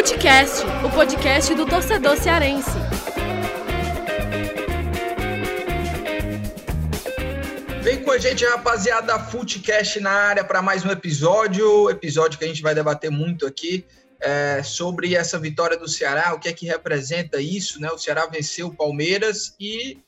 Futecast, 0.00 0.64
o 0.82 0.90
podcast 0.90 1.54
do 1.54 1.66
torcedor 1.66 2.16
cearense. 2.16 2.70
Vem 7.82 8.02
com 8.02 8.10
a 8.10 8.16
gente, 8.16 8.42
rapaziada, 8.46 9.18
Futecast 9.18 10.00
na 10.00 10.10
área 10.10 10.42
para 10.42 10.62
mais 10.62 10.86
um 10.86 10.90
episódio, 10.90 11.90
episódio 11.90 12.38
que 12.38 12.46
a 12.46 12.48
gente 12.48 12.62
vai 12.62 12.74
debater 12.74 13.10
muito 13.10 13.46
aqui 13.46 13.84
é, 14.18 14.62
sobre 14.62 15.14
essa 15.14 15.38
vitória 15.38 15.76
do 15.76 15.86
Ceará, 15.86 16.32
o 16.32 16.40
que 16.40 16.48
é 16.48 16.52
que 16.54 16.64
representa 16.64 17.38
isso, 17.38 17.78
né? 17.78 17.90
O 17.90 17.98
Ceará 17.98 18.24
venceu 18.24 18.68
o 18.68 18.74
Palmeiras 18.74 19.54
e 19.60 19.98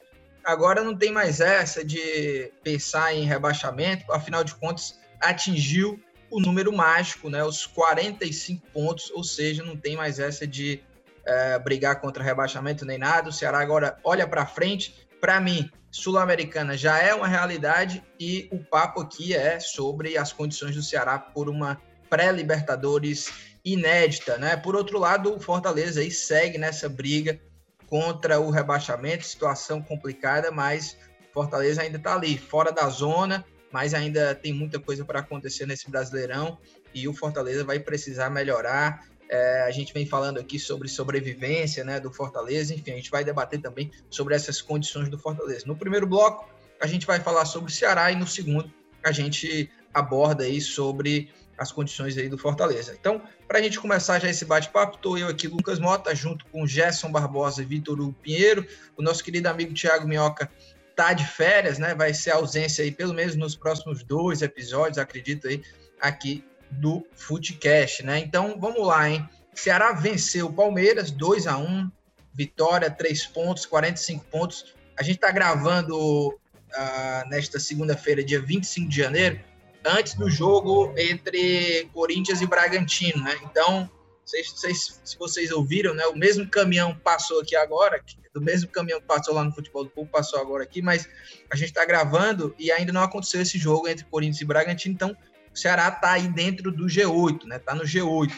agora 0.42 0.82
não 0.82 0.96
tem 0.96 1.12
mais 1.12 1.38
essa 1.38 1.84
de 1.84 2.50
pensar 2.64 3.14
em 3.14 3.26
rebaixamento, 3.26 4.10
afinal 4.10 4.42
de 4.42 4.54
contas 4.54 4.98
atingiu 5.20 6.00
o 6.32 6.40
número 6.40 6.72
mágico, 6.72 7.28
né, 7.28 7.44
os 7.44 7.66
45 7.66 8.66
pontos, 8.72 9.10
ou 9.10 9.22
seja, 9.22 9.62
não 9.62 9.76
tem 9.76 9.94
mais 9.96 10.18
essa 10.18 10.46
de 10.46 10.82
é, 11.26 11.58
brigar 11.58 12.00
contra 12.00 12.24
rebaixamento 12.24 12.86
nem 12.86 12.96
nada. 12.96 13.28
O 13.28 13.32
Ceará 13.32 13.60
agora 13.60 13.98
olha 14.02 14.26
para 14.26 14.46
frente. 14.46 15.06
Para 15.20 15.38
mim, 15.38 15.70
Sul-Americana 15.90 16.74
já 16.74 16.98
é 16.98 17.14
uma 17.14 17.28
realidade 17.28 18.02
e 18.18 18.48
o 18.50 18.58
papo 18.58 19.02
aqui 19.02 19.34
é 19.34 19.60
sobre 19.60 20.16
as 20.16 20.32
condições 20.32 20.74
do 20.74 20.82
Ceará 20.82 21.18
por 21.18 21.50
uma 21.50 21.78
pré-Libertadores 22.08 23.30
inédita, 23.62 24.38
né? 24.38 24.56
Por 24.56 24.74
outro 24.74 24.98
lado, 24.98 25.36
o 25.36 25.38
Fortaleza 25.38 26.00
aí 26.00 26.10
segue 26.10 26.56
nessa 26.56 26.88
briga 26.88 27.38
contra 27.86 28.40
o 28.40 28.50
rebaixamento, 28.50 29.26
situação 29.26 29.82
complicada, 29.82 30.50
mas 30.50 30.96
Fortaleza 31.32 31.82
ainda 31.82 31.98
está 31.98 32.14
ali, 32.14 32.38
fora 32.38 32.72
da 32.72 32.88
zona, 32.88 33.44
mas 33.72 33.94
ainda 33.94 34.34
tem 34.34 34.52
muita 34.52 34.78
coisa 34.78 35.04
para 35.04 35.20
acontecer 35.20 35.66
nesse 35.66 35.90
Brasileirão 35.90 36.58
e 36.94 37.08
o 37.08 37.14
Fortaleza 37.14 37.64
vai 37.64 37.80
precisar 37.80 38.30
melhorar. 38.30 39.06
É, 39.28 39.62
a 39.62 39.70
gente 39.70 39.94
vem 39.94 40.04
falando 40.04 40.38
aqui 40.38 40.58
sobre 40.58 40.88
sobrevivência 40.88 41.82
né, 41.82 41.98
do 41.98 42.12
Fortaleza, 42.12 42.74
enfim, 42.74 42.92
a 42.92 42.96
gente 42.96 43.10
vai 43.10 43.24
debater 43.24 43.60
também 43.60 43.90
sobre 44.10 44.34
essas 44.34 44.60
condições 44.60 45.08
do 45.08 45.18
Fortaleza. 45.18 45.64
No 45.66 45.74
primeiro 45.74 46.06
bloco, 46.06 46.48
a 46.78 46.86
gente 46.86 47.06
vai 47.06 47.18
falar 47.18 47.46
sobre 47.46 47.70
o 47.70 47.74
Ceará 47.74 48.12
e 48.12 48.16
no 48.16 48.26
segundo, 48.26 48.70
a 49.02 49.10
gente 49.10 49.70
aborda 49.94 50.44
aí 50.44 50.60
sobre 50.60 51.30
as 51.56 51.70
condições 51.70 52.18
aí 52.18 52.28
do 52.28 52.36
Fortaleza. 52.36 52.94
Então, 52.98 53.22
para 53.46 53.58
a 53.58 53.62
gente 53.62 53.78
começar 53.78 54.18
já 54.18 54.28
esse 54.28 54.44
bate-papo, 54.44 54.96
estou 54.96 55.16
eu 55.16 55.28
aqui, 55.28 55.46
Lucas 55.48 55.78
Mota, 55.78 56.14
junto 56.14 56.44
com 56.46 56.66
Gerson 56.66 57.10
Barbosa 57.10 57.62
e 57.62 57.64
Vitor 57.64 58.12
Pinheiro, 58.14 58.66
o 58.96 59.02
nosso 59.02 59.22
querido 59.22 59.48
amigo 59.48 59.72
Thiago 59.72 60.06
Minhoca 60.06 60.50
tá 60.94 61.12
de 61.12 61.26
férias, 61.26 61.78
né? 61.78 61.94
Vai 61.94 62.14
ser 62.14 62.30
ausência 62.32 62.84
aí, 62.84 62.90
pelo 62.90 63.14
menos 63.14 63.34
nos 63.34 63.56
próximos 63.56 64.02
dois 64.02 64.42
episódios, 64.42 64.98
acredito 64.98 65.48
aí, 65.48 65.62
aqui 66.00 66.44
do 66.70 67.06
Footcast, 67.16 68.04
né? 68.04 68.18
Então, 68.18 68.56
vamos 68.58 68.86
lá, 68.86 69.08
hein? 69.08 69.28
Ceará 69.54 69.92
venceu 69.92 70.46
o 70.46 70.52
Palmeiras 70.52 71.10
2 71.10 71.46
a 71.46 71.58
1 71.58 71.90
vitória, 72.34 72.90
3 72.90 73.26
pontos, 73.26 73.66
45 73.66 74.24
pontos. 74.26 74.74
A 74.98 75.02
gente 75.02 75.16
está 75.16 75.30
gravando 75.30 76.28
uh, 76.28 77.28
nesta 77.28 77.60
segunda-feira, 77.60 78.24
dia 78.24 78.40
25 78.40 78.88
de 78.88 78.96
janeiro, 78.96 79.40
antes 79.84 80.14
do 80.14 80.30
jogo 80.30 80.94
entre 80.96 81.88
Corinthians 81.92 82.40
e 82.40 82.46
Bragantino, 82.46 83.22
né? 83.22 83.36
Então, 83.44 83.90
vocês, 84.24 84.50
vocês, 84.50 85.00
se 85.04 85.18
vocês 85.18 85.50
ouviram, 85.50 85.94
né? 85.94 86.06
O 86.06 86.16
mesmo 86.16 86.48
caminhão 86.48 86.94
passou 86.94 87.40
aqui 87.40 87.56
agora, 87.56 88.02
do 88.32 88.40
mesmo 88.40 88.70
caminhão 88.70 89.00
que 89.00 89.06
passou 89.06 89.34
lá 89.34 89.44
no 89.44 89.52
futebol 89.52 89.84
do 89.84 89.90
povo, 89.90 90.08
passou 90.10 90.40
agora 90.40 90.62
aqui, 90.62 90.80
mas 90.80 91.08
a 91.50 91.56
gente 91.56 91.68
está 91.68 91.84
gravando 91.84 92.54
e 92.58 92.70
ainda 92.70 92.92
não 92.92 93.02
aconteceu 93.02 93.42
esse 93.42 93.58
jogo 93.58 93.88
entre 93.88 94.04
Corinthians 94.06 94.40
e 94.40 94.44
Bragantino, 94.44 94.94
então 94.94 95.16
o 95.52 95.58
Ceará 95.58 95.88
está 95.88 96.12
aí 96.12 96.28
dentro 96.28 96.72
do 96.72 96.86
G8, 96.86 97.44
né? 97.44 97.56
Está 97.56 97.74
no 97.74 97.82
G8. 97.82 98.32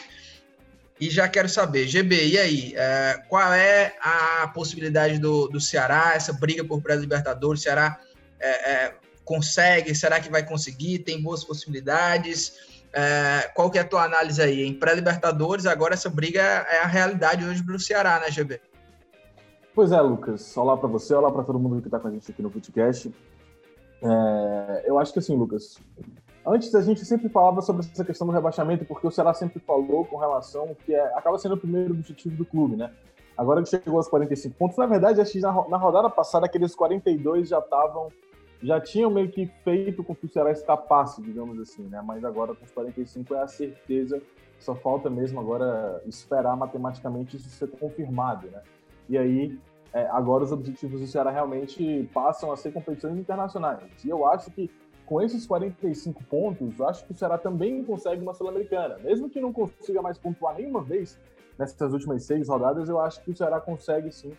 E 0.99 1.09
já 1.09 1.27
quero 1.27 1.49
saber, 1.49 1.87
GB, 1.87 2.25
e 2.25 2.37
aí? 2.37 2.73
É, 2.75 3.21
qual 3.27 3.53
é 3.53 3.95
a 4.01 4.47
possibilidade 4.53 5.19
do, 5.19 5.47
do 5.47 5.59
Ceará, 5.59 6.13
essa 6.15 6.31
briga 6.31 6.63
por 6.63 6.81
pré-libertadores? 6.81 7.61
Ceará 7.61 7.99
é, 8.39 8.71
é, 8.71 8.95
consegue? 9.23 9.93
Será 9.93 10.21
que 10.21 10.29
vai 10.29 10.45
conseguir? 10.45 10.99
Tem 10.99 11.21
boas 11.21 11.43
possibilidades? 11.43 12.74
É, 12.97 13.49
qual 13.53 13.69
que 13.69 13.77
é 13.77 13.81
a 13.81 13.87
tua 13.87 14.05
análise 14.05 14.41
aí? 14.41 14.63
Em 14.63 14.73
pré-Libertadores, 14.73 15.65
agora 15.65 15.95
essa 15.95 16.09
briga 16.09 16.39
é 16.41 16.79
a 16.79 16.87
realidade 16.87 17.43
hoje 17.43 17.61
para 17.61 17.75
o 17.75 17.79
Ceará, 17.79 18.21
né, 18.21 18.31
GB? 18.31 18.61
Pois 19.73 19.91
é, 19.91 19.99
Lucas. 19.99 20.55
Olá 20.55 20.77
para 20.77 20.87
você, 20.87 21.13
olá 21.13 21.29
para 21.29 21.43
todo 21.43 21.59
mundo 21.59 21.81
que 21.81 21.89
está 21.89 21.99
com 21.99 22.07
a 22.07 22.11
gente 22.11 22.31
aqui 22.31 22.41
no 22.41 22.49
podcast. 22.49 23.13
É, 24.01 24.83
eu 24.85 24.97
acho 24.97 25.11
que 25.11 25.19
assim, 25.19 25.35
Lucas, 25.35 25.77
antes 26.47 26.73
a 26.73 26.81
gente 26.81 27.03
sempre 27.03 27.27
falava 27.27 27.61
sobre 27.61 27.85
essa 27.85 28.05
questão 28.05 28.25
do 28.25 28.31
rebaixamento, 28.31 28.85
porque 28.85 29.05
o 29.05 29.11
Ceará 29.11 29.33
sempre 29.33 29.59
falou 29.59 30.05
com 30.05 30.15
relação 30.15 30.73
que 30.85 30.95
é, 30.95 31.17
acaba 31.17 31.37
sendo 31.37 31.55
o 31.55 31.57
primeiro 31.57 31.93
objetivo 31.93 32.37
do 32.37 32.45
clube, 32.45 32.77
né? 32.77 32.91
Agora 33.37 33.61
que 33.61 33.67
chegou 33.67 33.97
aos 33.97 34.07
45 34.07 34.55
pontos, 34.55 34.77
na 34.77 34.85
verdade, 34.85 35.19
acho 35.19 35.33
que 35.33 35.41
na, 35.41 35.51
na 35.67 35.75
rodada 35.75 36.09
passada 36.09 36.45
aqueles 36.45 36.73
42 36.73 37.49
já 37.49 37.59
estavam 37.59 38.07
já 38.61 38.79
tinham 38.79 39.11
meio 39.11 39.29
que 39.29 39.45
feito 39.63 40.03
com 40.03 40.15
que 40.15 40.25
o 40.25 40.29
Ceará 40.29 40.51
escapasse, 40.51 41.21
digamos 41.21 41.59
assim, 41.59 41.83
né? 41.83 42.01
Mas 42.03 42.23
agora 42.23 42.55
com 42.55 42.63
os 42.63 42.71
45 42.71 43.35
é 43.35 43.41
a 43.41 43.47
certeza, 43.47 44.21
só 44.59 44.75
falta 44.75 45.09
mesmo 45.09 45.39
agora 45.39 46.01
esperar 46.05 46.55
matematicamente 46.55 47.37
isso 47.37 47.49
ser 47.49 47.67
confirmado, 47.67 48.47
né? 48.47 48.61
E 49.07 49.17
aí, 49.17 49.59
é, 49.93 50.07
agora 50.07 50.43
os 50.43 50.51
objetivos 50.51 50.99
do 50.99 51.07
Ceará 51.07 51.31
realmente 51.31 52.09
passam 52.13 52.51
a 52.51 52.57
ser 52.57 52.73
competições 52.73 53.17
internacionais. 53.17 54.03
E 54.03 54.09
eu 54.09 54.25
acho 54.25 54.51
que 54.51 54.69
com 55.05 55.21
esses 55.21 55.45
45 55.45 56.23
pontos, 56.23 56.81
acho 56.81 57.05
que 57.05 57.11
o 57.11 57.15
Ceará 57.15 57.37
também 57.37 57.83
consegue 57.83 58.21
uma 58.21 58.33
Sul-Americana. 58.33 58.97
Mesmo 59.03 59.29
que 59.29 59.39
não 59.39 59.53
consiga 59.53 60.01
mais 60.01 60.17
pontuar 60.17 60.55
nenhuma 60.55 60.81
vez 60.81 61.19
nessas 61.57 61.93
últimas 61.93 62.23
seis 62.23 62.49
rodadas, 62.49 62.89
eu 62.89 62.99
acho 62.99 63.21
que 63.23 63.31
o 63.31 63.35
Ceará 63.35 63.61
consegue 63.61 64.11
sim 64.11 64.33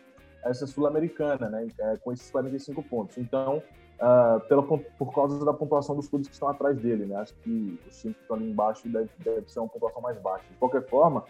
essa 0.44 0.66
Sul-Americana, 0.66 1.48
né? 1.48 1.68
É, 1.78 1.96
com 1.96 2.12
esses 2.12 2.30
45 2.30 2.82
pontos. 2.82 3.16
Então, 3.16 3.62
uh, 3.96 4.40
pela, 4.48 4.62
por 4.62 5.14
causa 5.14 5.44
da 5.44 5.52
pontuação 5.52 5.96
dos 5.96 6.08
clubes 6.08 6.28
que 6.28 6.34
estão 6.34 6.48
atrás 6.48 6.78
dele, 6.78 7.06
né? 7.06 7.16
Acho 7.16 7.34
que 7.34 7.80
os 7.86 8.00
times 8.00 8.16
que 8.16 8.22
estão 8.22 8.36
ali 8.36 8.50
embaixo 8.50 8.88
deve, 8.88 9.10
deve 9.18 9.50
ser 9.50 9.60
uma 9.60 9.68
pontuação 9.68 10.00
mais 10.02 10.18
baixa. 10.18 10.44
De 10.50 10.56
qualquer 10.56 10.86
forma, 10.86 11.24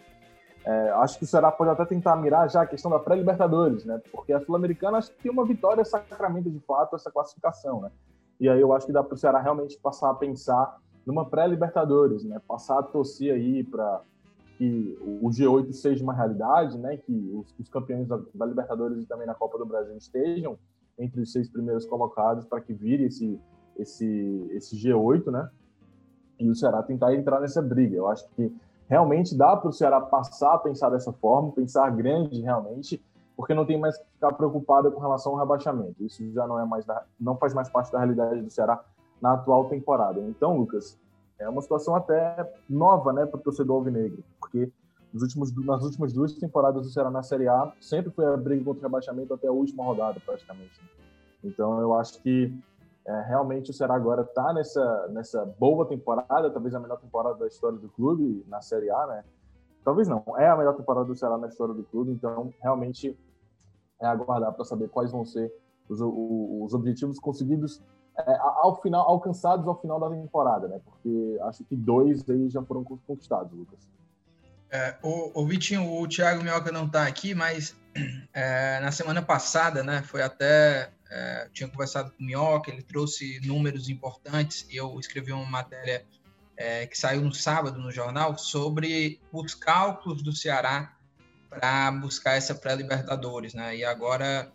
é, 0.65 0.89
acho 0.91 1.17
que 1.17 1.23
o 1.23 1.27
Ceará 1.27 1.51
pode 1.51 1.71
até 1.71 1.85
tentar 1.85 2.15
mirar 2.17 2.49
já 2.49 2.61
a 2.61 2.67
questão 2.67 2.91
da 2.91 2.99
pré-Libertadores, 2.99 3.85
né? 3.85 4.01
Porque 4.11 4.33
a 4.33 4.39
Sul-Americana 4.39 4.97
acho 4.97 5.11
que 5.11 5.23
tem 5.23 5.31
uma 5.31 5.45
vitória 5.45 5.83
sacramento 5.85 6.49
de 6.49 6.59
fato 6.59 6.95
essa 6.95 7.11
classificação, 7.11 7.81
né? 7.81 7.91
E 8.39 8.47
aí 8.49 8.59
eu 8.59 8.73
acho 8.73 8.85
que 8.85 8.91
dá 8.91 9.03
para 9.03 9.15
o 9.15 9.17
Ceará 9.17 9.39
realmente 9.39 9.79
passar 9.79 10.11
a 10.11 10.13
pensar 10.13 10.77
numa 11.05 11.25
pré-Libertadores, 11.25 12.23
né? 12.23 12.39
Passar 12.47 12.79
a 12.79 12.83
torcer 12.83 13.33
aí 13.33 13.63
para 13.63 14.01
que 14.57 14.97
o 15.01 15.29
G8 15.29 15.71
seja 15.71 16.03
uma 16.03 16.13
realidade, 16.13 16.77
né? 16.77 16.97
Que 16.97 17.31
os, 17.33 17.53
os 17.57 17.69
campeões 17.69 18.07
da, 18.07 18.19
da 18.33 18.45
Libertadores 18.45 19.01
e 19.01 19.05
também 19.05 19.25
na 19.25 19.35
Copa 19.35 19.57
do 19.57 19.65
Brasil 19.65 19.95
estejam 19.95 20.57
entre 20.97 21.21
os 21.21 21.31
seis 21.31 21.49
primeiros 21.49 21.85
colocados 21.85 22.45
para 22.45 22.61
que 22.61 22.73
vire 22.73 23.05
esse, 23.05 23.39
esse, 23.77 24.47
esse 24.51 24.75
G8, 24.75 25.31
né? 25.31 25.49
E 26.39 26.49
o 26.49 26.55
Ceará 26.55 26.83
tentar 26.83 27.13
entrar 27.15 27.39
nessa 27.39 27.61
briga. 27.61 27.95
Eu 27.95 28.07
acho 28.07 28.27
que 28.29 28.53
realmente 28.87 29.35
dá 29.35 29.55
para 29.55 29.69
o 29.69 29.73
Ceará 29.73 29.99
passar 29.99 30.53
a 30.53 30.57
pensar 30.57 30.89
dessa 30.89 31.11
forma, 31.13 31.51
pensar 31.51 31.89
grande 31.91 32.41
realmente, 32.41 33.03
porque 33.35 33.53
não 33.53 33.65
tem 33.65 33.79
mais 33.79 33.97
que 33.97 34.05
ficar 34.13 34.33
preocupado 34.33 34.91
com 34.91 34.99
relação 34.99 35.33
ao 35.33 35.39
rebaixamento. 35.39 36.03
Isso 36.03 36.31
já 36.31 36.47
não 36.47 36.59
é 36.59 36.65
mais 36.65 36.85
da, 36.85 37.03
não 37.19 37.37
faz 37.37 37.53
mais 37.53 37.69
parte 37.69 37.91
da 37.91 37.99
realidade 37.99 38.41
do 38.41 38.49
Ceará 38.49 38.83
na 39.21 39.33
atual 39.33 39.65
temporada. 39.65 40.19
Então, 40.21 40.57
Lucas, 40.57 40.99
é 41.39 41.47
uma 41.47 41.61
situação 41.61 41.95
até 41.95 42.51
nova, 42.67 43.13
né, 43.13 43.25
para 43.25 43.39
o 43.39 43.43
torcedor 43.43 43.77
alvinegro, 43.77 44.23
porque 44.39 44.71
nos 45.13 45.23
últimos, 45.23 45.65
nas 45.65 45.83
últimas 45.83 46.13
duas 46.13 46.33
temporadas 46.33 46.83
do 46.83 46.89
Ceará 46.89 47.09
na 47.09 47.23
Série 47.23 47.47
A, 47.47 47.71
sempre 47.79 48.11
foi 48.11 48.25
a 48.25 48.37
briga 48.37 48.63
contra 48.63 48.81
o 48.81 48.83
rebaixamento 48.83 49.33
até 49.33 49.47
a 49.47 49.51
última 49.51 49.83
rodada, 49.83 50.19
praticamente. 50.25 50.79
Então, 51.43 51.79
eu 51.79 51.93
acho 51.93 52.21
que 52.21 52.53
é, 53.05 53.21
realmente 53.21 53.71
o 53.71 53.73
Ceará 53.73 53.95
agora 53.95 54.21
está 54.23 54.53
nessa, 54.53 55.07
nessa 55.09 55.45
boa 55.57 55.85
temporada, 55.85 56.49
talvez 56.51 56.75
a 56.75 56.79
melhor 56.79 56.99
temporada 56.99 57.35
da 57.35 57.47
história 57.47 57.77
do 57.77 57.87
clube 57.89 58.45
na 58.47 58.61
Série 58.61 58.89
A, 58.89 59.07
né? 59.07 59.23
Talvez 59.83 60.07
não, 60.07 60.23
é 60.37 60.49
a 60.49 60.57
melhor 60.57 60.75
temporada 60.75 61.05
do 61.05 61.15
Ceará 61.15 61.37
na 61.37 61.47
história 61.47 61.73
do 61.73 61.83
clube, 61.83 62.11
então 62.11 62.53
realmente 62.61 63.17
é 64.01 64.05
aguardar 64.05 64.53
para 64.53 64.65
saber 64.65 64.89
quais 64.89 65.11
vão 65.11 65.23
ser 65.23 65.51
os, 65.87 66.01
os 66.01 66.73
objetivos 66.73 67.17
conseguidos 67.17 67.81
é, 68.17 68.37
ao 68.41 68.81
final, 68.81 69.07
alcançados 69.07 69.65
ao 69.67 69.79
final 69.79 69.99
da 69.99 70.09
temporada, 70.09 70.67
né? 70.67 70.81
Porque 70.83 71.37
acho 71.43 71.63
que 71.63 71.75
dois 71.75 72.27
aí 72.29 72.49
já 72.49 72.61
foram 72.63 72.83
conquistados, 72.83 73.53
Lucas. 73.53 73.87
É, 74.69 74.95
o, 75.01 75.41
o 75.41 75.47
Vitinho, 75.47 75.89
o 75.89 76.07
Thiago 76.07 76.43
Minhoca 76.43 76.71
não 76.71 76.85
está 76.85 77.07
aqui, 77.07 77.33
mas 77.33 77.75
é, 78.33 78.79
na 78.81 78.91
semana 78.91 79.21
passada, 79.21 79.83
né, 79.83 80.03
foi 80.03 80.21
até, 80.21 80.91
é, 81.09 81.49
tinha 81.53 81.69
conversado 81.69 82.11
com 82.11 82.21
o 82.21 82.25
Minhoca, 82.25 82.69
ele 82.69 82.81
trouxe 82.81 83.39
números 83.45 83.87
importantes 83.87 84.65
e 84.69 84.75
eu 84.75 84.99
escrevi 84.99 85.31
uma 85.31 85.45
matéria 85.45 86.05
é, 86.57 86.85
que 86.85 86.97
saiu 86.97 87.21
no 87.21 87.33
sábado 87.33 87.79
no 87.79 87.91
jornal 87.91 88.37
sobre 88.37 89.21
os 89.31 89.55
cálculos 89.55 90.21
do 90.21 90.33
Ceará 90.33 90.93
para 91.49 91.91
buscar 91.91 92.35
essa 92.35 92.53
pré-Libertadores, 92.53 93.53
né, 93.53 93.77
e 93.77 93.85
agora, 93.85 94.51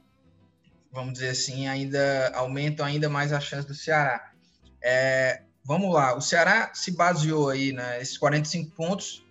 vamos 0.93 1.15
dizer 1.15 1.31
assim, 1.31 1.67
ainda 1.67 2.31
aumentam 2.35 2.85
ainda 2.85 3.09
mais 3.09 3.33
a 3.33 3.41
chance 3.41 3.67
do 3.67 3.75
Ceará. 3.75 4.31
É, 4.85 5.43
vamos 5.65 5.95
lá, 5.95 6.15
o 6.15 6.21
Ceará 6.21 6.71
se 6.75 6.91
baseou 6.91 7.49
aí, 7.49 7.73
né, 7.73 8.03
esses 8.03 8.19
45 8.19 8.77
pontos 8.77 9.25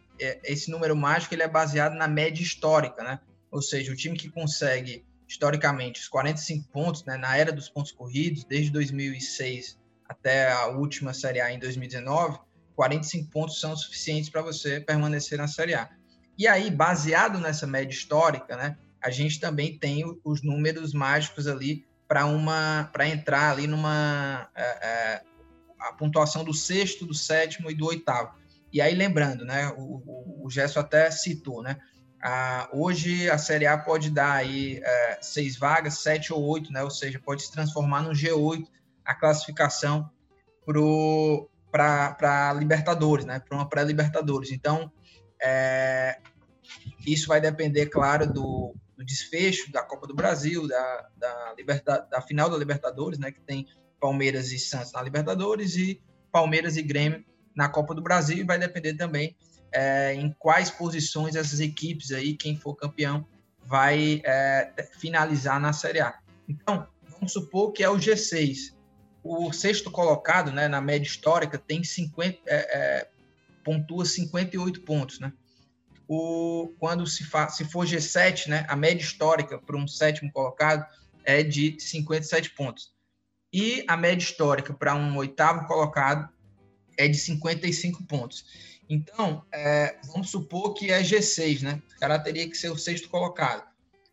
esse 0.44 0.70
número 0.70 0.96
mágico 0.96 1.34
ele 1.34 1.44
é 1.44 1.48
baseado 1.48 1.94
na 1.94 2.08
média 2.08 2.42
histórica, 2.42 3.04
né? 3.04 3.20
Ou 3.50 3.62
seja, 3.62 3.92
o 3.92 3.96
time 3.96 4.18
que 4.18 4.30
consegue 4.30 5.06
historicamente 5.28 6.02
os 6.02 6.08
45 6.08 6.68
pontos, 6.70 7.06
né, 7.06 7.16
na 7.16 7.38
era 7.38 7.54
dos 7.54 7.70
pontos 7.70 7.92
corridos, 7.92 8.44
desde 8.44 8.70
2006 8.70 9.80
até 10.08 10.52
a 10.52 10.68
última 10.68 11.14
Série 11.14 11.40
A 11.40 11.54
em 11.54 11.58
2019, 11.58 12.40
45 12.76 13.30
pontos 13.30 13.60
são 13.60 13.76
suficientes 13.76 14.30
para 14.30 14.42
você 14.42 14.82
permanecer 14.82 15.38
na 15.38 15.48
Série 15.48 15.74
A. 15.74 15.90
E 16.38 16.48
aí, 16.48 16.70
baseado 16.70 17.40
nessa 17.40 17.66
média 17.66 17.94
histórica, 17.94 18.58
né, 18.58 18.78
a 19.02 19.10
gente 19.10 19.40
também 19.40 19.78
tem 19.78 20.04
os 20.24 20.42
números 20.42 20.94
mágicos 20.94 21.48
ali 21.48 21.86
para 22.08 22.26
uma 22.26 22.90
para 22.92 23.08
entrar 23.08 23.52
ali 23.52 23.68
numa 23.68 24.50
é, 24.54 24.64
é, 24.64 25.22
a 25.80 25.94
pontuação 25.94 26.44
do 26.44 26.54
sexto, 26.54 27.06
do 27.06 27.14
sétimo 27.14 27.72
e 27.72 27.76
do 27.76 27.86
oitavo. 27.86 28.34
E 28.72 28.80
aí 28.82 28.96
lembrando, 28.96 29.44
né, 29.44 29.68
o, 29.78 30.46
o, 30.46 30.50
Gesso 30.50 30.80
até 30.80 31.12
citou, 31.12 31.62
né, 31.62 31.78
a, 32.24 32.70
hoje 32.72 33.30
a 33.30 33.38
Série 33.38 33.66
A 33.66 33.78
pode 33.78 34.10
dar 34.10 34.34
aí 34.34 34.82
é, 34.84 35.20
seis 35.22 35.58
vagas, 35.58 36.00
sete 36.00 36.32
ou 36.32 36.42
oito, 36.44 36.72
né, 36.72 36.82
ou 36.82 36.90
seja, 36.90 37.20
pode 37.20 37.44
se 37.44 37.52
transformar 37.52 38.02
no 38.02 38.12
G8 38.12 38.66
a 39.04 39.14
classificação 39.14 40.10
para 41.72 42.54
Libertadores, 42.54 43.26
né, 43.26 43.40
para 43.40 43.58
uma 43.58 43.68
pré-Libertadores. 43.68 44.52
Então, 44.52 44.92
é, 45.42 46.20
isso 47.06 47.28
vai 47.28 47.42
depender, 47.42 47.88
claro, 47.88 48.32
do, 48.32 48.74
do 48.96 49.04
desfecho 49.04 49.70
da 49.72 49.84
Copa 49.84 50.08
do 50.08 50.16
Brasil, 50.16 50.66
da, 50.66 51.10
da, 51.18 51.56
liberta, 51.58 52.08
da 52.10 52.22
final 52.22 52.50
da 52.50 52.58
Libertadores, 52.58 53.20
né, 53.20 53.32
que 53.32 53.42
tem 53.42 53.68
Palmeiras 54.00 54.52
e 54.52 54.60
Santos 54.60 54.94
na 54.94 55.02
Libertadores 55.02 55.76
e 55.76 56.02
Palmeiras 56.32 56.78
e 56.78 56.82
Grêmio 56.82 57.26
na 57.56 57.70
Copa 57.70 57.94
do 57.94 58.02
Brasil, 58.02 58.38
e 58.38 58.44
vai 58.44 58.58
depender 58.58 58.94
também 58.94 59.36
é, 59.72 60.14
em 60.14 60.32
quais 60.38 60.70
posições 60.70 61.36
essas 61.36 61.60
equipes 61.60 62.12
aí, 62.12 62.36
quem 62.36 62.58
for 62.58 62.76
campeão, 62.76 63.26
vai 63.64 64.22
é, 64.26 64.90
finalizar 65.00 65.60
na 65.60 65.74
Série 65.74 66.02
A. 66.02 66.20
Então, 66.48 66.88
vamos 67.10 67.32
supor 67.32 67.72
que 67.72 67.84
é 67.84 67.90
o 67.90 67.98
G6. 67.98 68.74
O 69.24 69.54
sexto 69.54 69.92
colocado, 69.92 70.52
né, 70.52 70.68
na 70.68 70.82
média 70.82 71.08
histórica, 71.08 71.58
tem 71.58 71.84
50, 71.84 72.40
é, 72.48 72.56
é, 72.56 73.08
pontua 73.64 74.04
58 74.04 74.82
pontos, 74.82 75.20
né? 75.20 75.32
o, 76.14 76.74
quando 76.78 77.08
se, 77.08 77.24
fa, 77.24 77.48
se 77.48 77.64
for 77.64 77.86
G7, 77.86 78.48
né, 78.48 78.66
a 78.68 78.76
média 78.76 79.02
histórica 79.02 79.58
para 79.58 79.78
um 79.78 79.88
sétimo 79.88 80.30
colocado 80.30 80.86
é 81.24 81.42
de 81.42 81.80
57 81.80 82.50
pontos. 82.50 82.92
E 83.54 83.86
a 83.88 83.96
média 83.96 84.22
histórica 84.22 84.74
para 84.74 84.94
um 84.94 85.16
oitavo 85.16 85.66
colocado 85.68 86.28
é 86.98 87.08
de 87.08 87.18
55 87.18 88.04
pontos. 88.04 88.46
Então, 88.90 89.44
é, 89.52 89.98
vamos 90.08 90.30
supor 90.30 90.74
que 90.74 90.92
é 90.92 91.02
G6, 91.02 91.62
né? 91.62 91.82
O 92.02 92.24
teria 92.24 92.50
que 92.50 92.58
ser 92.58 92.70
o 92.70 92.78
sexto 92.78 93.10
colocado. 93.10 93.64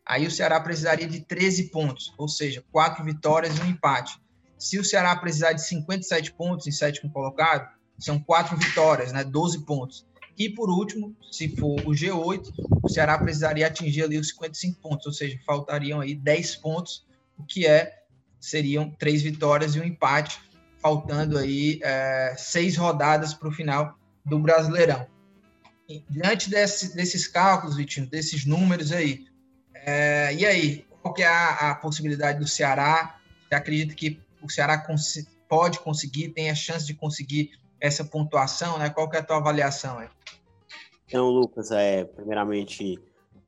Aí 0.05 0.25
o 0.25 0.31
Ceará 0.31 0.59
precisaria 0.59 1.07
de 1.07 1.19
13 1.19 1.65
pontos, 1.65 2.13
ou 2.17 2.27
seja, 2.27 2.63
quatro 2.71 3.03
vitórias 3.03 3.57
e 3.57 3.61
um 3.61 3.65
empate. 3.65 4.19
Se 4.57 4.79
o 4.79 4.83
Ceará 4.83 5.15
precisar 5.15 5.53
de 5.53 5.65
57 5.65 6.31
pontos 6.33 6.65
em 6.65 6.71
sétimo 6.71 7.11
colocado, 7.11 7.69
são 7.97 8.19
quatro 8.19 8.57
vitórias, 8.57 9.11
né? 9.11 9.23
12 9.23 9.65
pontos. 9.65 10.07
E 10.37 10.49
por 10.49 10.69
último, 10.69 11.13
se 11.29 11.49
for 11.57 11.81
o 11.81 11.91
G8, 11.91 12.53
o 12.81 12.89
Ceará 12.89 13.17
precisaria 13.17 13.67
atingir 13.67 14.03
ali 14.03 14.17
os 14.17 14.29
55 14.29 14.79
pontos, 14.79 15.05
ou 15.05 15.13
seja, 15.13 15.37
faltariam 15.45 15.99
aí 15.99 16.15
10 16.15 16.55
pontos, 16.55 17.05
o 17.37 17.43
que 17.43 17.67
é 17.67 18.03
seriam 18.39 18.89
três 18.89 19.21
vitórias 19.21 19.75
e 19.75 19.79
um 19.79 19.83
empate, 19.83 20.39
faltando 20.81 21.37
aí 21.37 21.79
é, 21.83 22.35
seis 22.37 22.77
rodadas 22.77 23.33
para 23.33 23.47
o 23.47 23.51
final 23.51 23.97
do 24.25 24.39
Brasileirão. 24.39 25.07
E, 25.87 26.03
diante 26.09 26.49
desse, 26.49 26.95
desses 26.95 27.27
cálculos, 27.27 27.75
Vitinho, 27.75 28.07
desses 28.07 28.45
números 28.45 28.91
aí, 28.91 29.25
é, 29.73 30.33
e 30.35 30.45
aí, 30.45 30.85
qual 31.01 31.13
que 31.13 31.23
é 31.23 31.27
a, 31.27 31.71
a, 31.71 31.75
possibilidade 31.75 32.39
do 32.39 32.47
Ceará? 32.47 33.19
Você 33.47 33.55
acredita 33.55 33.95
que 33.95 34.19
o 34.41 34.49
Ceará 34.49 34.77
cons 34.77 35.25
pode 35.47 35.79
conseguir, 35.79 36.29
tem 36.29 36.49
a 36.49 36.55
chance 36.55 36.85
de 36.85 36.93
conseguir 36.93 37.51
essa 37.81 38.03
pontuação, 38.03 38.77
né? 38.77 38.89
Qual 38.89 39.09
que 39.09 39.15
é 39.15 39.19
a 39.19 39.23
tua 39.23 39.37
avaliação 39.37 39.97
aí? 39.97 40.09
Então, 41.07 41.27
Lucas, 41.29 41.71
é, 41.71 42.03
primeiramente, 42.03 42.99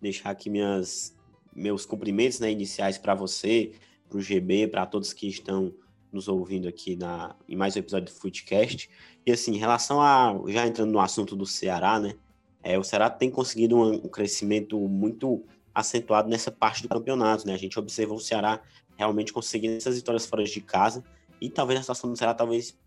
deixar 0.01 0.31
aqui 0.31 0.50
minhas, 0.50 1.16
meus 1.56 1.86
cumprimentos 1.86 2.39
né, 2.39 2.50
iniciais 2.50 2.98
para 2.98 3.13
você, 3.13 3.74
para 4.10 4.18
o 4.18 4.22
GB, 4.22 4.68
para 4.68 4.86
todos 4.86 5.13
que 5.13 5.27
estão 5.27 5.72
nos 6.12 6.28
ouvindo 6.28 6.68
aqui 6.68 6.96
na, 6.96 7.36
em 7.48 7.56
mais 7.56 7.75
um 7.75 7.80
episódio 7.80 8.13
do 8.13 8.19
Footcast. 8.19 8.90
E 9.25 9.31
assim, 9.31 9.54
em 9.54 9.58
relação 9.58 10.02
a, 10.02 10.40
já 10.48 10.68
entrando 10.68 10.92
no 10.92 11.00
assunto 11.00 11.36
do 11.36 11.46
Ceará, 11.46 12.00
né? 12.00 12.16
É, 12.63 12.78
o 12.78 12.84
Ceará 12.84 13.10
tem 13.10 13.31
conseguido 13.31 13.75
um, 13.75 13.94
um, 13.94 14.08
crescimento 14.08 14.78
muito 14.78 15.44
acentuado 15.74 16.30
nessa 16.30 16.52
parte 16.52 16.84
do 16.84 16.90
campeonato, 16.90 17.48
né? 17.48 17.54
A 17.54 17.58
gente 17.58 17.80
observa 17.80 18.13
o 18.13 18.19
Ceará 18.19 18.62
realmente 18.98 19.34
conseguindo 19.34 19.78
essas 19.78 19.96
vitórias 19.96 20.25
fora 20.25 20.44
de 20.44 20.62
casa 20.62 21.04
e 21.40 21.50
talvez 21.50 21.80
a 21.80 21.84
situação 21.84 22.12
do 22.12 22.18
Ceará 22.18 22.34
talvez 22.34 22.78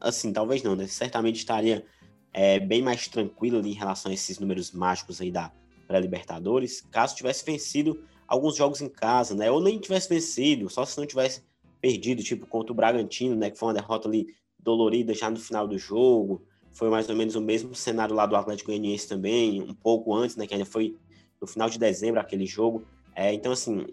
assim, 0.00 0.32
talvez 0.32 0.62
não, 0.62 0.76
né? 0.76 0.86
Certamente 0.86 1.36
estaria 1.36 1.84
é, 2.32 2.60
bem 2.60 2.82
mais 2.82 3.08
tranquilo 3.08 3.64
em 3.66 3.72
relação 3.72 4.10
a 4.10 4.14
esses 4.14 4.38
números 4.38 4.70
mágicos 4.70 5.20
aí 5.20 5.30
da 5.30 5.52
pré-Libertadores, 5.86 6.82
caso 6.90 7.16
tivesse 7.16 7.44
vencido 7.44 8.04
alguns 8.26 8.56
jogos 8.56 8.80
em 8.80 8.88
casa, 8.88 9.34
né? 9.34 9.50
Ou 9.50 9.60
nem 9.60 9.78
tivesse 9.78 10.08
vencido, 10.08 10.68
só 10.68 10.84
se 10.84 10.98
não 10.98 11.06
tivesse 11.06 11.42
perdido, 11.80 12.22
tipo 12.22 12.46
contra 12.46 12.72
o 12.72 12.74
Bragantino, 12.74 13.36
né? 13.36 13.50
Que 13.50 13.58
foi 13.58 13.68
uma 13.68 13.74
derrota 13.74 14.08
ali 14.08 14.34
dolorida 14.58 15.14
já 15.14 15.30
no 15.30 15.36
final 15.36 15.66
do 15.66 15.78
jogo. 15.78 16.42
Foi 16.72 16.90
mais 16.90 17.08
ou 17.08 17.16
menos 17.16 17.34
o 17.34 17.40
mesmo 17.40 17.74
cenário 17.74 18.14
lá 18.14 18.26
do 18.26 18.36
Atlético 18.36 18.70
Goianiense 18.70 19.08
também, 19.08 19.62
um 19.62 19.74
pouco 19.74 20.14
antes, 20.14 20.36
né? 20.36 20.46
Que 20.46 20.54
ainda 20.54 20.66
foi 20.66 20.96
no 21.40 21.46
final 21.46 21.68
de 21.68 21.78
dezembro 21.78 22.20
aquele 22.20 22.46
jogo. 22.46 22.84
É, 23.14 23.32
então, 23.32 23.52
assim, 23.52 23.86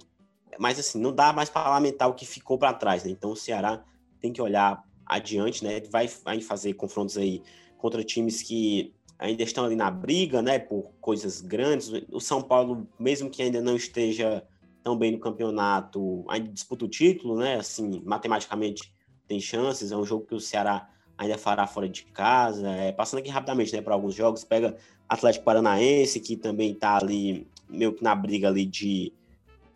mas 0.59 0.79
assim, 0.79 0.99
não 0.99 1.13
dá 1.13 1.33
mais 1.33 1.49
para 1.49 1.69
lamentar 1.69 2.09
o 2.09 2.13
que 2.13 2.25
ficou 2.25 2.57
para 2.57 2.73
trás, 2.73 3.03
né? 3.03 3.11
Então 3.11 3.31
o 3.31 3.35
Ceará 3.35 3.83
tem 4.19 4.31
que 4.31 4.41
olhar 4.41 4.83
adiante, 5.05 5.63
né? 5.63 5.81
Vai, 5.89 6.07
vai 6.07 6.41
fazer 6.41 6.73
confrontos 6.73 7.17
aí 7.17 7.41
contra 7.77 8.03
times 8.03 8.41
que 8.41 8.93
ainda 9.17 9.43
estão 9.43 9.65
ali 9.65 9.75
na 9.75 9.89
briga, 9.89 10.41
né? 10.41 10.59
Por 10.59 10.91
coisas 10.99 11.41
grandes. 11.41 11.91
O 12.11 12.19
São 12.19 12.41
Paulo, 12.41 12.87
mesmo 12.99 13.29
que 13.29 13.41
ainda 13.41 13.61
não 13.61 13.75
esteja 13.75 14.43
tão 14.85 14.95
bem 14.95 15.11
no 15.11 15.19
campeonato, 15.19 16.23
ainda 16.29 16.51
disputa 16.51 16.85
o 16.85 16.87
título, 16.87 17.35
né? 17.39 17.55
Assim, 17.55 18.03
matematicamente 18.05 18.93
tem 19.27 19.39
chances. 19.39 19.91
É 19.91 19.97
um 19.97 20.05
jogo 20.05 20.27
que 20.27 20.35
o 20.35 20.39
Ceará 20.39 20.87
ainda 21.17 21.39
fará 21.39 21.65
fora 21.65 21.89
de 21.89 22.03
casa. 22.03 22.69
É, 22.69 22.91
passando 22.91 23.19
aqui 23.19 23.29
rapidamente, 23.31 23.75
né? 23.75 23.81
Para 23.81 23.95
alguns 23.95 24.13
jogos, 24.13 24.43
pega 24.43 24.77
Atlético 25.09 25.43
Paranaense, 25.43 26.19
que 26.19 26.37
também 26.37 26.71
está 26.71 26.97
ali 26.97 27.47
meio 27.67 27.93
que 27.93 28.03
na 28.03 28.13
briga 28.13 28.47
ali 28.47 28.63
de 28.63 29.11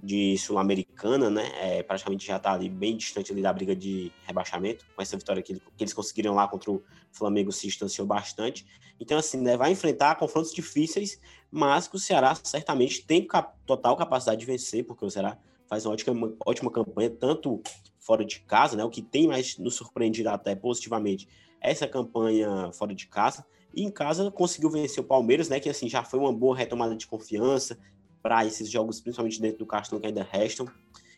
de 0.01 0.37
Sul-Americana, 0.37 1.29
né? 1.29 1.51
É, 1.59 1.83
praticamente 1.83 2.25
já 2.25 2.37
está 2.37 2.53
ali 2.53 2.69
bem 2.69 2.95
distante 2.95 3.31
ali 3.31 3.41
da 3.41 3.51
briga 3.51 3.75
de 3.75 4.11
rebaixamento. 4.25 4.85
Com 4.95 5.01
essa 5.01 5.17
vitória 5.17 5.43
que, 5.43 5.61
eles 5.77 5.93
conseguiram 5.93 6.33
lá 6.33 6.47
contra 6.47 6.71
o 6.71 6.81
Flamengo 7.11 7.51
se 7.51 7.67
distanciou 7.67 8.07
bastante. 8.07 8.65
Então, 8.99 9.17
assim, 9.17 9.41
né, 9.41 9.57
vai 9.57 9.71
enfrentar 9.71 10.15
confrontos 10.15 10.53
difíceis, 10.53 11.19
mas 11.51 11.87
que 11.87 11.97
o 11.97 11.99
Ceará 11.99 12.33
certamente 12.41 13.05
tem 13.05 13.27
cap 13.27 13.53
total 13.65 13.97
capacidade 13.97 14.39
de 14.39 14.45
vencer, 14.45 14.85
porque 14.85 15.05
o 15.05 15.09
Ceará 15.09 15.37
faz 15.67 15.85
uma 15.85 15.93
ótima, 15.93 16.13
uma 16.13 16.35
ótima 16.45 16.71
campanha, 16.71 17.09
tanto 17.09 17.61
fora 17.99 18.23
de 18.23 18.39
casa, 18.39 18.77
né? 18.77 18.83
O 18.83 18.89
que 18.89 19.01
tem 19.01 19.27
mais 19.27 19.57
nos 19.57 19.75
surpreendido 19.75 20.29
até 20.29 20.55
positivamente 20.55 21.27
é 21.61 21.71
essa 21.71 21.87
campanha 21.87 22.71
fora 22.71 22.95
de 22.95 23.05
casa. 23.05 23.45
E 23.75 23.83
em 23.83 23.91
casa 23.91 24.31
conseguiu 24.31 24.69
vencer 24.69 25.03
o 25.03 25.07
Palmeiras, 25.07 25.49
né? 25.49 25.59
Que 25.59 25.69
assim 25.69 25.89
já 25.89 26.03
foi 26.03 26.19
uma 26.19 26.33
boa 26.33 26.55
retomada 26.55 26.95
de 26.95 27.05
confiança, 27.05 27.77
para 28.21 28.45
esses 28.45 28.69
jogos, 28.69 28.99
principalmente 28.99 29.41
dentro 29.41 29.59
do 29.59 29.65
Castelão 29.65 30.01
que 30.01 30.07
ainda 30.07 30.27
restam. 30.29 30.67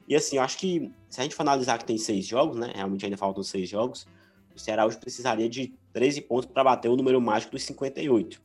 E 0.07 0.15
assim, 0.15 0.37
eu 0.37 0.43
acho 0.43 0.57
que 0.57 0.91
se 1.09 1.19
a 1.19 1.23
gente 1.23 1.35
for 1.35 1.43
analisar 1.43 1.77
que 1.77 1.85
tem 1.85 1.97
seis 1.97 2.25
jogos, 2.25 2.57
né? 2.57 2.71
Realmente 2.75 3.05
ainda 3.05 3.17
faltam 3.17 3.43
seis 3.43 3.69
jogos. 3.69 4.07
O 4.55 4.59
Ceará 4.59 4.85
hoje 4.85 4.97
precisaria 4.97 5.47
de 5.47 5.73
13 5.93 6.21
pontos 6.21 6.49
para 6.51 6.63
bater 6.63 6.89
o 6.89 6.95
número 6.95 7.19
mágico 7.21 7.53
dos 7.53 7.63
58. 7.63 8.41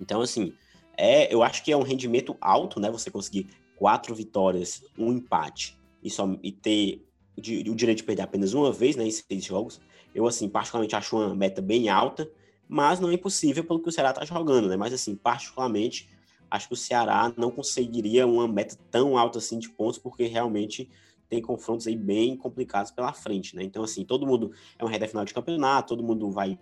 Então, 0.00 0.20
assim, 0.20 0.54
é, 0.96 1.32
eu 1.32 1.42
acho 1.42 1.64
que 1.64 1.72
é 1.72 1.76
um 1.76 1.82
rendimento 1.82 2.36
alto, 2.40 2.78
né? 2.80 2.90
Você 2.90 3.10
conseguir 3.10 3.48
quatro 3.76 4.14
vitórias, 4.14 4.84
um 4.96 5.12
empate 5.12 5.78
e, 6.02 6.10
só, 6.10 6.28
e 6.42 6.52
ter 6.52 7.04
o, 7.36 7.40
o 7.40 7.74
direito 7.74 7.98
de 7.98 8.04
perder 8.04 8.22
apenas 8.22 8.54
uma 8.54 8.72
vez 8.72 8.96
né, 8.96 9.04
em 9.04 9.10
seis 9.10 9.44
jogos. 9.44 9.80
Eu, 10.14 10.26
assim, 10.26 10.48
particularmente 10.48 10.94
acho 10.94 11.16
uma 11.16 11.34
meta 11.34 11.60
bem 11.60 11.88
alta, 11.88 12.30
mas 12.68 13.00
não 13.00 13.10
é 13.10 13.14
impossível 13.14 13.64
pelo 13.64 13.80
que 13.80 13.88
o 13.88 13.92
Ceará 13.92 14.10
está 14.10 14.24
jogando, 14.24 14.68
né? 14.68 14.76
Mas, 14.76 14.92
assim, 14.92 15.16
particularmente, 15.16 16.08
acho 16.54 16.68
que 16.68 16.74
o 16.74 16.76
Ceará 16.76 17.32
não 17.36 17.50
conseguiria 17.50 18.26
uma 18.26 18.46
meta 18.46 18.76
tão 18.90 19.18
alta 19.18 19.38
assim 19.38 19.58
de 19.58 19.68
pontos, 19.68 19.98
porque 19.98 20.24
realmente 20.26 20.88
tem 21.28 21.42
confrontos 21.42 21.86
aí 21.88 21.96
bem 21.96 22.36
complicados 22.36 22.92
pela 22.92 23.12
frente, 23.12 23.56
né? 23.56 23.64
Então, 23.64 23.82
assim, 23.82 24.04
todo 24.04 24.26
mundo 24.26 24.52
é 24.78 24.84
um 24.84 24.86
reta 24.86 25.08
final 25.08 25.24
de 25.24 25.34
campeonato, 25.34 25.88
todo 25.88 26.04
mundo 26.04 26.30
vai 26.30 26.56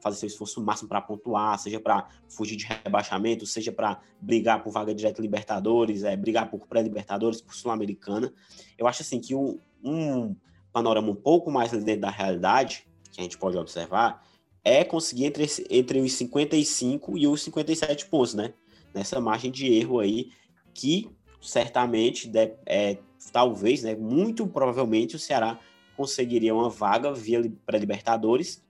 fazer 0.00 0.16
seu 0.16 0.26
esforço 0.28 0.62
máximo 0.62 0.88
para 0.88 1.00
pontuar, 1.00 1.58
seja 1.58 1.78
para 1.78 2.08
fugir 2.28 2.56
de 2.56 2.66
rebaixamento, 2.84 3.44
seja 3.44 3.70
para 3.70 4.00
brigar 4.18 4.62
por 4.62 4.72
vaga 4.72 4.94
direta 4.94 5.20
Libertadores, 5.20 6.04
é, 6.04 6.16
brigar 6.16 6.50
por 6.50 6.66
pré-Libertadores, 6.66 7.42
por 7.42 7.54
Sul-Americana. 7.54 8.32
Eu 8.78 8.86
acho 8.86 9.02
assim 9.02 9.20
que 9.20 9.34
um, 9.34 9.58
um 9.82 10.34
panorama 10.72 11.10
um 11.10 11.14
pouco 11.14 11.50
mais 11.50 11.70
dentro 11.70 12.00
da 12.00 12.10
realidade, 12.10 12.86
que 13.12 13.20
a 13.20 13.22
gente 13.22 13.36
pode 13.36 13.58
observar, 13.58 14.22
é 14.64 14.84
conseguir 14.84 15.26
entre, 15.26 15.46
entre 15.68 16.00
os 16.00 16.12
55 16.14 17.18
e 17.18 17.26
os 17.26 17.42
57 17.42 18.06
pontos, 18.06 18.32
né? 18.32 18.54
Nessa 18.94 19.20
margem 19.20 19.50
de 19.50 19.72
erro 19.72 19.98
aí, 20.00 20.30
que 20.72 21.10
certamente, 21.40 22.30
é, 22.64 22.98
talvez, 23.32 23.82
né, 23.82 23.94
muito 23.94 24.46
provavelmente, 24.46 25.16
o 25.16 25.18
Ceará 25.18 25.58
conseguiria 25.96 26.54
uma 26.54 26.70
vaga 26.70 27.12
via 27.12 27.42
para 27.66 27.78
Libertadores, 27.78 28.62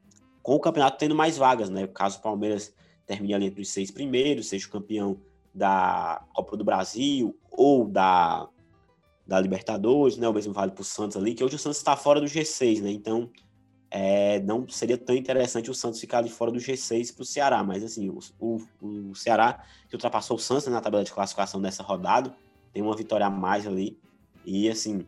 com 0.43 0.55
o 0.55 0.61
campeonato 0.61 0.99
tendo 0.99 1.15
mais 1.15 1.39
vagas, 1.39 1.71
né? 1.71 1.87
Caso 1.87 2.19
o 2.19 2.23
Palmeiras 2.23 2.75
termine 3.07 3.35
ali 3.35 3.47
entre 3.47 3.63
os 3.63 3.69
seis 3.69 3.91
primeiros, 3.91 4.49
seja 4.49 4.67
o 4.67 4.71
campeão 4.71 5.19
da 5.55 6.23
Copa 6.35 6.57
do 6.57 6.65
Brasil 6.65 7.35
ou 7.51 7.87
da, 7.87 8.49
da 9.27 9.41
Libertadores, 9.41 10.17
né? 10.19 10.29
O 10.29 10.35
mesmo 10.35 10.53
vale 10.53 10.73
para 10.73 10.83
o 10.83 10.85
Santos 10.85 11.17
ali, 11.17 11.35
que 11.35 11.43
hoje 11.43 11.57
o 11.57 11.59
Santos 11.59 11.79
está 11.79 11.97
fora 11.97 12.21
do 12.21 12.27
G6, 12.27 12.83
né? 12.83 12.91
Então, 12.91 13.31
é, 13.97 14.41
não 14.41 14.69
seria 14.69 14.99
tão 14.99 15.15
interessante 15.15 15.71
o 15.71 15.75
Santos 15.75 16.01
ficar 16.01 16.19
ali 16.19 16.29
fora 16.29 16.51
do 16.51 16.59
G6 16.59 17.15
para 17.15 17.23
o 17.23 17.25
Ceará, 17.25 17.63
mas 17.63 17.85
assim, 17.85 18.11
o, 18.11 18.19
o, 18.41 18.61
o, 18.81 19.15
Ceará 19.15 19.63
que 19.89 19.95
ultrapassou 19.95 20.37
o 20.37 20.41
Santos 20.41 20.67
na 20.67 20.81
tabela 20.81 21.05
de 21.05 21.13
classificação 21.13 21.63
dessa 21.63 21.81
rodada, 21.85 22.35
tem 22.73 22.83
uma 22.83 22.97
vitória 22.97 23.25
a 23.25 23.31
mais 23.31 23.69
ali, 23.69 23.97
e 24.45 24.69
assim, 24.69 25.07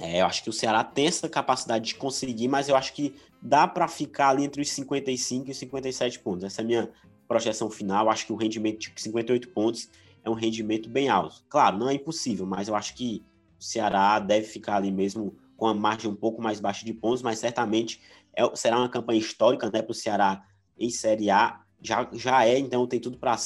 é, 0.00 0.22
eu 0.22 0.26
acho 0.26 0.42
que 0.42 0.48
o 0.48 0.52
Ceará 0.54 0.82
tem 0.82 1.06
essa 1.06 1.28
capacidade 1.28 1.84
de 1.84 1.96
conseguir, 1.96 2.48
mas 2.48 2.70
eu 2.70 2.76
acho 2.76 2.94
que 2.94 3.14
dá 3.42 3.68
para 3.68 3.86
ficar 3.86 4.30
ali 4.30 4.42
entre 4.42 4.62
os 4.62 4.70
55 4.70 5.50
e 5.50 5.54
57 5.54 6.20
pontos. 6.20 6.44
Essa 6.44 6.62
é 6.62 6.64
a 6.64 6.66
minha 6.66 6.90
projeção 7.28 7.68
final. 7.68 8.06
Eu 8.06 8.10
acho 8.10 8.24
que 8.24 8.32
o 8.32 8.36
rendimento 8.36 8.78
de 8.78 9.02
58 9.02 9.50
pontos 9.50 9.90
é 10.24 10.30
um 10.30 10.34
rendimento 10.34 10.88
bem 10.88 11.10
alto. 11.10 11.44
Claro, 11.46 11.76
não 11.76 11.90
é 11.90 11.94
impossível, 11.94 12.46
mas 12.46 12.68
eu 12.68 12.74
acho 12.74 12.94
que 12.94 13.22
o 13.60 13.62
Ceará 13.62 14.18
deve 14.18 14.46
ficar 14.46 14.76
ali 14.76 14.90
mesmo 14.90 15.36
com 15.58 15.66
a 15.66 15.74
margem 15.74 16.08
um 16.08 16.14
pouco 16.14 16.40
mais 16.40 16.60
baixa 16.60 16.86
de 16.86 16.94
pontos, 16.94 17.20
mas 17.20 17.40
certamente 17.40 18.00
é, 18.34 18.48
será 18.54 18.78
uma 18.78 18.88
campanha 18.88 19.18
histórica 19.18 19.68
né, 19.70 19.82
para 19.82 19.90
o 19.90 19.94
Ceará 19.94 20.44
em 20.78 20.88
Série 20.88 21.30
A. 21.30 21.60
Já, 21.82 22.08
já 22.12 22.46
é, 22.46 22.58
então 22.58 22.86
tem 22.86 23.00
tudo 23.00 23.18
para 23.18 23.36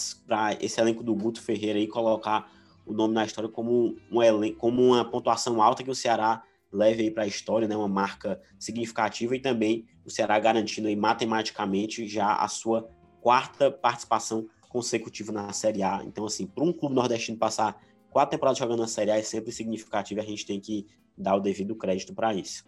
esse 0.61 0.79
elenco 0.79 1.03
do 1.03 1.15
Guto 1.15 1.41
Ferreira 1.41 1.79
aí 1.79 1.89
colocar 1.89 2.53
o 2.87 2.93
nome 2.93 3.15
na 3.15 3.25
história 3.25 3.49
como, 3.49 3.97
um 4.11 4.23
elenco, 4.23 4.59
como 4.59 4.83
uma 4.83 5.05
pontuação 5.05 5.63
alta 5.63 5.83
que 5.83 5.91
o 5.91 5.95
Ceará 5.95 6.43
leve 6.71 7.05
aí 7.05 7.11
para 7.11 7.23
a 7.23 7.27
história, 7.27 7.67
né, 7.67 7.75
uma 7.75 7.89
marca 7.89 8.39
significativa 8.59 9.35
e 9.35 9.41
também 9.41 9.87
o 10.05 10.11
Ceará 10.11 10.39
garantindo 10.39 10.89
aí 10.89 10.97
matematicamente 10.97 12.07
já 12.07 12.35
a 12.35 12.47
sua 12.47 12.91
quarta 13.23 13.71
participação 13.71 14.47
consecutiva 14.69 15.33
na 15.33 15.51
Série 15.55 15.83
A. 15.83 16.03
Então, 16.05 16.27
assim, 16.27 16.47
para 16.47 16.65
um 16.65 16.73
clube 16.75 16.95
nordestino 16.95 17.39
passar 17.39 17.81
quatro 18.11 18.33
temporadas 18.33 18.59
jogando 18.59 18.81
na 18.81 18.89
Série 18.89 19.11
A 19.11 19.19
é 19.19 19.23
sempre 19.23 19.51
significativo 19.51 20.21
a 20.21 20.25
gente 20.25 20.45
tem 20.45 20.61
que 20.61 20.87
dar 21.17 21.37
o 21.37 21.41
devido 21.41 21.77
crédito 21.77 22.15
para 22.15 22.35
isso. 22.35 22.65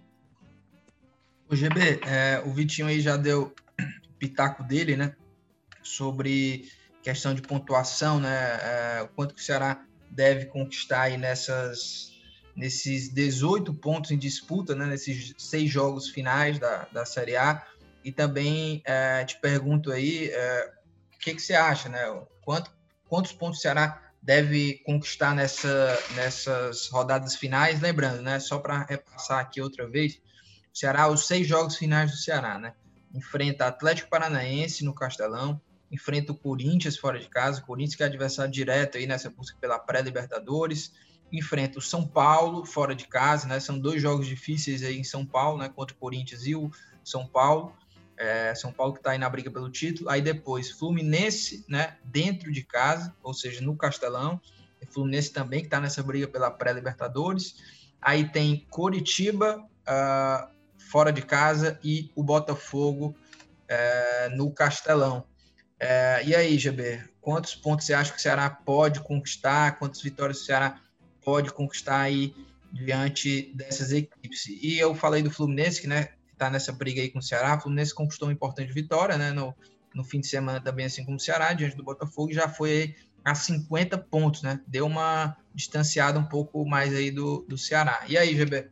O 1.49 1.55
GB, 1.55 2.01
é, 2.07 2.43
o 2.45 2.53
Vitinho 2.53 2.89
aí 2.89 3.01
já 3.01 3.17
deu 3.17 3.55
o 3.81 4.13
pitaco 4.19 4.63
dele, 4.63 4.97
né? 4.97 5.15
Sobre 5.83 6.69
questão 7.03 7.35
de 7.35 7.43
pontuação, 7.43 8.19
né? 8.19 8.59
É, 8.63 9.03
o 9.03 9.09
quanto 9.09 9.35
que 9.35 9.41
o 9.41 9.45
Ceará 9.45 9.85
deve 10.11 10.47
conquistar 10.47 11.03
aí 11.03 11.19
nessas, 11.19 12.13
nesses 12.57 13.13
18 13.13 13.75
pontos 13.75 14.11
em 14.11 14.19
disputa, 14.19 14.75
né? 14.75 14.87
Nesses 14.87 15.35
seis 15.37 15.71
jogos 15.71 16.09
finais 16.09 16.59
da, 16.59 16.89
da 16.91 17.05
Série 17.05 17.37
A. 17.37 17.63
E 18.03 18.11
também 18.13 18.83
é, 18.85 19.25
te 19.25 19.39
pergunto 19.41 19.91
aí, 19.91 20.31
é, 20.31 20.73
o 21.15 21.19
que, 21.19 21.35
que 21.35 21.43
você 21.43 21.55
acha, 21.55 21.89
né? 21.89 22.01
Quanto, 22.43 22.71
quantos 23.09 23.33
pontos 23.33 23.59
o 23.59 23.63
Ceará 23.63 24.04
deve 24.25 24.81
conquistar 24.87 25.35
nessa, 25.35 26.03
nessas 26.15 26.89
rodadas 26.89 27.37
finais. 27.37 27.81
Lembrando, 27.81 28.23
né, 28.23 28.41
só 28.41 28.59
para 28.59 28.83
repassar 28.83 29.39
aqui 29.39 29.61
outra 29.61 29.87
vez, 29.87 30.15
o 30.15 30.79
Ceará, 30.79 31.09
os 31.09 31.27
seis 31.27 31.47
jogos 31.47 31.77
finais 31.77 32.11
do 32.11 32.17
Ceará, 32.17 32.59
né? 32.59 32.73
Enfrenta 33.15 33.67
Atlético 33.67 34.09
Paranaense 34.09 34.83
no 34.83 34.95
Castelão, 34.95 35.61
enfrenta 35.93 36.33
o 36.33 36.35
Corinthians 36.35 36.97
fora 36.97 37.21
de 37.21 37.29
casa, 37.29 37.61
o 37.61 37.67
Corinthians 37.67 37.97
que 37.97 38.03
é 38.03 38.07
adversário 38.07 38.51
direto 38.51 38.97
aí 38.97 39.07
nessa 39.07 39.29
busca 39.29 39.57
pela 39.61 39.79
pré-Libertadores, 39.79 40.91
enfrenta 41.31 41.79
o 41.79 41.83
São 41.83 42.07
Paulo 42.07 42.65
fora 42.65 42.95
de 42.95 43.07
casa, 43.07 43.47
né? 43.47 43.61
São 43.61 43.79
dois 43.79 44.01
jogos 44.01 44.27
difíceis 44.27 44.83
aí 44.83 44.99
em 44.99 45.05
São 45.05 45.25
Paulo, 45.25 45.59
né? 45.59 45.69
Contra 45.69 45.95
o 45.95 45.99
Corinthians 45.99 46.47
e 46.47 46.57
o 46.57 46.71
São 47.05 47.27
Paulo. 47.27 47.77
É, 48.17 48.55
São 48.55 48.73
Paulo 48.73 48.93
que 48.93 49.01
está 49.01 49.11
aí 49.11 49.19
na 49.19 49.29
briga 49.29 49.51
pelo 49.51 49.71
título. 49.71 50.09
Aí 50.09 50.23
depois 50.23 50.71
Fluminense, 50.71 51.65
né, 51.69 51.97
dentro 52.05 52.53
de 52.53 52.63
casa, 52.63 53.15
ou 53.23 53.35
seja, 53.35 53.61
no 53.61 53.77
Castelão. 53.77 54.41
Fluminense 54.91 55.33
também 55.33 55.61
que 55.61 55.67
está 55.67 55.81
nessa 55.81 56.03
briga 56.03 56.29
pela 56.29 56.51
pré-Libertadores. 56.51 57.57
Aí 58.01 58.29
tem 58.29 58.67
Coritiba 58.71 59.59
uh, 59.59 60.49
fora 60.79 61.13
de 61.13 61.23
casa 61.23 61.79
e 61.83 62.11
o 62.15 62.23
Botafogo 62.23 63.17
uh, 63.71 64.37
no 64.37 64.51
Castelão. 64.51 65.25
Uh, 65.81 66.27
e 66.27 66.35
aí, 66.35 66.59
GB, 66.59 67.03
quantos 67.21 67.55
pontos 67.55 67.87
você 67.87 67.95
acha 67.95 68.13
que 68.13 68.19
o 68.19 68.23
Ceará 68.23 68.49
pode 68.49 69.01
conquistar? 69.01 69.79
Quantas 69.79 70.01
vitórias 70.01 70.41
o 70.41 70.45
Ceará 70.45 70.81
pode 71.25 71.53
conquistar 71.53 72.01
aí 72.01 72.35
diante 72.73 73.53
dessas 73.55 73.91
equipes? 73.91 74.47
E 74.47 74.79
eu 74.79 74.95
falei 74.95 75.23
do 75.23 75.31
Fluminense, 75.31 75.81
que 75.81 75.87
né, 75.87 76.11
está 76.35 76.51
nessa 76.51 76.73
briga 76.73 77.01
aí 77.01 77.11
com 77.11 77.19
o 77.19 77.23
Ceará. 77.23 77.57
O 77.57 77.61
Fluminense 77.61 77.95
conquistou 77.95 78.29
uma 78.29 78.35
importante 78.35 78.73
vitória, 78.73 79.17
né? 79.17 79.33
No, 79.33 79.55
no 79.95 80.05
fim 80.05 80.21
de 80.21 80.27
semana 80.27 80.61
também, 80.61 80.87
assim 80.87 81.05
como 81.05 81.17
o 81.17 81.21
Ceará, 81.21 81.53
diante 81.53 81.77
do 81.77 81.85
Botafogo, 81.85 82.33
já 82.33 82.49
foi 82.49 82.95
a 83.25 83.35
50 83.35 83.97
pontos, 83.99 84.43
né? 84.43 84.61
Deu 84.67 84.87
uma 84.87 85.37
distanciada 85.55 86.19
um 86.19 86.25
pouco 86.25 86.67
mais 86.67 86.95
aí 86.95 87.11
do, 87.11 87.45
do 87.49 87.57
Ceará. 87.57 88.05
E 88.09 88.19
aí, 88.19 88.35
GB? 88.37 88.69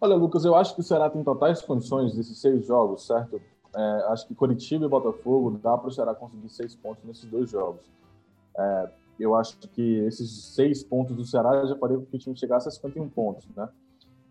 Olha, 0.00 0.14
Lucas, 0.14 0.44
eu 0.44 0.54
acho 0.54 0.74
que 0.74 0.80
o 0.80 0.84
Ceará 0.84 1.10
tem 1.10 1.22
totais 1.22 1.60
condições 1.60 2.14
desses 2.14 2.38
seis 2.38 2.66
jogos, 2.66 3.06
certo? 3.06 3.40
É, 3.74 3.80
acho 4.08 4.26
que 4.26 4.34
Curitiba 4.34 4.84
e 4.84 4.88
Botafogo 4.88 5.58
dá 5.62 5.76
para 5.76 5.88
o 5.88 5.92
Ceará 5.92 6.14
conseguir 6.14 6.48
seis 6.48 6.74
pontos 6.74 7.04
nesses 7.04 7.24
dois 7.24 7.50
jogos. 7.50 7.82
É, 8.56 8.90
eu 9.18 9.34
acho 9.34 9.56
que 9.58 9.98
esses 10.00 10.54
seis 10.54 10.82
pontos 10.82 11.16
do 11.16 11.24
Ceará 11.24 11.64
já 11.66 11.76
fariam 11.76 12.00
com 12.00 12.06
que 12.06 12.16
o 12.16 12.18
time 12.18 12.36
chegasse 12.36 12.68
a 12.68 12.70
51 12.70 13.08
pontos, 13.10 13.46
né? 13.54 13.68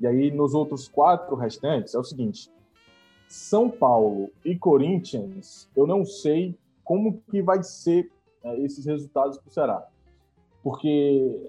E 0.02 0.08
aí, 0.08 0.32
nos 0.32 0.56
outros 0.56 0.88
quatro 0.88 1.36
restantes, 1.36 1.94
é 1.94 2.00
o 2.00 2.04
seguinte: 2.04 2.52
São 3.28 3.70
Paulo 3.70 4.32
e 4.44 4.58
Corinthians, 4.58 5.70
eu 5.76 5.86
não 5.86 6.04
sei 6.04 6.58
como 6.84 7.22
que 7.30 7.40
vai 7.40 7.62
ser 7.62 8.12
é, 8.44 8.60
esses 8.62 8.84
resultados 8.84 9.38
para 9.38 9.48
o 9.48 9.54
Ceará. 9.54 9.88
Porque 10.64 11.40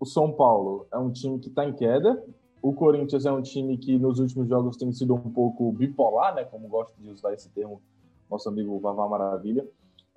o 0.00 0.04
São 0.04 0.32
Paulo 0.32 0.84
é 0.92 0.98
um 0.98 1.12
time 1.12 1.38
que 1.38 1.48
está 1.48 1.64
em 1.64 1.72
queda, 1.72 2.20
o 2.60 2.72
Corinthians 2.72 3.24
é 3.24 3.30
um 3.30 3.40
time 3.40 3.78
que 3.78 3.96
nos 3.98 4.18
últimos 4.18 4.48
jogos 4.48 4.76
tem 4.76 4.92
sido 4.92 5.14
um 5.14 5.30
pouco 5.30 5.70
bipolar, 5.70 6.34
né? 6.34 6.44
Como 6.44 6.66
gosta 6.66 6.92
de 7.00 7.08
usar 7.08 7.32
esse 7.32 7.48
termo 7.50 7.80
nosso 8.28 8.48
amigo 8.48 8.78
Vavá 8.80 9.08
Maravilha. 9.08 9.64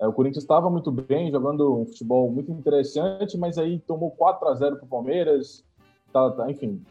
É, 0.00 0.08
o 0.08 0.12
Corinthians 0.12 0.42
estava 0.42 0.68
muito 0.68 0.90
bem, 0.90 1.30
jogando 1.30 1.72
um 1.72 1.86
futebol 1.86 2.30
muito 2.30 2.50
interessante, 2.50 3.38
mas 3.38 3.58
aí 3.58 3.78
tomou 3.78 4.10
4 4.10 4.48
a 4.48 4.54
0 4.54 4.76
para 4.76 4.84
o 4.84 4.88
Palmeiras. 4.88 5.64
Tá, 6.12 6.30
tá, 6.32 6.50
enfim, 6.50 6.82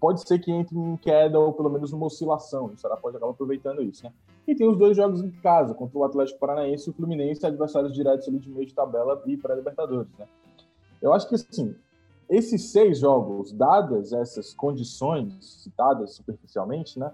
pode 0.00 0.26
ser 0.26 0.38
que 0.38 0.50
entre 0.50 0.76
em 0.76 0.96
queda 0.96 1.38
ou 1.38 1.52
pelo 1.52 1.70
menos 1.70 1.92
numa 1.92 2.06
oscilação. 2.06 2.66
O 2.66 2.76
Ceará 2.76 2.96
pode 2.96 3.16
acabar 3.16 3.32
aproveitando 3.32 3.82
isso, 3.82 4.04
né? 4.04 4.12
E 4.46 4.54
tem 4.54 4.68
os 4.68 4.76
dois 4.76 4.96
jogos 4.96 5.22
em 5.22 5.30
casa, 5.30 5.72
contra 5.74 5.98
o 5.98 6.04
Atlético 6.04 6.40
Paranaense 6.40 6.88
e 6.88 6.90
o 6.90 6.94
Fluminense, 6.94 7.46
adversários 7.46 7.92
diretos 7.92 8.26
ali 8.28 8.38
de 8.38 8.50
meio 8.50 8.66
de 8.66 8.74
tabela 8.74 9.22
e 9.26 9.36
pré-libertadores, 9.36 10.10
né? 10.18 10.26
Eu 11.00 11.12
acho 11.12 11.28
que, 11.28 11.34
assim, 11.34 11.74
esses 12.28 12.70
seis 12.70 12.98
jogos, 12.98 13.52
dadas 13.52 14.12
essas 14.12 14.54
condições 14.54 15.62
citadas 15.62 16.14
superficialmente, 16.14 16.98
né? 16.98 17.12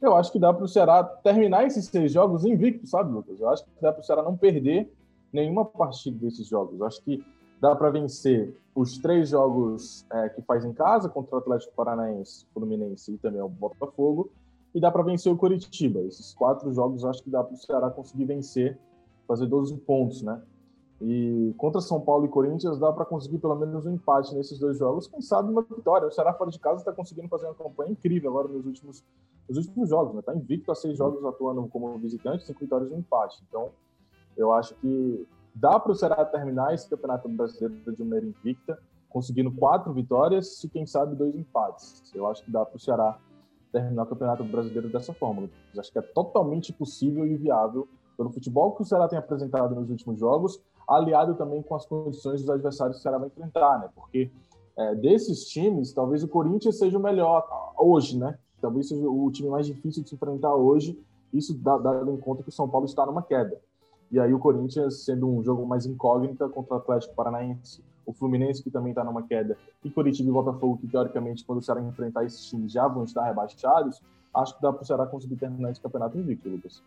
Eu 0.00 0.16
acho 0.16 0.32
que 0.32 0.38
dá 0.38 0.52
para 0.52 0.64
o 0.64 0.68
Ceará 0.68 1.04
terminar 1.04 1.66
esses 1.66 1.84
seis 1.86 2.12
jogos 2.12 2.44
invicto, 2.44 2.86
sabe, 2.86 3.12
Lucas? 3.12 3.38
Eu 3.38 3.50
acho 3.50 3.64
que 3.64 3.70
dá 3.80 3.92
para 3.92 4.00
o 4.00 4.04
Ceará 4.04 4.22
não 4.22 4.36
perder 4.36 4.90
nenhuma 5.32 5.64
partida 5.64 6.18
desses 6.18 6.46
jogos. 6.46 6.80
Eu 6.80 6.86
acho 6.86 7.02
que 7.02 7.22
dá 7.60 7.76
para 7.76 7.90
vencer 7.90 8.54
os 8.74 8.98
três 8.98 9.28
jogos 9.28 10.06
é, 10.10 10.28
que 10.28 10.40
faz 10.42 10.64
em 10.64 10.72
casa 10.72 11.08
contra 11.08 11.36
o 11.36 11.38
Atlético 11.38 11.74
Paranaense, 11.74 12.46
Fluminense 12.54 13.12
e 13.12 13.18
também 13.18 13.42
o 13.42 13.48
Botafogo, 13.48 14.30
e 14.74 14.80
dá 14.80 14.90
para 14.90 15.02
vencer 15.02 15.32
o 15.32 15.36
Coritiba. 15.36 16.00
Esses 16.00 16.32
quatro 16.32 16.72
jogos 16.72 17.04
acho 17.04 17.22
que 17.22 17.30
dá 17.30 17.42
para 17.42 17.54
o 17.54 17.56
Ceará 17.56 17.90
conseguir 17.90 18.24
vencer, 18.24 18.78
fazer 19.26 19.46
12 19.46 19.76
pontos, 19.78 20.22
né? 20.22 20.40
E 21.02 21.54
contra 21.56 21.80
São 21.80 22.00
Paulo 22.00 22.26
e 22.26 22.28
Corinthians 22.28 22.78
dá 22.78 22.92
para 22.92 23.04
conseguir 23.04 23.38
pelo 23.38 23.56
menos 23.56 23.86
um 23.86 23.94
empate 23.94 24.34
nesses 24.34 24.58
dois 24.58 24.78
jogos, 24.78 25.06
quem 25.06 25.20
sabe 25.20 25.50
uma 25.50 25.62
vitória. 25.62 26.06
O 26.06 26.10
Ceará 26.10 26.32
fora 26.34 26.50
de 26.50 26.58
casa 26.58 26.80
está 26.80 26.92
conseguindo 26.92 27.28
fazer 27.28 27.46
uma 27.46 27.54
campanha 27.54 27.90
incrível 27.90 28.30
agora 28.30 28.48
nos 28.48 28.66
últimos, 28.66 29.02
nos 29.48 29.58
últimos 29.58 29.88
jogos, 29.88 30.14
né? 30.14 30.20
Está 30.20 30.34
invicto 30.34 30.70
a 30.70 30.74
seis 30.74 30.96
jogos 30.96 31.24
atuando 31.24 31.66
como 31.68 31.98
visitante, 31.98 32.44
cinco 32.44 32.60
vitórias 32.60 32.90
e 32.90 32.94
um 32.94 32.98
empate. 32.98 33.42
Então, 33.48 33.70
eu 34.36 34.52
acho 34.52 34.74
que 34.76 35.26
dá 35.54 35.78
para 35.78 35.92
o 35.92 35.94
Ceará 35.94 36.24
terminar 36.24 36.74
esse 36.74 36.88
campeonato 36.88 37.28
brasileiro 37.28 37.74
de 37.94 38.02
maneira 38.02 38.26
invicta, 38.26 38.78
conseguindo 39.08 39.50
quatro 39.50 39.92
vitórias 39.92 40.62
e 40.62 40.68
quem 40.68 40.86
sabe 40.86 41.16
dois 41.16 41.34
empates. 41.34 42.02
Eu 42.14 42.26
acho 42.26 42.44
que 42.44 42.50
dá 42.50 42.64
para 42.64 42.76
o 42.76 42.80
Ceará 42.80 43.18
terminar 43.72 44.04
o 44.04 44.06
campeonato 44.06 44.44
brasileiro 44.44 44.88
dessa 44.88 45.12
forma. 45.12 45.48
Eu 45.74 45.80
acho 45.80 45.92
que 45.92 45.98
é 45.98 46.02
totalmente 46.02 46.72
possível 46.72 47.26
e 47.26 47.36
viável 47.36 47.88
pelo 48.16 48.30
futebol 48.30 48.72
que 48.72 48.82
o 48.82 48.84
Ceará 48.84 49.08
tem 49.08 49.18
apresentado 49.18 49.74
nos 49.74 49.88
últimos 49.90 50.18
jogos, 50.18 50.60
aliado 50.88 51.34
também 51.34 51.62
com 51.62 51.74
as 51.74 51.86
condições 51.86 52.40
dos 52.40 52.50
adversários 52.50 52.96
que 52.96 53.00
o 53.00 53.02
Ceará 53.02 53.18
vai 53.18 53.28
enfrentar, 53.28 53.78
né? 53.78 53.88
Porque 53.94 54.30
é, 54.76 54.94
desses 54.94 55.44
times, 55.48 55.92
talvez 55.92 56.22
o 56.22 56.28
Corinthians 56.28 56.78
seja 56.78 56.98
o 56.98 57.02
melhor 57.02 57.46
hoje, 57.78 58.18
né? 58.18 58.38
Talvez 58.60 58.88
seja 58.88 59.08
o 59.08 59.30
time 59.30 59.48
mais 59.48 59.66
difícil 59.66 60.02
de 60.02 60.10
se 60.10 60.14
enfrentar 60.14 60.54
hoje 60.54 60.98
Isso 61.32 61.54
dado 61.54 62.10
em 62.10 62.16
conta 62.18 62.42
que 62.42 62.48
o 62.48 62.52
São 62.52 62.68
Paulo 62.68 62.86
está 62.86 63.06
numa 63.06 63.22
queda. 63.22 63.60
E 64.10 64.18
aí 64.18 64.32
o 64.34 64.38
Corinthians 64.38 65.04
sendo 65.04 65.28
um 65.28 65.42
jogo 65.42 65.66
mais 65.66 65.86
incógnita 65.86 66.48
contra 66.48 66.74
o 66.74 66.76
Atlético 66.78 67.14
Paranaense, 67.14 67.82
o 68.04 68.12
Fluminense 68.12 68.62
que 68.62 68.70
também 68.70 68.90
está 68.90 69.04
numa 69.04 69.22
queda, 69.22 69.56
e 69.84 69.90
Curitiba 69.90 70.28
e 70.28 70.32
Botafogo 70.32 70.78
que 70.78 70.88
teoricamente 70.88 71.44
quando 71.44 71.58
o 71.58 71.62
Ceará 71.62 71.80
enfrentar 71.80 72.24
esses 72.24 72.44
times 72.46 72.72
já 72.72 72.88
vão 72.88 73.04
estar 73.04 73.24
rebaixados, 73.24 74.02
acho 74.34 74.56
que 74.56 74.62
dá 74.62 74.72
para 74.72 74.82
o 74.82 74.86
Ceará 74.86 75.06
conseguir 75.06 75.36
terminar 75.36 75.70
esse 75.70 75.80
campeonato 75.80 76.18
invicto, 76.18 76.48
Lucas. 76.48 76.82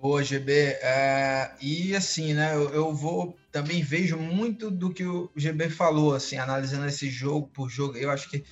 Boa, 0.00 0.22
GB. 0.22 0.50
É, 0.80 1.54
e 1.60 1.94
assim, 1.94 2.32
né, 2.32 2.54
eu, 2.54 2.70
eu, 2.70 2.94
vou 2.94 3.36
também 3.52 3.82
vejo 3.82 4.16
muito 4.16 4.70
do 4.70 4.90
que 4.90 5.04
o 5.04 5.30
GB 5.36 5.68
falou, 5.68 6.14
assim, 6.14 6.38
analisando 6.38 6.86
esse 6.86 7.10
jogo 7.10 7.48
por 7.48 7.68
jogo. 7.68 7.98
Eu 7.98 8.10
acho 8.10 8.30
que 8.30 8.42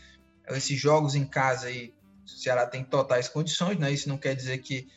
esses 0.50 0.78
jogos 0.78 1.14
em 1.14 1.24
casa 1.24 1.68
aí, 1.68 1.94
o 2.26 2.28
Ceará 2.28 2.66
tem 2.66 2.84
totais 2.84 3.28
condições, 3.28 3.78
né? 3.78 3.90
Isso 3.90 4.10
não 4.10 4.18
quer 4.18 4.34
dizer 4.34 4.58
que 4.58 4.88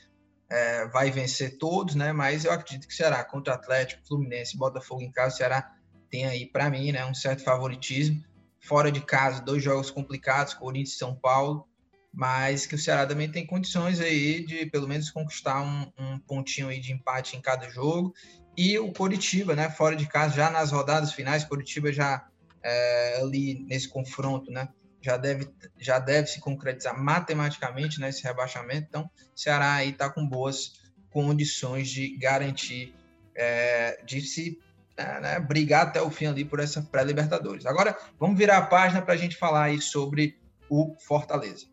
é, 0.52 0.88
vai 0.88 1.10
vencer 1.10 1.58
todos, 1.58 1.96
né? 1.96 2.12
Mas 2.12 2.46
eu 2.46 2.52
acredito 2.52 2.88
que 2.88 2.94
o 2.94 2.98
Ceará 2.98 3.24
contra 3.24 3.56
Atlético, 3.56 4.06
Fluminense, 4.08 4.58
Botafogo 4.58 5.02
em 5.02 5.12
casa, 5.12 5.34
o 5.34 5.38
Ceará 5.38 5.72
tem 6.10 6.26
aí 6.26 6.46
para 6.46 6.70
mim, 6.70 6.92
né, 6.92 7.06
um 7.06 7.14
certo 7.14 7.44
favoritismo. 7.44 8.22
Fora 8.60 8.92
de 8.92 9.02
casa, 9.02 9.42
dois 9.42 9.64
jogos 9.64 9.90
complicados, 9.90 10.54
Corinthians 10.54 10.96
e 10.96 10.98
São 10.98 11.16
Paulo 11.16 11.66
mas 12.14 12.66
que 12.66 12.76
o 12.76 12.78
Ceará 12.78 13.08
também 13.08 13.32
tem 13.32 13.46
condições 13.46 14.02
aí 14.02 14.46
de 14.46 14.66
pelo 14.66 14.88
menos 14.88 15.10
conquistar 15.10 15.62
um, 15.62 15.92
um 15.98 16.20
pontinho 16.20 16.68
aí 16.68 16.80
de 16.80 16.92
empate 16.92 17.38
em 17.38 17.42
cada 17.42 17.70
jogo. 17.70 18.14
E 18.58 18.78
o 18.78 18.92
Coritiba, 18.92 19.56
né, 19.56 19.70
fora 19.70 19.96
de 19.96 20.06
casa, 20.08 20.36
já 20.36 20.50
nas 20.50 20.72
rodadas 20.72 21.14
finais, 21.14 21.46
Coritiba 21.46 21.92
já 21.94 22.28
é, 22.62 23.22
ali 23.22 23.64
nesse 23.64 23.88
confronto, 23.88 24.52
né, 24.52 24.68
já 25.02 25.18
deve, 25.18 25.50
já 25.78 26.00
deve 26.00 26.28
se 26.28 26.40
concretizar 26.40 26.98
matematicamente 26.98 28.00
nesse 28.00 28.24
né, 28.24 28.30
rebaixamento. 28.30 28.88
Então, 28.88 29.10
Ceará 29.36 29.76
aí 29.76 29.90
está 29.90 30.10
com 30.10 30.28
boas 30.28 30.80
condições 31.10 31.90
de 31.90 32.18
garantir, 32.18 32.96
é, 33.36 34.02
de 34.06 34.22
se 34.22 34.60
né, 34.98 35.20
né, 35.20 35.40
brigar 35.40 35.88
até 35.88 36.02
o 36.02 36.12
fim 36.12 36.28
ali 36.28 36.46
por 36.46 36.60
essa 36.60 36.82
pré-Libertadores. 36.82 37.66
Agora, 37.66 37.98
vamos 38.20 38.38
virar 38.38 38.58
a 38.58 38.66
página 38.66 39.02
para 39.02 39.14
a 39.14 39.18
gente 39.18 39.36
falar 39.36 39.64
aí 39.64 39.82
sobre 39.82 40.40
o 40.70 40.96
Fortaleza. 41.00 41.66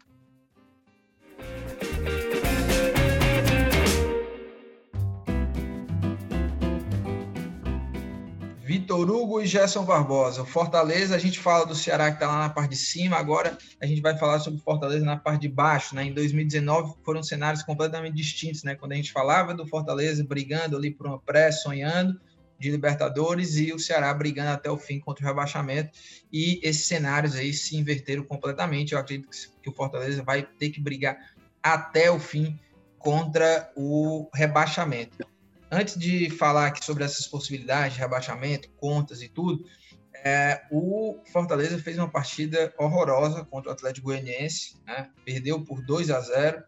Vitor 8.68 9.10
Hugo 9.10 9.40
e 9.40 9.46
Gerson 9.46 9.82
Barbosa. 9.82 10.44
Fortaleza, 10.44 11.16
a 11.16 11.18
gente 11.18 11.38
fala 11.38 11.64
do 11.64 11.74
Ceará 11.74 12.10
que 12.10 12.16
está 12.16 12.26
lá 12.26 12.40
na 12.40 12.50
parte 12.50 12.72
de 12.72 12.76
cima, 12.76 13.16
agora 13.16 13.56
a 13.80 13.86
gente 13.86 14.02
vai 14.02 14.14
falar 14.18 14.40
sobre 14.40 14.60
Fortaleza 14.60 15.06
na 15.06 15.16
parte 15.16 15.40
de 15.40 15.48
baixo. 15.48 15.94
Né? 15.94 16.04
Em 16.04 16.12
2019 16.12 16.96
foram 17.02 17.22
cenários 17.22 17.62
completamente 17.62 18.14
distintos, 18.14 18.62
né? 18.64 18.74
quando 18.74 18.92
a 18.92 18.94
gente 18.96 19.10
falava 19.10 19.54
do 19.54 19.66
Fortaleza 19.66 20.22
brigando 20.22 20.76
ali 20.76 20.90
por 20.90 21.06
uma 21.06 21.18
pré, 21.18 21.50
sonhando 21.50 22.20
de 22.58 22.70
Libertadores 22.70 23.56
e 23.56 23.72
o 23.72 23.78
Ceará 23.78 24.12
brigando 24.12 24.50
até 24.50 24.70
o 24.70 24.76
fim 24.76 25.00
contra 25.00 25.24
o 25.24 25.28
rebaixamento. 25.28 25.90
E 26.30 26.60
esses 26.62 26.84
cenários 26.84 27.36
aí 27.36 27.54
se 27.54 27.74
inverteram 27.74 28.22
completamente. 28.22 28.92
Eu 28.92 28.98
acredito 28.98 29.30
que 29.62 29.70
o 29.70 29.72
Fortaleza 29.72 30.22
vai 30.22 30.42
ter 30.42 30.68
que 30.68 30.78
brigar 30.78 31.16
até 31.62 32.10
o 32.10 32.20
fim 32.20 32.60
contra 32.98 33.72
o 33.74 34.28
rebaixamento. 34.34 35.26
Antes 35.70 35.98
de 35.98 36.30
falar 36.30 36.66
aqui 36.66 36.84
sobre 36.84 37.04
essas 37.04 37.26
possibilidades 37.26 37.94
de 37.94 38.00
rebaixamento, 38.00 38.70
contas 38.70 39.20
e 39.22 39.28
tudo, 39.28 39.64
é, 40.24 40.62
o 40.70 41.20
Fortaleza 41.32 41.78
fez 41.78 41.98
uma 41.98 42.10
partida 42.10 42.72
horrorosa 42.78 43.44
contra 43.44 43.70
o 43.70 43.72
Atlético 43.72 44.06
Goianiense, 44.06 44.76
né? 44.86 45.10
perdeu 45.24 45.62
por 45.62 45.82
2 45.84 46.10
a 46.10 46.20
0 46.20 46.62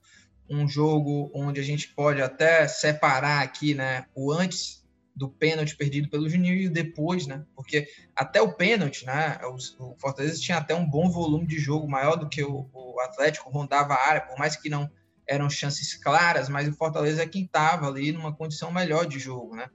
um 0.49 0.69
jogo 0.69 1.31
onde 1.33 1.61
a 1.61 1.63
gente 1.63 1.95
pode 1.95 2.21
até 2.21 2.67
separar 2.67 3.41
aqui 3.41 3.73
né, 3.73 4.05
o 4.15 4.33
antes 4.33 4.85
do 5.15 5.29
pênalti 5.29 5.77
perdido 5.77 6.09
pelo 6.09 6.29
Juninho 6.29 6.55
e 6.55 6.67
o 6.67 6.73
depois, 6.73 7.27
né? 7.27 7.45
Porque 7.55 7.87
até 8.17 8.41
o 8.41 8.55
pênalti, 8.55 9.05
né? 9.05 9.39
O, 9.79 9.95
Fortaleza 9.99 10.41
tinha 10.41 10.57
até 10.57 10.75
um 10.75 10.89
bom 10.89 11.11
volume 11.11 11.47
de 11.47 11.59
jogo, 11.59 11.89
maior 11.89 12.17
do 12.17 12.29
que 12.29 12.43
o, 12.43 12.69
o 12.73 13.01
Atlético, 13.01 13.51
rondava 13.51 13.95
a 13.95 14.09
área, 14.09 14.23
por 14.23 14.39
mais 14.39 14.57
que 14.57 14.71
não 14.71 14.91
eram 15.31 15.49
chances 15.49 15.95
claras, 15.95 16.49
mas 16.49 16.67
o 16.67 16.73
Fortaleza 16.73 17.23
é 17.23 17.27
quem 17.27 17.45
estava 17.45 17.87
ali 17.87 18.11
numa 18.11 18.35
condição 18.35 18.73
melhor 18.73 19.07
de 19.07 19.21
jogo, 19.21 19.55
né? 19.55 19.71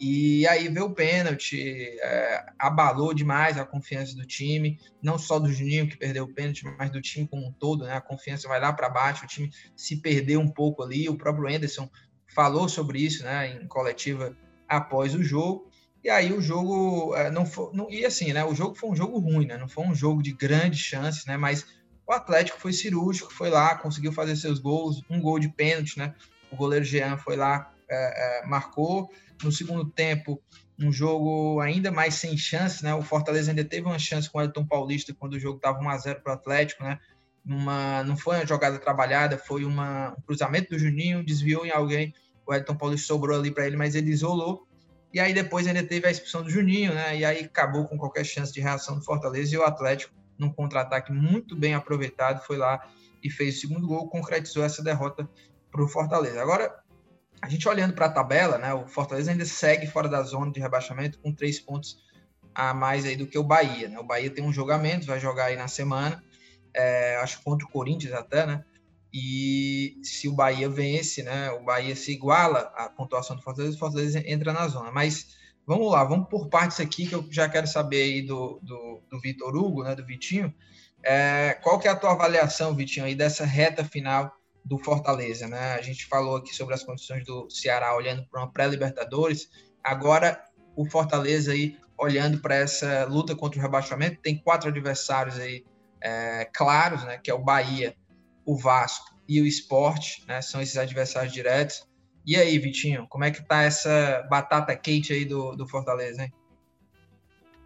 E 0.00 0.46
aí 0.48 0.66
veio 0.68 0.86
o 0.86 0.94
pênalti, 0.94 1.60
é, 2.00 2.44
abalou 2.58 3.12
demais 3.12 3.58
a 3.58 3.66
confiança 3.66 4.16
do 4.16 4.26
time, 4.26 4.78
não 5.02 5.18
só 5.18 5.38
do 5.38 5.52
Juninho 5.52 5.86
que 5.86 5.96
perdeu 5.96 6.24
o 6.24 6.34
pênalti, 6.34 6.64
mas 6.78 6.90
do 6.90 7.02
time 7.02 7.28
como 7.28 7.46
um 7.46 7.52
todo, 7.52 7.84
né? 7.84 7.92
A 7.92 8.00
confiança 8.00 8.48
vai 8.48 8.58
lá 8.58 8.72
para 8.72 8.88
baixo, 8.88 9.24
o 9.24 9.28
time 9.28 9.50
se 9.76 10.00
perdeu 10.00 10.40
um 10.40 10.48
pouco 10.48 10.82
ali. 10.82 11.08
O 11.08 11.18
próprio 11.18 11.54
Anderson 11.54 11.88
falou 12.34 12.66
sobre 12.66 12.98
isso, 12.98 13.22
né? 13.24 13.60
Em 13.62 13.68
coletiva 13.68 14.34
após 14.66 15.14
o 15.14 15.22
jogo. 15.22 15.70
E 16.02 16.08
aí 16.08 16.32
o 16.32 16.40
jogo 16.40 17.14
é, 17.14 17.30
não 17.30 17.46
foi, 17.46 17.70
não, 17.74 17.90
e 17.90 18.04
assim, 18.06 18.32
né? 18.32 18.42
O 18.44 18.54
jogo 18.54 18.74
foi 18.74 18.90
um 18.90 18.96
jogo 18.96 19.18
ruim, 19.18 19.46
né? 19.46 19.58
Não 19.58 19.68
foi 19.68 19.84
um 19.84 19.94
jogo 19.94 20.22
de 20.22 20.32
grandes 20.32 20.80
chances, 20.80 21.26
né? 21.26 21.36
Mas 21.36 21.66
o 22.06 22.12
Atlético 22.12 22.60
foi 22.60 22.72
cirúrgico, 22.72 23.32
foi 23.32 23.50
lá, 23.50 23.76
conseguiu 23.76 24.12
fazer 24.12 24.36
seus 24.36 24.58
gols, 24.58 25.02
um 25.08 25.20
gol 25.20 25.38
de 25.38 25.48
pênalti, 25.48 25.98
né? 25.98 26.14
O 26.50 26.56
goleiro 26.56 26.84
Jean 26.84 27.16
foi 27.16 27.36
lá, 27.36 27.72
é, 27.88 28.42
é, 28.42 28.46
marcou. 28.46 29.10
No 29.42 29.50
segundo 29.50 29.84
tempo, 29.84 30.40
um 30.78 30.92
jogo 30.92 31.60
ainda 31.60 31.90
mais 31.90 32.14
sem 32.14 32.36
chance, 32.36 32.84
né? 32.84 32.94
O 32.94 33.02
Fortaleza 33.02 33.50
ainda 33.50 33.64
teve 33.64 33.86
uma 33.86 33.98
chance 33.98 34.28
com 34.30 34.38
o 34.38 34.42
Elton 34.42 34.66
Paulista 34.66 35.14
quando 35.18 35.34
o 35.34 35.40
jogo 35.40 35.56
estava 35.56 35.80
1x0 35.80 36.20
para 36.22 36.32
o 36.32 36.34
Atlético, 36.34 36.84
né? 36.84 36.98
Uma, 37.44 38.02
não 38.04 38.16
foi 38.16 38.36
uma 38.36 38.46
jogada 38.46 38.78
trabalhada, 38.78 39.36
foi 39.38 39.64
uma, 39.64 40.14
um 40.16 40.22
cruzamento 40.22 40.70
do 40.70 40.78
Juninho, 40.78 41.24
desviou 41.24 41.66
em 41.66 41.70
alguém, 41.70 42.14
o 42.46 42.54
Elton 42.54 42.74
Paulista 42.74 43.06
sobrou 43.06 43.38
ali 43.38 43.50
para 43.50 43.66
ele, 43.66 43.76
mas 43.76 43.94
ele 43.94 44.10
isolou. 44.10 44.66
E 45.12 45.20
aí 45.20 45.32
depois 45.32 45.66
ainda 45.66 45.82
teve 45.82 46.06
a 46.06 46.10
expulsão 46.10 46.42
do 46.42 46.50
Juninho, 46.50 46.94
né? 46.94 47.16
E 47.16 47.24
aí 47.24 47.44
acabou 47.44 47.86
com 47.86 47.96
qualquer 47.96 48.24
chance 48.24 48.52
de 48.52 48.60
reação 48.60 48.98
do 48.98 49.04
Fortaleza 49.04 49.54
e 49.54 49.58
o 49.58 49.62
Atlético 49.62 50.12
num 50.38 50.50
contra-ataque 50.50 51.12
muito 51.12 51.56
bem 51.56 51.74
aproveitado, 51.74 52.44
foi 52.44 52.56
lá 52.56 52.86
e 53.22 53.30
fez 53.30 53.56
o 53.56 53.60
segundo 53.60 53.86
gol, 53.86 54.08
concretizou 54.08 54.64
essa 54.64 54.82
derrota 54.82 55.28
para 55.70 55.82
o 55.82 55.88
Fortaleza. 55.88 56.40
Agora, 56.40 56.74
a 57.40 57.48
gente 57.48 57.68
olhando 57.68 57.94
para 57.94 58.06
a 58.06 58.10
tabela, 58.10 58.58
né, 58.58 58.72
o 58.72 58.86
Fortaleza 58.86 59.30
ainda 59.30 59.44
segue 59.44 59.86
fora 59.86 60.08
da 60.08 60.22
zona 60.22 60.52
de 60.52 60.60
rebaixamento 60.60 61.18
com 61.18 61.32
três 61.32 61.58
pontos 61.58 62.02
a 62.54 62.72
mais 62.72 63.04
aí 63.04 63.16
do 63.16 63.26
que 63.26 63.38
o 63.38 63.42
Bahia. 63.42 63.88
Né? 63.88 63.98
O 63.98 64.04
Bahia 64.04 64.30
tem 64.30 64.44
um 64.44 64.52
jogamento, 64.52 65.06
vai 65.06 65.18
jogar 65.18 65.46
aí 65.46 65.56
na 65.56 65.68
semana, 65.68 66.22
é, 66.72 67.16
acho 67.16 67.42
contra 67.42 67.66
o 67.66 67.70
Corinthians 67.70 68.12
até, 68.12 68.46
né? 68.46 68.64
E 69.12 70.00
se 70.02 70.28
o 70.28 70.32
Bahia 70.32 70.68
vence, 70.68 71.22
né, 71.22 71.50
o 71.52 71.62
Bahia 71.62 71.94
se 71.94 72.12
iguala 72.12 72.72
à 72.76 72.88
pontuação 72.88 73.36
do 73.36 73.42
Fortaleza, 73.42 73.76
o 73.76 73.78
Fortaleza 73.78 74.20
entra 74.26 74.52
na 74.52 74.66
zona. 74.66 74.90
Mas 74.90 75.36
Vamos 75.66 75.90
lá, 75.90 76.04
vamos 76.04 76.28
por 76.28 76.48
partes 76.48 76.78
aqui, 76.80 77.06
que 77.06 77.14
eu 77.14 77.26
já 77.30 77.48
quero 77.48 77.66
saber 77.66 78.02
aí 78.02 78.22
do, 78.22 78.60
do, 78.62 79.00
do 79.10 79.20
Vitor 79.20 79.56
Hugo, 79.56 79.82
né, 79.82 79.94
do 79.94 80.04
Vitinho. 80.04 80.54
É, 81.02 81.54
qual 81.62 81.78
que 81.78 81.88
é 81.88 81.90
a 81.90 81.96
tua 81.96 82.12
avaliação, 82.12 82.74
Vitinho, 82.74 83.06
aí 83.06 83.14
dessa 83.14 83.44
reta 83.44 83.84
final 83.84 84.34
do 84.64 84.78
Fortaleza, 84.78 85.46
né? 85.46 85.74
A 85.74 85.82
gente 85.82 86.06
falou 86.06 86.36
aqui 86.36 86.54
sobre 86.54 86.74
as 86.74 86.82
condições 86.82 87.24
do 87.24 87.50
Ceará 87.50 87.94
olhando 87.94 88.26
para 88.26 88.40
uma 88.40 88.50
pré-Libertadores. 88.50 89.48
Agora 89.82 90.42
o 90.74 90.86
Fortaleza 90.86 91.52
aí 91.52 91.76
olhando 91.98 92.38
para 92.38 92.54
essa 92.54 93.04
luta 93.04 93.36
contra 93.36 93.58
o 93.58 93.62
rebaixamento 93.62 94.20
tem 94.20 94.36
quatro 94.36 94.68
adversários 94.68 95.38
aí 95.38 95.64
é, 96.00 96.48
claros, 96.52 97.04
né? 97.04 97.18
Que 97.22 97.30
é 97.30 97.34
o 97.34 97.42
Bahia, 97.42 97.94
o 98.44 98.56
Vasco 98.56 99.14
e 99.28 99.40
o 99.40 99.46
Esporte, 99.46 100.24
né? 100.26 100.40
São 100.40 100.62
esses 100.62 100.78
adversários 100.78 101.32
diretos. 101.32 101.86
E 102.26 102.36
aí, 102.36 102.58
Vitinho, 102.58 103.06
como 103.08 103.24
é 103.24 103.30
que 103.30 103.42
tá 103.42 103.62
essa 103.62 104.26
batata 104.30 104.74
quente 104.76 105.12
aí 105.12 105.24
do, 105.24 105.54
do 105.54 105.68
Fortaleza, 105.68 106.22
hein? 106.22 106.32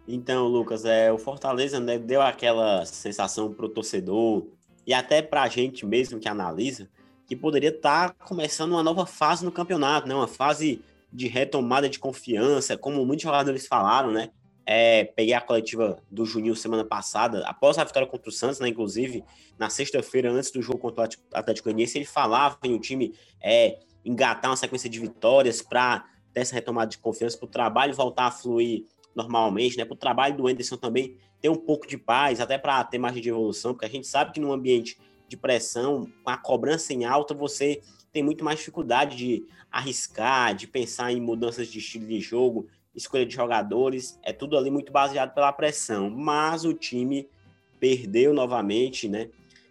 Então, 0.07 0.47
Lucas, 0.47 0.85
é, 0.85 1.11
o 1.11 1.17
Fortaleza 1.17 1.79
né, 1.79 1.97
deu 1.99 2.21
aquela 2.21 2.85
sensação 2.85 3.53
pro 3.53 3.69
torcedor 3.69 4.47
e 4.85 4.93
até 4.93 5.21
pra 5.21 5.47
gente 5.47 5.85
mesmo 5.85 6.19
que 6.19 6.27
analisa 6.27 6.89
que 7.29 7.35
poderia 7.35 7.69
estar 7.69 8.09
tá 8.09 8.25
começando 8.25 8.71
uma 8.71 8.81
nova 8.81 9.05
fase 9.05 9.45
no 9.45 9.51
campeonato, 9.51 10.07
né? 10.07 10.15
Uma 10.15 10.27
fase 10.27 10.81
de 11.13 11.27
retomada 11.27 11.87
de 11.87 11.99
confiança, 11.99 12.75
como 12.75 13.05
muitos 13.05 13.21
jogadores 13.21 13.67
falaram, 13.67 14.11
né? 14.11 14.31
É, 14.65 15.03
peguei 15.03 15.35
a 15.35 15.41
coletiva 15.41 16.01
do 16.09 16.25
Juninho 16.25 16.55
semana 16.55 16.83
passada, 16.83 17.47
após 17.47 17.77
a 17.77 17.83
vitória 17.83 18.07
contra 18.07 18.29
o 18.29 18.31
Santos, 18.31 18.59
né? 18.59 18.67
Inclusive, 18.67 19.23
na 19.59 19.69
sexta-feira, 19.69 20.31
antes 20.31 20.49
do 20.49 20.59
jogo 20.59 20.79
contra 20.79 21.03
o 21.03 21.07
Atlético 21.31 21.65
Goianiense, 21.65 21.99
ele 21.99 22.05
falava 22.05 22.57
em 22.63 22.73
o 22.73 22.79
time 22.79 23.13
é, 23.39 23.77
engatar 24.03 24.51
uma 24.51 24.57
sequência 24.57 24.89
de 24.89 24.99
vitórias 24.99 25.61
para 25.61 26.05
ter 26.33 26.41
essa 26.41 26.55
retomada 26.55 26.89
de 26.89 26.97
confiança, 26.97 27.37
para 27.37 27.45
o 27.45 27.49
trabalho 27.49 27.93
voltar 27.93 28.25
a 28.25 28.31
fluir 28.31 28.85
normalmente, 29.15 29.77
né? 29.77 29.85
Para 29.85 29.93
o 29.93 29.97
trabalho 29.97 30.37
do 30.37 30.47
Anderson 30.47 30.77
também 30.77 31.17
ter 31.41 31.49
um 31.49 31.55
pouco 31.55 31.87
de 31.87 31.97
paz, 31.97 32.39
até 32.39 32.57
para 32.57 32.83
ter 32.83 32.97
margem 32.97 33.21
de 33.21 33.29
evolução, 33.29 33.73
porque 33.73 33.85
a 33.85 33.89
gente 33.89 34.07
sabe 34.07 34.31
que 34.31 34.39
num 34.39 34.51
ambiente 34.51 34.97
de 35.27 35.37
pressão, 35.37 36.07
com 36.23 36.29
a 36.29 36.37
cobrança 36.37 36.93
em 36.93 37.05
alta, 37.05 37.33
você 37.33 37.81
tem 38.11 38.23
muito 38.23 38.43
mais 38.43 38.59
dificuldade 38.59 39.15
de 39.15 39.45
arriscar, 39.71 40.55
de 40.55 40.67
pensar 40.67 41.11
em 41.11 41.21
mudanças 41.21 41.67
de 41.67 41.77
estilo 41.77 42.07
de 42.07 42.19
jogo, 42.19 42.67
escolha 42.95 43.25
de 43.25 43.33
jogadores, 43.33 44.19
é 44.23 44.33
tudo 44.33 44.57
ali 44.57 44.71
muito 44.71 44.91
baseado 44.91 45.33
pela 45.33 45.53
pressão. 45.53 46.09
Mas 46.09 46.65
o 46.65 46.73
time 46.73 47.29
perdeu 47.79 48.33
novamente, 48.33 49.07
né? 49.07 49.29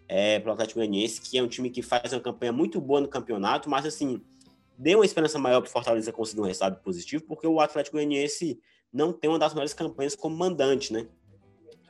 É, 0.09 0.41
para 0.41 0.51
o 0.51 0.53
Atlético 0.55 0.81
Goianiense, 0.81 1.21
que 1.21 1.37
é 1.37 1.43
um 1.43 1.49
time 1.49 1.69
que 1.69 1.83
faz 1.83 2.13
uma 2.13 2.21
campanha 2.21 2.53
muito 2.53 2.81
boa 2.81 3.01
no 3.01 3.09
campeonato, 3.09 3.69
mas 3.69 3.85
assim, 3.85 4.21
deu 4.77 4.99
uma 4.99 5.05
esperança 5.05 5.39
maior 5.39 5.61
para 5.61 5.69
o 5.69 5.73
Fortaleza 5.73 6.11
conseguir 6.11 6.41
um 6.41 6.45
resultado 6.45 6.81
positivo, 6.83 7.25
porque 7.25 7.47
o 7.47 7.61
Atlético 7.61 7.97
Goianiense 7.97 8.59
não 8.93 9.13
tem 9.13 9.29
uma 9.29 9.39
das 9.39 9.53
melhores 9.53 9.75
campanhas 9.75 10.17
como 10.17 10.35
mandante, 10.35 10.93
né? 10.93 11.07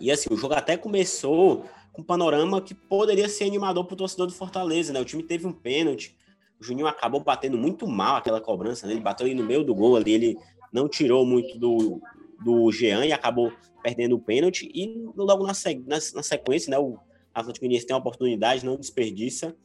E 0.00 0.10
assim, 0.10 0.28
o 0.32 0.36
jogo 0.36 0.54
até 0.54 0.76
começou 0.76 1.64
com 1.92 2.02
um 2.02 2.04
panorama 2.04 2.60
que 2.60 2.74
poderia 2.74 3.28
ser 3.28 3.44
animador 3.44 3.84
para 3.84 3.94
o 3.94 3.96
torcedor 3.96 4.26
do 4.26 4.32
Fortaleza, 4.32 4.92
né? 4.92 5.00
O 5.00 5.04
time 5.04 5.22
teve 5.22 5.46
um 5.46 5.52
pênalti, 5.52 6.16
o 6.60 6.64
Juninho 6.64 6.88
acabou 6.88 7.20
batendo 7.20 7.56
muito 7.56 7.86
mal 7.86 8.16
aquela 8.16 8.40
cobrança, 8.40 8.86
né? 8.86 8.94
Ele 8.94 9.00
bateu 9.00 9.26
ali 9.26 9.34
no 9.34 9.44
meio 9.44 9.62
do 9.62 9.74
gol 9.74 9.96
ali, 9.96 10.12
ele 10.12 10.38
não 10.72 10.88
tirou 10.88 11.24
muito 11.24 11.56
do, 11.56 12.00
do 12.44 12.70
Jean 12.72 13.06
e 13.06 13.12
acabou 13.12 13.52
perdendo 13.82 14.16
o 14.16 14.20
pênalti. 14.20 14.70
E 14.74 15.08
logo 15.16 15.46
na, 15.46 15.52
na, 15.86 15.96
na 16.14 16.22
sequência, 16.22 16.70
né? 16.70 16.78
O 16.78 16.98
Atlético 17.40 17.64
Mineiro 17.64 17.86
tem 17.86 17.94
uma 17.94 18.00
oportunidade, 18.00 18.64
não 18.64 18.76
desperdiça. 18.76 19.56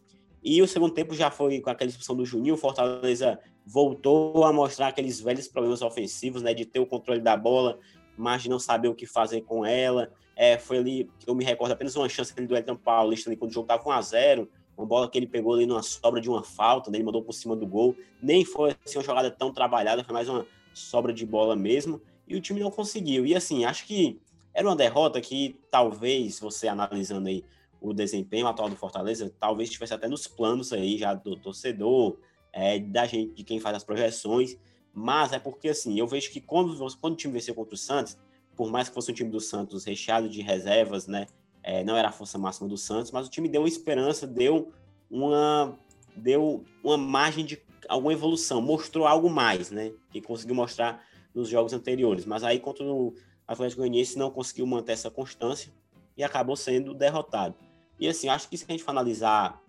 E 0.43 0.61
o 0.61 0.67
segundo 0.67 0.93
tempo 0.93 1.15
já 1.15 1.31
foi 1.31 1.61
com 1.61 1.69
aquela 1.69 1.89
expulsão 1.89 2.15
do 2.15 2.25
Juninho, 2.25 2.55
o 2.55 2.57
Fortaleza 2.57 3.39
voltou 3.65 4.43
a 4.43 4.51
mostrar 4.51 4.87
aqueles 4.87 5.21
velhos 5.21 5.47
problemas 5.47 5.81
ofensivos, 5.81 6.41
né? 6.41 6.53
De 6.53 6.65
ter 6.65 6.79
o 6.79 6.85
controle 6.85 7.21
da 7.21 7.37
bola, 7.37 7.79
mas 8.17 8.43
de 8.43 8.49
não 8.49 8.59
saber 8.59 8.89
o 8.89 8.95
que 8.95 9.05
fazer 9.05 9.41
com 9.41 9.65
ela. 9.65 10.11
É, 10.35 10.57
foi 10.57 10.79
ali, 10.79 11.09
eu 11.25 11.33
me 11.33 11.45
recordo 11.45 11.71
apenas 11.71 11.95
uma 11.95 12.09
chance 12.09 12.33
do 12.33 12.55
Elton 12.55 12.75
Paulista 12.75 13.29
ali, 13.29 13.37
quando 13.37 13.51
o 13.51 13.53
jogo 13.53 13.71
estava 13.71 13.83
1x0, 13.83 14.47
uma 14.75 14.85
bola 14.85 15.09
que 15.09 15.17
ele 15.17 15.27
pegou 15.27 15.53
ali 15.53 15.65
numa 15.65 15.83
sobra 15.83 16.19
de 16.19 16.29
uma 16.29 16.43
falta, 16.43 16.89
né, 16.89 16.97
ele 16.97 17.05
mandou 17.05 17.21
por 17.23 17.33
cima 17.33 17.55
do 17.55 17.65
gol. 17.65 17.95
Nem 18.21 18.43
foi 18.43 18.75
assim, 18.85 18.97
uma 18.97 19.03
jogada 19.03 19.31
tão 19.31 19.53
trabalhada, 19.53 20.03
foi 20.03 20.13
mais 20.13 20.27
uma 20.27 20.45
sobra 20.73 21.13
de 21.13 21.25
bola 21.25 21.55
mesmo. 21.55 22.01
E 22.27 22.35
o 22.35 22.41
time 22.41 22.59
não 22.59 22.71
conseguiu. 22.71 23.25
E 23.25 23.35
assim, 23.35 23.63
acho 23.63 23.85
que 23.85 24.19
era 24.53 24.67
uma 24.67 24.75
derrota 24.75 25.21
que 25.21 25.59
talvez, 25.69 26.39
você 26.39 26.67
analisando 26.67 27.27
aí 27.27 27.43
o 27.83 27.93
desempenho 27.93 28.47
atual 28.47 28.69
do 28.69 28.77
Fortaleza, 28.77 29.29
talvez 29.37 29.67
estivesse 29.67 29.93
até 29.93 30.07
nos 30.07 30.25
planos 30.25 30.71
aí 30.71 30.97
já 30.97 31.13
do 31.13 31.35
torcedor, 31.35 32.17
é, 32.53 32.79
da 32.79 33.05
gente, 33.05 33.33
de 33.33 33.43
quem 33.43 33.59
faz 33.59 33.75
as 33.75 33.83
projeções. 33.83 34.57
Mas 34.93 35.33
é 35.33 35.39
porque 35.39 35.67
assim, 35.67 35.99
eu 35.99 36.07
vejo 36.07 36.31
que 36.31 36.39
quando, 36.39 36.77
quando 37.01 37.13
o 37.13 37.17
time 37.17 37.33
venceu 37.33 37.53
contra 37.53 37.75
o 37.75 37.77
Santos, 37.77 38.17
por 38.55 38.71
mais 38.71 38.87
que 38.87 38.95
fosse 38.95 39.11
um 39.11 39.13
time 39.13 39.29
do 39.29 39.41
Santos 39.41 39.83
recheado 39.83 40.29
de 40.29 40.41
reservas, 40.41 41.07
né? 41.07 41.25
É, 41.61 41.83
não 41.83 41.97
era 41.97 42.07
a 42.07 42.11
força 42.11 42.37
máxima 42.37 42.69
do 42.69 42.77
Santos, 42.77 43.11
mas 43.11 43.27
o 43.27 43.29
time 43.29 43.49
deu 43.49 43.61
uma 43.61 43.67
esperança, 43.67 44.25
deu 44.25 44.71
uma, 45.09 45.77
deu 46.15 46.63
uma 46.81 46.97
margem 46.97 47.45
de 47.45 47.61
alguma 47.89 48.13
evolução, 48.13 48.61
mostrou 48.61 49.05
algo 49.05 49.29
mais, 49.29 49.71
né? 49.71 49.91
Que 50.09 50.21
conseguiu 50.21 50.55
mostrar 50.55 51.03
nos 51.35 51.49
jogos 51.49 51.73
anteriores. 51.73 52.25
Mas 52.25 52.45
aí 52.45 52.59
contra 52.59 52.85
o 52.85 53.13
Atlético 53.45 53.81
Goianiense 53.81 54.17
não 54.17 54.31
conseguiu 54.31 54.65
manter 54.65 54.93
essa 54.93 55.11
constância 55.11 55.73
e 56.15 56.23
acabou 56.23 56.55
sendo 56.55 56.93
derrotado. 56.93 57.55
E 58.03 58.07
assim, 58.09 58.27
acho 58.27 58.49
que 58.49 58.57
se 58.57 58.65
a 58.67 58.71
gente 58.71 58.83
for 58.83 58.91
analisar 58.91 59.63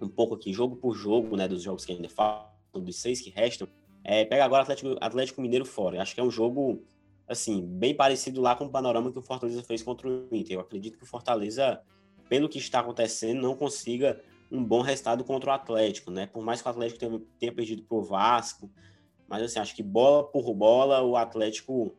um 0.00 0.08
pouco 0.08 0.34
aqui, 0.34 0.52
jogo 0.52 0.74
por 0.74 0.92
jogo, 0.92 1.36
né, 1.36 1.46
dos 1.46 1.62
jogos 1.62 1.84
que 1.84 1.92
ainda 1.92 2.08
faltam, 2.08 2.82
dos 2.82 2.96
seis 2.96 3.20
que 3.20 3.30
restam, 3.30 3.68
é, 4.02 4.24
pega 4.24 4.44
agora 4.44 4.62
Atlético, 4.64 4.96
Atlético 5.00 5.40
Mineiro 5.40 5.64
fora. 5.64 6.02
Acho 6.02 6.12
que 6.12 6.20
é 6.20 6.24
um 6.24 6.32
jogo 6.32 6.82
assim, 7.28 7.64
bem 7.64 7.94
parecido 7.94 8.40
lá 8.40 8.56
com 8.56 8.64
o 8.64 8.70
panorama 8.70 9.12
que 9.12 9.20
o 9.20 9.22
Fortaleza 9.22 9.62
fez 9.62 9.84
contra 9.84 10.08
o 10.08 10.26
Inter. 10.32 10.56
Eu 10.56 10.60
acredito 10.60 10.98
que 10.98 11.04
o 11.04 11.06
Fortaleza, 11.06 11.80
pelo 12.28 12.48
que 12.48 12.58
está 12.58 12.80
acontecendo, 12.80 13.40
não 13.40 13.54
consiga 13.54 14.20
um 14.50 14.64
bom 14.64 14.80
resultado 14.80 15.22
contra 15.22 15.50
o 15.50 15.52
Atlético, 15.52 16.10
né? 16.10 16.26
Por 16.26 16.42
mais 16.42 16.60
que 16.60 16.66
o 16.66 16.72
Atlético 16.72 16.98
tenha, 16.98 17.22
tenha 17.38 17.52
perdido 17.52 17.84
para 17.84 17.96
o 17.96 18.02
Vasco, 18.02 18.68
mas 19.28 19.44
assim, 19.44 19.60
acho 19.60 19.76
que 19.76 19.82
bola 19.84 20.24
por 20.24 20.52
bola 20.54 21.04
o 21.04 21.14
Atlético 21.16 21.94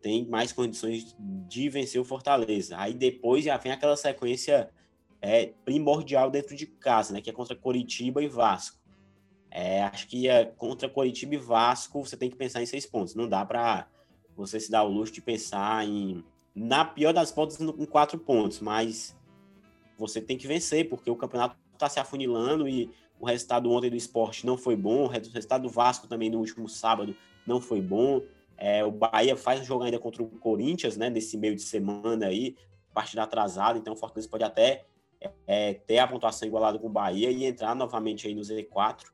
tem 0.00 0.26
mais 0.26 0.50
condições 0.50 1.14
de 1.18 1.68
vencer 1.68 2.00
o 2.00 2.04
Fortaleza. 2.06 2.78
Aí 2.78 2.94
depois 2.94 3.44
já 3.44 3.58
vem 3.58 3.70
aquela 3.70 3.98
sequência 3.98 4.70
é, 5.20 5.52
primordial 5.64 6.30
dentro 6.30 6.56
de 6.56 6.66
casa, 6.66 7.12
né? 7.12 7.20
Que 7.20 7.30
é 7.30 7.32
contra 7.32 7.54
Coritiba 7.54 8.22
e 8.22 8.28
Vasco. 8.28 8.78
É, 9.50 9.82
acho 9.82 10.06
que 10.06 10.28
é, 10.28 10.44
contra 10.44 10.88
Coritiba 10.88 11.34
e 11.34 11.38
Vasco 11.38 12.04
você 12.04 12.16
tem 12.16 12.30
que 12.30 12.36
pensar 12.36 12.62
em 12.62 12.66
seis 12.66 12.86
pontos. 12.86 13.14
Não 13.14 13.28
dá 13.28 13.44
para 13.44 13.88
você 14.36 14.58
se 14.58 14.70
dá 14.70 14.82
o 14.82 14.88
luxo 14.88 15.12
de 15.12 15.20
pensar 15.20 15.86
em, 15.86 16.24
na 16.54 16.84
pior 16.84 17.12
das 17.12 17.30
pontas, 17.30 17.60
em 17.60 17.86
quatro 17.86 18.18
pontos, 18.18 18.60
mas 18.60 19.16
você 19.98 20.20
tem 20.20 20.38
que 20.38 20.46
vencer, 20.46 20.88
porque 20.88 21.10
o 21.10 21.16
campeonato 21.16 21.56
está 21.74 21.88
se 21.88 22.00
afunilando 22.00 22.68
e 22.68 22.90
o 23.18 23.26
resultado 23.26 23.70
ontem 23.70 23.90
do 23.90 23.96
esporte 23.96 24.46
não 24.46 24.56
foi 24.56 24.74
bom, 24.74 25.04
o 25.04 25.08
resultado 25.08 25.62
do 25.62 25.68
Vasco 25.68 26.06
também 26.06 26.30
no 26.30 26.38
último 26.38 26.68
sábado 26.68 27.14
não 27.46 27.60
foi 27.60 27.82
bom. 27.82 28.22
É, 28.56 28.84
o 28.84 28.90
Bahia 28.90 29.36
faz 29.36 29.60
um 29.60 29.64
jogo 29.64 29.84
ainda 29.84 29.98
contra 29.98 30.22
o 30.22 30.28
Corinthians, 30.28 30.96
né, 30.96 31.10
nesse 31.10 31.36
meio 31.36 31.54
de 31.54 31.62
semana 31.62 32.26
aí, 32.26 32.56
partida 32.94 33.22
atrasada, 33.22 33.78
então 33.78 33.92
o 33.92 33.96
Fortaleza 33.96 34.28
pode 34.28 34.44
até 34.44 34.86
é, 35.46 35.74
ter 35.74 35.98
a 35.98 36.06
pontuação 36.06 36.46
igualada 36.46 36.78
com 36.78 36.86
o 36.86 36.90
Bahia 36.90 37.30
e 37.30 37.44
entrar 37.44 37.74
novamente 37.74 38.26
aí 38.26 38.34
no 38.34 38.42
Z4. 38.42 39.04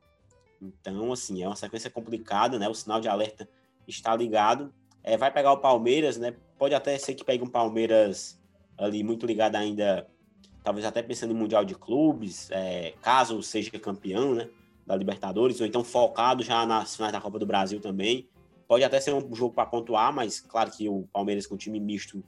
Então, 0.60 1.12
assim, 1.12 1.42
é 1.42 1.46
uma 1.46 1.56
sequência 1.56 1.90
complicada, 1.90 2.58
né? 2.58 2.68
O 2.68 2.74
sinal 2.74 3.00
de 3.00 3.08
alerta 3.08 3.48
está 3.86 4.14
ligado 4.16 4.72
é, 5.06 5.16
vai 5.16 5.30
pegar 5.30 5.52
o 5.52 5.58
Palmeiras, 5.58 6.18
né? 6.18 6.34
Pode 6.58 6.74
até 6.74 6.98
ser 6.98 7.14
que 7.14 7.24
pegue 7.24 7.42
um 7.44 7.48
Palmeiras 7.48 8.42
ali 8.76 9.04
muito 9.04 9.24
ligado 9.24 9.54
ainda, 9.54 10.06
talvez 10.64 10.84
até 10.84 11.00
pensando 11.00 11.30
em 11.30 11.36
Mundial 11.36 11.64
de 11.64 11.76
Clubes, 11.76 12.50
é, 12.50 12.92
caso 13.00 13.40
seja 13.40 13.70
campeão, 13.78 14.34
né? 14.34 14.50
Da 14.84 14.96
Libertadores, 14.96 15.60
ou 15.60 15.66
então 15.66 15.84
focado 15.84 16.42
já 16.42 16.66
nas 16.66 16.96
finais 16.96 17.12
da 17.12 17.20
Copa 17.20 17.38
do 17.38 17.46
Brasil 17.46 17.80
também. 17.80 18.28
Pode 18.66 18.82
até 18.82 19.00
ser 19.00 19.14
um 19.14 19.32
jogo 19.32 19.54
para 19.54 19.64
pontuar, 19.66 20.12
mas 20.12 20.40
claro 20.40 20.72
que 20.72 20.88
o 20.88 21.08
Palmeiras 21.12 21.46
com 21.46 21.56
time 21.56 21.78
misto 21.78 22.22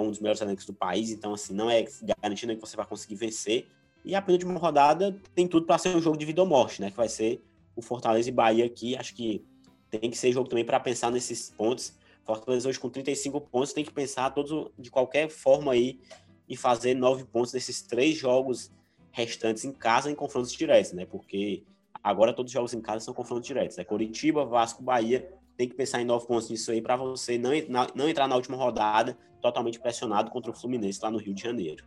é 0.00 0.06
um 0.06 0.10
dos 0.10 0.20
melhores 0.20 0.40
elencos 0.40 0.66
do 0.66 0.72
país, 0.72 1.10
então 1.10 1.34
assim, 1.34 1.54
não 1.54 1.70
é 1.70 1.84
garantindo 2.22 2.54
que 2.54 2.60
você 2.60 2.76
vai 2.76 2.86
conseguir 2.86 3.14
vencer. 3.14 3.66
E 4.04 4.14
a 4.14 4.22
penúltima 4.22 4.58
rodada 4.58 5.16
tem 5.34 5.46
tudo 5.46 5.66
para 5.66 5.78
ser 5.78 5.94
um 5.94 6.00
jogo 6.00 6.16
de 6.16 6.24
vida 6.24 6.40
ou 6.40 6.48
morte, 6.48 6.80
né? 6.80 6.90
Que 6.90 6.96
vai 6.96 7.08
ser 7.08 7.42
o 7.76 7.82
Fortaleza 7.82 8.28
e 8.28 8.32
Bahia 8.32 8.64
aqui. 8.64 8.96
Acho 8.96 9.14
que 9.14 9.44
tem 9.90 10.10
que 10.10 10.16
ser 10.16 10.32
jogo 10.32 10.48
também 10.48 10.64
para 10.64 10.80
pensar 10.80 11.10
nesses 11.10 11.50
pontos. 11.50 11.92
Fortaleza 12.24 12.68
hoje 12.68 12.78
com 12.78 12.88
35 12.88 13.40
pontos 13.40 13.72
tem 13.72 13.84
que 13.84 13.92
pensar 13.92 14.30
todos 14.30 14.70
de 14.78 14.90
qualquer 14.90 15.28
forma 15.28 15.72
aí 15.72 16.00
e 16.48 16.56
fazer 16.56 16.94
nove 16.94 17.24
pontos 17.24 17.52
nesses 17.52 17.82
três 17.82 18.16
jogos 18.16 18.70
restantes 19.12 19.64
em 19.64 19.72
casa 19.72 20.10
em 20.10 20.14
confrontos 20.14 20.52
diretos, 20.52 20.92
né? 20.92 21.04
Porque 21.04 21.64
agora 22.02 22.32
todos 22.32 22.50
os 22.50 22.54
jogos 22.54 22.72
em 22.72 22.80
casa 22.80 23.04
são 23.04 23.12
confrontos 23.12 23.46
diretos. 23.46 23.76
É 23.78 23.82
né? 23.82 23.84
Curitiba, 23.84 24.44
Vasco, 24.44 24.82
Bahia. 24.82 25.28
Tem 25.56 25.68
que 25.68 25.74
pensar 25.74 26.00
em 26.00 26.04
nove 26.04 26.26
pontos 26.26 26.48
nisso 26.50 26.70
aí 26.70 26.80
para 26.80 26.96
você 26.96 27.38
não, 27.38 27.50
não 27.94 28.08
entrar 28.08 28.26
na 28.26 28.36
última 28.36 28.56
rodada 28.56 29.16
totalmente 29.40 29.78
pressionado 29.78 30.30
contra 30.30 30.50
o 30.50 30.54
Fluminense 30.54 31.00
lá 31.02 31.10
no 31.10 31.18
Rio 31.18 31.34
de 31.34 31.42
Janeiro. 31.42 31.84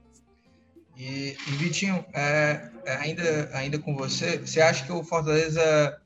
E, 0.98 1.36
e 1.48 1.52
Vitinho, 1.52 2.06
é, 2.14 2.70
é 2.86 2.96
ainda, 2.98 3.50
ainda 3.54 3.80
com 3.80 3.96
você, 3.96 4.38
você 4.38 4.62
acha 4.62 4.86
que 4.86 4.92
o 4.92 5.04
Fortaleza 5.04 6.00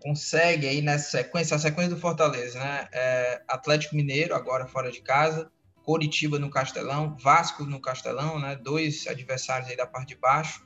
consegue 0.00 0.66
aí 0.66 0.80
nessa 0.82 1.10
sequência, 1.10 1.56
a 1.56 1.58
sequência 1.58 1.94
do 1.94 2.00
Fortaleza, 2.00 2.58
né? 2.58 2.88
É 2.92 3.42
Atlético 3.48 3.96
Mineiro, 3.96 4.34
agora 4.34 4.66
fora 4.66 4.90
de 4.90 5.00
casa, 5.00 5.50
Coritiba 5.82 6.38
no 6.38 6.50
Castelão, 6.50 7.16
Vasco 7.18 7.64
no 7.64 7.80
Castelão, 7.80 8.38
né? 8.38 8.56
Dois 8.56 9.06
adversários 9.06 9.68
aí 9.68 9.76
da 9.76 9.86
parte 9.86 10.08
de 10.08 10.16
baixo, 10.16 10.64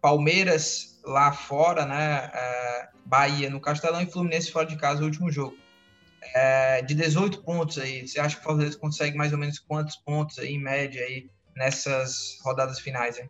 Palmeiras 0.00 1.00
lá 1.04 1.32
fora, 1.32 1.84
né? 1.84 2.30
É, 2.32 2.88
Bahia 3.04 3.50
no 3.50 3.60
Castelão 3.60 4.00
e 4.02 4.06
Fluminense 4.06 4.52
fora 4.52 4.66
de 4.66 4.76
casa, 4.76 5.02
o 5.02 5.04
último 5.04 5.30
jogo. 5.30 5.56
É, 6.34 6.82
de 6.82 6.94
18 6.94 7.42
pontos 7.42 7.78
aí, 7.78 8.06
você 8.06 8.20
acha 8.20 8.36
que 8.36 8.42
o 8.42 8.44
Fortaleza 8.44 8.78
consegue 8.78 9.16
mais 9.16 9.32
ou 9.32 9.38
menos 9.38 9.58
quantos 9.58 9.96
pontos 9.96 10.38
aí, 10.38 10.54
em 10.54 10.62
média 10.62 11.02
aí, 11.02 11.30
nessas 11.56 12.38
rodadas 12.44 12.78
finais 12.78 13.18
aí? 13.18 13.28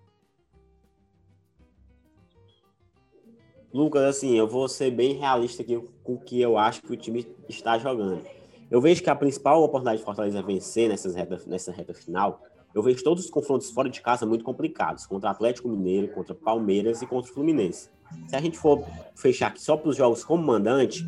Lucas, 3.72 4.02
assim, 4.02 4.36
eu 4.36 4.48
vou 4.48 4.68
ser 4.68 4.90
bem 4.90 5.14
realista 5.14 5.62
aqui 5.62 5.80
com 6.02 6.14
o 6.14 6.20
que 6.20 6.40
eu 6.40 6.58
acho 6.58 6.82
que 6.82 6.92
o 6.92 6.96
time 6.96 7.24
está 7.48 7.78
jogando. 7.78 8.24
Eu 8.68 8.80
vejo 8.80 9.02
que 9.02 9.10
a 9.10 9.14
principal 9.14 9.62
oportunidade 9.62 9.98
de 9.98 10.04
Fortaleza 10.04 10.42
vencer 10.42 10.88
nessas 10.88 11.14
reta, 11.14 11.40
nessa 11.46 11.72
reta 11.72 11.94
final, 11.94 12.42
eu 12.74 12.82
vejo 12.82 13.02
todos 13.02 13.24
os 13.24 13.30
confrontos 13.30 13.70
fora 13.70 13.88
de 13.88 14.00
casa 14.00 14.24
muito 14.24 14.44
complicados, 14.44 15.06
contra 15.06 15.30
Atlético 15.30 15.68
Mineiro, 15.68 16.08
contra 16.08 16.34
Palmeiras 16.34 17.02
e 17.02 17.06
contra 17.06 17.30
o 17.30 17.34
Fluminense. 17.34 17.90
Se 18.28 18.36
a 18.36 18.40
gente 18.40 18.58
for 18.58 18.84
fechar 19.14 19.48
aqui 19.48 19.60
só 19.60 19.76
para 19.76 19.88
os 19.88 19.96
jogos 19.96 20.24
como 20.24 20.42
mandante, 20.42 21.04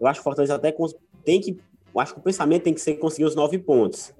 eu 0.00 0.06
acho 0.06 0.18
que 0.18 0.22
o 0.22 0.24
Fortaleza 0.24 0.54
até 0.54 0.72
tem 1.28 1.42
que, 1.42 1.60
eu 1.94 2.00
acho 2.00 2.14
que 2.14 2.20
o 2.20 2.22
pensamento 2.22 2.62
tem 2.62 2.72
que 2.72 2.80
ser 2.80 2.94
conseguir 2.94 3.26
os 3.26 3.34
nove 3.34 3.58
pontos. 3.58 4.14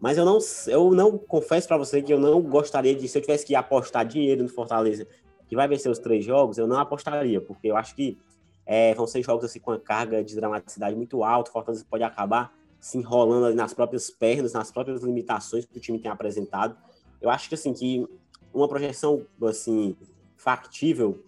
Mas 0.00 0.18
eu 0.18 0.24
não, 0.24 0.38
eu 0.66 0.90
não 0.90 1.16
confesso 1.16 1.68
para 1.68 1.76
você 1.76 2.02
que 2.02 2.12
eu 2.12 2.18
não 2.18 2.42
gostaria 2.42 2.96
de, 2.96 3.06
se 3.06 3.16
eu 3.16 3.22
tivesse 3.22 3.46
que 3.46 3.54
apostar 3.54 4.04
dinheiro 4.04 4.42
no 4.42 4.48
Fortaleza 4.48 5.06
que 5.46 5.54
vai 5.54 5.68
vencer 5.68 5.90
os 5.90 6.00
três 6.00 6.24
jogos, 6.24 6.58
eu 6.58 6.66
não 6.66 6.76
apostaria, 6.76 7.40
porque 7.40 7.68
eu 7.68 7.76
acho 7.76 7.94
que 7.94 8.18
é, 8.66 8.92
vão 8.92 9.06
ser 9.06 9.22
jogos 9.22 9.44
assim 9.44 9.60
com 9.60 9.70
uma 9.70 9.78
carga 9.78 10.22
de 10.22 10.34
dramaticidade 10.34 10.96
muito 10.96 11.22
alta, 11.22 11.48
o 11.48 11.52
Fortaleza 11.52 11.86
pode 11.88 12.02
acabar 12.02 12.52
se 12.80 12.98
enrolando 12.98 13.46
ali 13.46 13.54
nas 13.54 13.72
próprias 13.72 14.10
pernas, 14.10 14.52
nas 14.52 14.72
próprias 14.72 15.02
limitações 15.02 15.64
que 15.64 15.78
o 15.78 15.80
time 15.80 16.00
tem 16.00 16.10
apresentado. 16.10 16.76
Eu 17.20 17.30
acho 17.30 17.48
que 17.48 17.54
assim 17.54 17.72
que 17.72 18.04
uma 18.52 18.68
projeção 18.68 19.24
assim 19.44 19.96
factível 20.36 21.22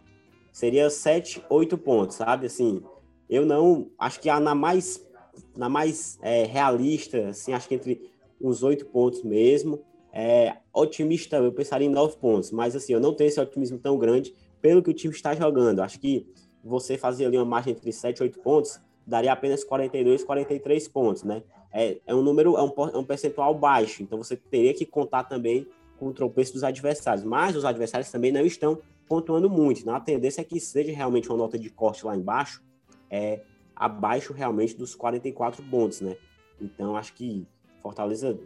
seria 0.52 0.90
7, 0.90 1.44
8 1.48 1.78
pontos, 1.78 2.16
sabe? 2.16 2.46
Assim, 2.46 2.82
eu 3.28 3.46
não 3.46 3.88
acho 3.96 4.18
que 4.18 4.28
a 4.28 4.40
na 4.40 4.56
mais 4.56 5.08
na 5.56 5.68
mais 5.68 6.18
é, 6.22 6.44
realista, 6.44 7.28
assim, 7.28 7.52
acho 7.52 7.68
que 7.68 7.74
entre 7.74 8.10
uns 8.40 8.62
oito 8.62 8.86
pontos 8.86 9.22
mesmo. 9.22 9.80
é, 10.12 10.56
otimista, 10.72 11.36
eu 11.36 11.52
pensaria 11.52 11.86
em 11.86 11.90
nove 11.90 12.16
pontos, 12.16 12.50
mas 12.50 12.74
assim, 12.74 12.92
eu 12.92 13.00
não 13.00 13.14
tenho 13.14 13.28
esse 13.28 13.40
otimismo 13.40 13.78
tão 13.78 13.96
grande 13.98 14.34
pelo 14.60 14.82
que 14.82 14.90
o 14.90 14.94
time 14.94 15.14
está 15.14 15.34
jogando. 15.34 15.80
Acho 15.80 16.00
que 16.00 16.26
você 16.62 16.98
fazer 16.98 17.26
ali 17.26 17.36
uma 17.36 17.44
margem 17.44 17.72
entre 17.72 17.92
7 17.92 18.18
e 18.18 18.22
8 18.24 18.40
pontos, 18.40 18.80
daria 19.06 19.32
apenas 19.32 19.64
42, 19.64 20.24
43 20.24 20.88
pontos, 20.88 21.22
né? 21.22 21.42
É, 21.72 21.98
é 22.06 22.14
um 22.14 22.22
número, 22.22 22.56
é 22.56 22.62
um, 22.62 22.72
é 22.92 22.98
um 22.98 23.04
percentual 23.04 23.54
baixo, 23.54 24.02
então 24.02 24.18
você 24.18 24.36
teria 24.36 24.74
que 24.74 24.84
contar 24.84 25.24
também 25.24 25.66
com 25.98 26.08
o 26.08 26.12
tropeço 26.12 26.52
dos 26.52 26.64
adversários, 26.64 27.24
mas 27.24 27.54
os 27.54 27.64
adversários 27.64 28.10
também 28.10 28.32
não 28.32 28.44
estão 28.44 28.78
pontuando 29.08 29.48
muito, 29.48 29.80
então 29.80 29.94
a 29.94 30.00
tendência 30.00 30.40
é 30.40 30.44
que 30.44 30.58
seja 30.58 30.92
realmente 30.92 31.28
uma 31.28 31.38
nota 31.38 31.58
de 31.58 31.70
corte 31.70 32.04
lá 32.04 32.16
embaixo, 32.16 32.62
é 33.08 33.40
abaixo 33.80 34.34
realmente 34.34 34.76
dos 34.76 34.94
44 34.94 35.62
pontos, 35.62 36.02
né? 36.02 36.14
Então 36.60 36.94
acho 36.94 37.14
que 37.14 37.46
Fortaleza 37.80 38.38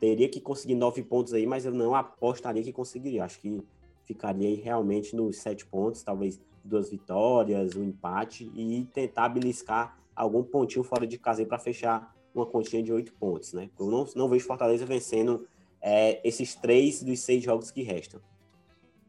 teria 0.00 0.28
que 0.28 0.40
conseguir 0.40 0.74
nove 0.74 1.00
pontos 1.00 1.32
aí, 1.32 1.46
mas 1.46 1.64
eu 1.64 1.72
não 1.72 1.94
apostaria 1.94 2.60
que 2.60 2.72
conseguiria. 2.72 3.24
Acho 3.24 3.38
que 3.38 3.62
ficaria 4.04 4.48
aí 4.48 4.56
realmente 4.56 5.14
nos 5.14 5.36
sete 5.36 5.64
pontos, 5.64 6.02
talvez 6.02 6.40
duas 6.64 6.90
vitórias, 6.90 7.76
um 7.76 7.84
empate 7.84 8.50
e 8.52 8.84
tentar 8.92 9.28
beliscar 9.28 9.96
algum 10.16 10.42
pontinho 10.42 10.82
fora 10.82 11.06
de 11.06 11.16
casa 11.16 11.46
para 11.46 11.58
fechar 11.60 12.12
uma 12.34 12.44
continha 12.44 12.82
de 12.82 12.92
oito 12.92 13.12
pontos, 13.12 13.52
né? 13.52 13.70
Eu 13.78 13.86
não, 13.86 14.04
não 14.16 14.28
vejo 14.28 14.44
Fortaleza 14.44 14.84
vencendo 14.84 15.46
é, 15.80 16.20
esses 16.26 16.56
três 16.56 17.00
dos 17.00 17.20
seis 17.20 17.44
jogos 17.44 17.70
que 17.70 17.82
restam. 17.82 18.20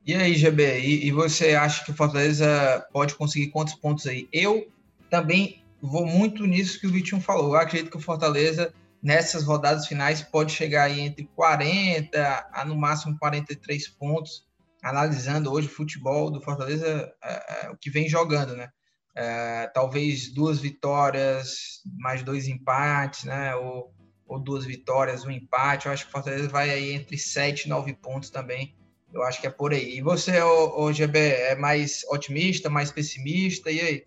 E 0.05 0.13
aí, 0.13 0.35
GB, 0.35 0.79
e, 0.79 1.07
e, 1.07 1.11
você 1.11 1.55
acha 1.55 1.83
que 1.83 1.91
o 1.91 1.93
Fortaleza 1.95 2.87
pode 2.91 3.15
conseguir 3.15 3.47
quantos 3.47 3.75
pontos 3.75 4.05
aí? 4.07 4.27
Eu 4.31 4.67
também 5.09 5.61
vou 5.81 6.05
muito 6.05 6.45
nisso 6.45 6.79
que 6.79 6.87
o 6.87 6.91
Vitinho 6.91 7.21
falou. 7.21 7.55
Eu 7.55 7.59
acredito 7.59 7.91
que 7.91 7.97
o 7.97 8.01
Fortaleza 8.01 8.73
nessas 9.01 9.43
rodadas 9.43 9.87
finais 9.87 10.21
pode 10.21 10.51
chegar 10.51 10.83
aí 10.83 10.99
entre 11.01 11.25
40 11.35 12.49
a 12.53 12.63
no 12.63 12.75
máximo 12.75 13.17
43 13.17 13.87
pontos, 13.89 14.45
analisando 14.83 15.51
hoje 15.51 15.67
o 15.67 15.71
futebol 15.71 16.29
do 16.29 16.41
Fortaleza, 16.41 17.11
é, 17.23 17.65
é, 17.65 17.69
o 17.71 17.77
que 17.77 17.89
vem 17.89 18.07
jogando, 18.07 18.55
né? 18.55 18.69
É, 19.15 19.67
talvez 19.73 20.33
duas 20.33 20.59
vitórias, 20.59 21.81
mais 21.97 22.23
dois 22.23 22.47
empates, 22.47 23.23
né? 23.23 23.55
Ou, 23.55 23.93
ou 24.27 24.39
duas 24.39 24.65
vitórias, 24.65 25.25
um 25.25 25.31
empate. 25.31 25.87
Eu 25.87 25.91
acho 25.91 26.03
que 26.05 26.09
o 26.09 26.11
Fortaleza 26.11 26.47
vai 26.47 26.69
aí 26.69 26.93
entre 26.93 27.17
7 27.17 27.65
e 27.65 27.69
9 27.69 27.93
pontos 27.95 28.29
também. 28.29 28.75
Eu 29.13 29.23
acho 29.23 29.41
que 29.41 29.47
é 29.47 29.49
por 29.49 29.73
aí. 29.73 29.97
E 29.97 30.01
você, 30.01 30.41
o, 30.41 30.93
GB, 30.93 31.19
é 31.19 31.55
mais 31.55 32.05
otimista, 32.09 32.69
mais 32.69 32.91
pessimista? 32.91 33.69
E 33.69 33.81
aí? 33.81 34.05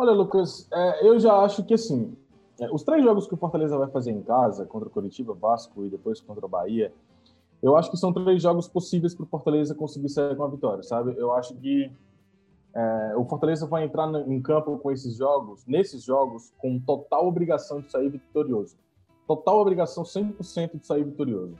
Olha, 0.00 0.12
Lucas, 0.12 0.68
é, 0.72 1.08
eu 1.08 1.18
já 1.18 1.40
acho 1.40 1.64
que 1.64 1.74
assim, 1.74 2.16
é, 2.60 2.70
os 2.70 2.84
três 2.84 3.02
jogos 3.02 3.26
que 3.26 3.34
o 3.34 3.36
Fortaleza 3.36 3.76
vai 3.76 3.88
fazer 3.88 4.12
em 4.12 4.22
casa, 4.22 4.64
contra 4.64 4.88
o 4.88 4.92
Curitiba, 4.92 5.34
Vasco 5.34 5.84
e 5.84 5.90
depois 5.90 6.20
contra 6.20 6.46
o 6.46 6.48
Bahia, 6.48 6.92
eu 7.60 7.76
acho 7.76 7.90
que 7.90 7.96
são 7.96 8.12
três 8.12 8.40
jogos 8.40 8.68
possíveis 8.68 9.12
para 9.12 9.24
o 9.24 9.26
Fortaleza 9.26 9.74
conseguir 9.74 10.08
sair 10.08 10.36
com 10.36 10.44
a 10.44 10.48
vitória, 10.48 10.84
sabe? 10.84 11.16
Eu 11.18 11.32
acho 11.32 11.52
que 11.56 11.90
é, 12.72 13.16
o 13.16 13.24
Fortaleza 13.24 13.66
vai 13.66 13.82
entrar 13.82 14.08
em 14.28 14.40
campo 14.40 14.78
com 14.78 14.92
esses 14.92 15.16
jogos, 15.16 15.66
nesses 15.66 16.04
jogos, 16.04 16.52
com 16.58 16.78
total 16.78 17.26
obrigação 17.26 17.80
de 17.80 17.90
sair 17.90 18.08
vitorioso. 18.08 18.76
Total 19.26 19.58
obrigação, 19.58 20.04
100% 20.04 20.78
de 20.78 20.86
sair 20.86 21.02
vitorioso. 21.02 21.56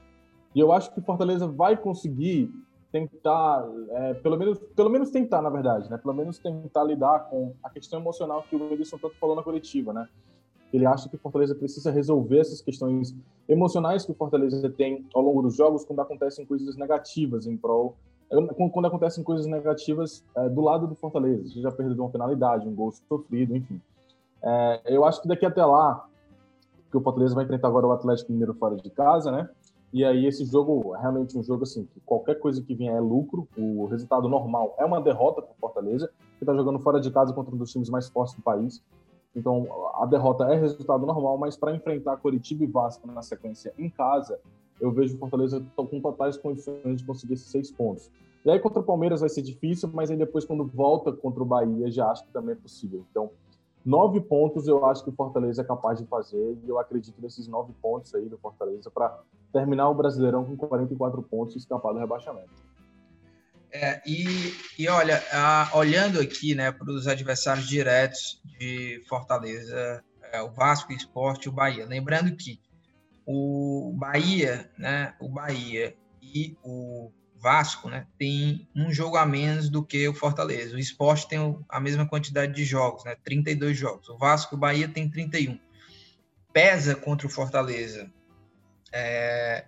E 0.55 0.61
eu 0.61 0.71
acho 0.71 0.95
que 0.95 1.01
o 1.01 1.03
Fortaleza 1.03 1.49
vai 1.49 1.77
conseguir 1.77 2.53
tentar, 2.91 3.67
é, 3.91 4.15
pelo, 4.15 4.37
menos, 4.37 4.59
pelo 4.75 4.91
menos 4.91 5.11
tentar, 5.11 5.43
na 5.43 5.51
verdade, 5.51 5.91
né? 5.91 5.99
Pelo 5.99 6.15
menos 6.15 6.39
tentar 6.39 6.85
lidar 6.85 7.29
com 7.31 7.55
a 7.63 7.71
questão 7.71 8.01
emocional 8.01 8.45
que 8.49 8.57
o 8.57 8.73
Edson 8.73 8.99
tanto 8.99 9.17
falou 9.17 9.37
na 9.37 9.43
coletiva, 9.43 9.93
né? 9.93 10.09
Ele 10.73 10.85
acha 10.85 11.09
que 11.09 11.17
o 11.17 11.19
Fortaleza 11.19 11.55
precisa 11.55 11.91
resolver 11.91 12.41
essas 12.41 12.61
questões 12.61 13.15
emocionais 13.49 14.05
que 14.05 14.13
o 14.13 14.15
Fortaleza 14.15 14.69
tem 14.71 15.07
ao 15.15 15.23
longo 15.23 15.43
dos 15.43 15.57
jogos 15.57 15.85
quando 15.85 16.01
acontecem 16.01 16.45
coisas 16.45 16.77
negativas 16.77 17.47
em 17.47 17.57
prol 17.57 17.97
quando 18.73 18.87
acontecem 18.87 19.25
coisas 19.25 19.47
negativas 19.47 20.25
é, 20.37 20.49
do 20.49 20.61
lado 20.61 20.87
do 20.87 20.95
Fortaleza, 20.95 21.45
perda 21.73 21.95
de 21.95 22.01
uma 22.01 22.11
penalidade, 22.11 22.69
um 22.69 22.75
gol 22.75 22.93
sofrido, 22.93 23.57
enfim. 23.57 23.81
É, 24.43 24.83
eu 24.87 25.05
acho 25.05 25.23
que 25.23 25.29
daqui 25.29 25.47
até 25.47 25.65
lá, 25.65 26.07
que 26.91 26.97
o 26.97 27.01
Fortaleza 27.01 27.35
vai 27.35 27.45
enfrentar 27.45 27.69
agora 27.69 27.87
o 27.87 27.93
Atlético 27.93 28.31
Mineiro 28.33 28.55
fora 28.55 28.77
de 28.77 28.91
casa, 28.91 29.31
né? 29.33 29.49
E 29.93 30.05
aí 30.05 30.27
esse 30.27 30.45
jogo 30.45 30.95
é 30.95 31.01
realmente 31.01 31.37
um 31.39 31.43
jogo 31.43 31.63
assim, 31.63 31.85
que 31.87 32.01
qualquer 32.01 32.39
coisa 32.39 32.63
que 32.63 32.75
vier 32.75 32.95
é 32.95 33.01
lucro, 33.01 33.49
o 33.57 33.87
resultado 33.87 34.29
normal 34.29 34.75
é 34.79 34.85
uma 34.85 35.01
derrota 35.01 35.41
para 35.41 35.55
Fortaleza, 35.55 36.11
que 36.37 36.45
está 36.45 36.55
jogando 36.55 36.79
fora 36.79 37.01
de 37.01 37.11
casa 37.11 37.33
contra 37.33 37.55
um 37.55 37.59
dos 37.59 37.73
times 37.73 37.89
mais 37.89 38.09
fortes 38.09 38.35
do 38.35 38.43
país. 38.43 38.83
Então, 39.35 39.67
a 39.95 40.05
derrota 40.05 40.45
é 40.45 40.57
resultado 40.57 41.07
normal, 41.07 41.39
mas 41.39 41.57
para 41.57 41.75
enfrentar 41.75 42.17
Curitiba 42.19 42.65
e 42.65 42.67
Vasco 42.67 43.07
na 43.11 43.23
sequência 43.23 43.73
em 43.79 43.89
casa, 43.89 44.39
eu 44.81 44.93
vejo 44.93 45.17
o 45.17 45.19
Fortaleza 45.19 45.65
com 45.75 46.01
totais 46.01 46.37
condições 46.37 46.99
de 46.99 47.05
conseguir 47.05 47.35
esses 47.35 47.51
seis 47.51 47.71
pontos. 47.71 48.11
E 48.45 48.51
aí 48.51 48.59
contra 48.59 48.81
o 48.81 48.85
Palmeiras 48.85 49.21
vai 49.21 49.29
ser 49.29 49.43
difícil, 49.43 49.91
mas 49.93 50.11
aí 50.11 50.17
depois 50.17 50.45
quando 50.45 50.65
volta 50.65 51.13
contra 51.13 51.43
o 51.43 51.47
Bahia 51.47 51.91
já 51.91 52.11
acho 52.11 52.25
que 52.25 52.33
também 52.33 52.53
é 52.53 52.57
possível. 52.57 53.05
Então, 53.11 53.31
nove 53.85 54.21
pontos 54.21 54.67
eu 54.69 54.85
acho 54.87 55.03
que 55.05 55.11
o 55.11 55.13
Fortaleza 55.13 55.63
é 55.63 55.65
capaz 55.65 55.99
de 55.99 56.07
fazer 56.07 56.59
e 56.65 56.69
eu 56.69 56.79
acredito 56.79 57.21
nesses 57.21 57.47
nove 57.49 57.73
pontos 57.81 58.15
aí 58.15 58.29
do 58.29 58.39
Fortaleza 58.39 58.91
para 58.91 59.21
terminar 59.53 59.89
o 59.89 59.95
Brasileirão 59.95 60.45
com 60.45 60.57
44 60.57 61.23
pontos 61.23 61.55
e 61.55 61.59
escapar 61.59 61.93
do 61.93 61.99
rebaixamento. 61.99 62.51
É, 63.71 64.01
e, 64.07 64.55
e 64.79 64.89
olha, 64.89 65.23
a, 65.33 65.71
olhando 65.75 66.21
aqui 66.21 66.55
né, 66.55 66.73
para 66.73 66.91
os 66.91 67.07
adversários 67.07 67.67
diretos 67.67 68.41
de 68.59 69.03
Fortaleza, 69.09 70.03
é, 70.33 70.43
o 70.43 70.51
Vasco, 70.51 70.93
o 70.93 70.97
Esporte 70.97 71.47
e 71.47 71.49
o 71.49 71.53
Bahia. 71.53 71.87
Lembrando 71.87 72.35
que 72.35 72.61
o 73.27 73.93
Bahia, 73.95 74.71
né, 74.79 75.15
o 75.21 75.29
Bahia 75.29 75.95
e 76.23 76.57
o 76.63 77.11
Vasco 77.41 77.89
né, 77.89 78.07
tem 78.19 78.69
um 78.75 78.93
jogo 78.93 79.17
a 79.17 79.25
menos 79.25 79.69
do 79.69 79.85
que 79.85 80.09
o 80.09 80.15
Fortaleza. 80.15 80.75
O 80.77 80.79
Esporte 80.79 81.29
tem 81.29 81.59
a 81.69 81.81
mesma 81.81 82.07
quantidade 82.07 82.53
de 82.53 82.65
jogos, 82.65 83.05
né, 83.05 83.17
32 83.23 83.77
jogos. 83.77 84.09
O 84.09 84.19
Vasco 84.19 84.55
e 84.55 84.57
o 84.57 84.59
Bahia 84.59 84.89
tem 84.89 85.09
31. 85.09 85.59
Pesa 86.53 86.95
contra 86.95 87.27
o 87.27 87.31
Fortaleza. 87.31 88.11
É, 88.93 89.67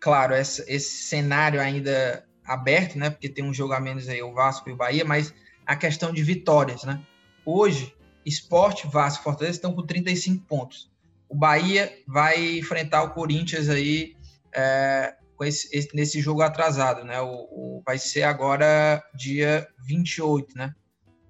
claro, 0.00 0.34
esse, 0.34 0.80
cenário 0.80 1.60
ainda 1.60 2.24
aberto, 2.44 2.98
né? 2.98 3.10
Porque 3.10 3.28
tem 3.28 3.44
um 3.44 3.52
jogo 3.52 3.74
a 3.74 3.80
menos 3.80 4.08
aí, 4.08 4.22
o 4.22 4.32
Vasco 4.32 4.70
e 4.70 4.72
o 4.72 4.76
Bahia, 4.76 5.04
mas 5.04 5.34
a 5.66 5.76
questão 5.76 6.12
de 6.12 6.22
vitórias, 6.22 6.84
né? 6.84 7.00
Hoje, 7.44 7.94
Esporte, 8.24 8.86
Vasco 8.86 9.20
e 9.20 9.24
Fortaleza 9.24 9.56
estão 9.56 9.74
com 9.74 9.84
35 9.84 10.44
pontos. 10.46 10.90
O 11.28 11.34
Bahia 11.34 11.92
vai 12.06 12.58
enfrentar 12.58 13.02
o 13.02 13.10
Corinthians 13.10 13.68
aí 13.68 14.16
é, 14.54 15.14
esse, 15.44 15.68
esse, 15.76 15.94
nesse 15.94 16.20
jogo 16.20 16.42
atrasado, 16.42 17.04
né? 17.04 17.20
O, 17.20 17.48
o, 17.50 17.82
vai 17.84 17.98
ser 17.98 18.22
agora 18.22 19.02
dia 19.14 19.66
28, 19.86 20.56
né? 20.56 20.74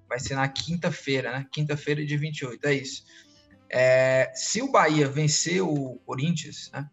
Vai 0.07 0.19
ser 0.19 0.35
na 0.35 0.47
quinta-feira, 0.47 1.31
né? 1.31 1.45
Quinta-feira 1.51 2.05
de 2.05 2.17
28, 2.17 2.65
é 2.65 2.73
isso. 2.73 3.03
É, 3.69 4.31
se 4.33 4.61
o 4.61 4.71
Bahia 4.71 5.07
vencer 5.07 5.61
o 5.61 5.99
Corinthians, 6.05 6.71
né? 6.73 6.89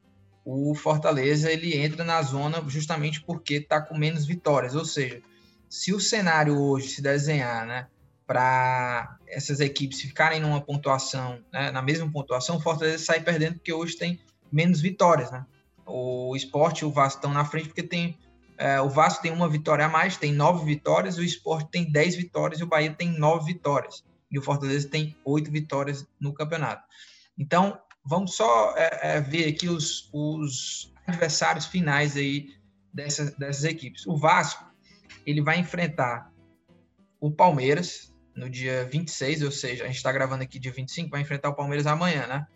o 0.46 0.76
Fortaleza 0.76 1.50
ele 1.50 1.76
entra 1.76 2.04
na 2.04 2.22
zona 2.22 2.62
justamente 2.68 3.20
porque 3.20 3.54
está 3.54 3.80
com 3.80 3.98
menos 3.98 4.24
vitórias. 4.24 4.76
Ou 4.76 4.84
seja, 4.84 5.20
se 5.68 5.92
o 5.92 5.98
cenário 5.98 6.56
hoje 6.56 6.88
se 6.88 7.02
desenhar, 7.02 7.66
né, 7.66 7.88
para 8.24 9.18
essas 9.26 9.58
equipes 9.58 10.00
ficarem 10.00 10.40
numa 10.40 10.60
pontuação, 10.60 11.40
né, 11.52 11.72
na 11.72 11.82
mesma 11.82 12.10
pontuação, 12.10 12.56
o 12.56 12.60
Fortaleza 12.60 13.04
sai 13.04 13.20
perdendo 13.20 13.54
porque 13.54 13.72
hoje 13.72 13.96
tem 13.96 14.20
menos 14.50 14.80
vitórias, 14.80 15.32
né? 15.32 15.44
O 15.86 16.34
Esporte 16.34 16.80
e 16.80 16.84
o 16.84 16.90
Vasco 16.90 17.18
estão 17.18 17.32
na 17.32 17.44
frente 17.44 17.68
porque 17.68 17.82
tem 17.82 18.18
é, 18.58 18.80
o 18.80 18.88
Vasco 18.88 19.22
tem 19.22 19.30
uma 19.30 19.48
vitória 19.48 19.84
a 19.84 19.88
mais, 19.88 20.16
tem 20.16 20.32
nove 20.32 20.64
vitórias, 20.64 21.18
o 21.18 21.22
Esporte 21.22 21.70
tem 21.70 21.90
dez 21.90 22.16
vitórias 22.16 22.58
e 22.58 22.64
o 22.64 22.66
Bahia 22.66 22.92
tem 22.92 23.08
nove 23.18 23.52
vitórias. 23.52 24.02
E 24.30 24.38
o 24.38 24.42
Fortaleza 24.42 24.88
tem 24.88 25.14
oito 25.24 25.50
vitórias 25.50 26.06
no 26.18 26.32
campeonato. 26.32 26.82
Então, 27.38 27.78
Vamos 28.08 28.36
só 28.36 28.72
é, 28.76 29.16
é, 29.16 29.20
ver 29.20 29.48
aqui 29.48 29.68
os, 29.68 30.08
os, 30.12 30.94
adversários 31.08 31.66
finais 31.66 32.16
aí 32.16 32.54
dessas, 32.94 33.34
dessas 33.34 33.64
equipes. 33.64 34.06
O 34.06 34.16
Vasco, 34.16 34.64
ele 35.26 35.42
vai 35.42 35.58
enfrentar 35.58 36.32
o 37.20 37.30
Palmeiras 37.30 38.12
no 38.34 38.48
dia 38.48 38.84
26, 38.84 39.42
ou 39.42 39.50
seja, 39.50 39.82
a 39.82 39.86
gente 39.88 39.96
está 39.96 40.12
gravando 40.12 40.44
aqui 40.44 40.58
dia 40.58 40.70
25, 40.70 41.10
vai 41.10 41.20
enfrentar 41.20 41.48
o 41.48 41.54
Palmeiras 41.54 41.86
amanhã, 41.86 42.26
né? 42.28 42.46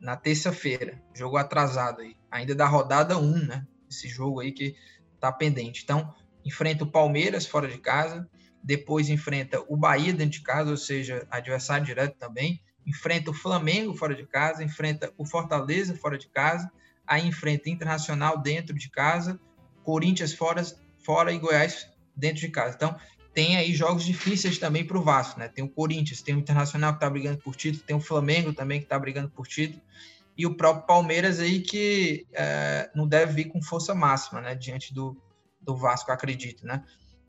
Na 0.00 0.16
terça-feira, 0.16 1.02
jogo 1.14 1.36
atrasado 1.36 2.02
aí, 2.02 2.16
ainda 2.30 2.54
da 2.54 2.66
rodada 2.66 3.18
1, 3.18 3.46
né? 3.46 3.66
Esse 3.90 4.08
jogo 4.08 4.40
aí 4.40 4.52
que 4.52 4.76
tá 5.18 5.32
pendente. 5.32 5.82
Então, 5.82 6.14
enfrenta 6.44 6.84
o 6.84 6.90
Palmeiras 6.90 7.46
fora 7.46 7.68
de 7.68 7.78
casa, 7.78 8.28
depois 8.62 9.08
enfrenta 9.08 9.60
o 9.68 9.76
Bahia 9.76 10.12
dentro 10.12 10.38
de 10.38 10.42
casa, 10.42 10.70
ou 10.70 10.76
seja, 10.76 11.26
adversário 11.30 11.84
direto 11.84 12.16
também, 12.16 12.62
enfrenta 12.86 13.30
o 13.30 13.34
Flamengo 13.34 13.94
fora 13.94 14.14
de 14.14 14.26
casa, 14.26 14.64
enfrenta 14.64 15.12
o 15.18 15.26
Fortaleza 15.26 15.96
fora 15.96 16.16
de 16.16 16.28
casa, 16.28 16.70
aí 17.06 17.26
enfrenta 17.26 17.68
Internacional 17.68 18.38
dentro 18.38 18.74
de 18.74 18.90
casa, 18.90 19.38
Corinthians 19.82 20.32
fora, 20.32 20.62
fora 21.04 21.32
e 21.32 21.38
Goiás 21.38 21.88
dentro 22.16 22.40
de 22.40 22.48
casa. 22.48 22.74
Então, 22.76 22.96
tem 23.38 23.56
aí 23.56 23.72
jogos 23.72 24.04
difíceis 24.04 24.58
também 24.58 24.84
para 24.84 24.98
o 24.98 25.00
Vasco, 25.00 25.38
né? 25.38 25.46
Tem 25.46 25.62
o 25.62 25.68
Corinthians, 25.68 26.20
tem 26.20 26.34
o 26.34 26.40
Internacional 26.40 26.90
que 26.90 26.96
está 26.96 27.08
brigando 27.08 27.38
por 27.38 27.54
título, 27.54 27.84
tem 27.86 27.94
o 27.94 28.00
Flamengo 28.00 28.52
também 28.52 28.80
que 28.80 28.86
está 28.86 28.98
brigando 28.98 29.30
por 29.30 29.46
título. 29.46 29.80
e 30.36 30.44
o 30.44 30.56
próprio 30.56 30.84
Palmeiras 30.84 31.38
aí 31.38 31.60
que 31.60 32.26
é, 32.32 32.90
não 32.96 33.06
deve 33.06 33.34
vir 33.34 33.44
com 33.44 33.62
força 33.62 33.94
máxima, 33.94 34.40
né, 34.40 34.56
diante 34.56 34.92
do, 34.92 35.16
do 35.60 35.76
Vasco, 35.76 36.10
acredito, 36.10 36.66
né? 36.66 36.82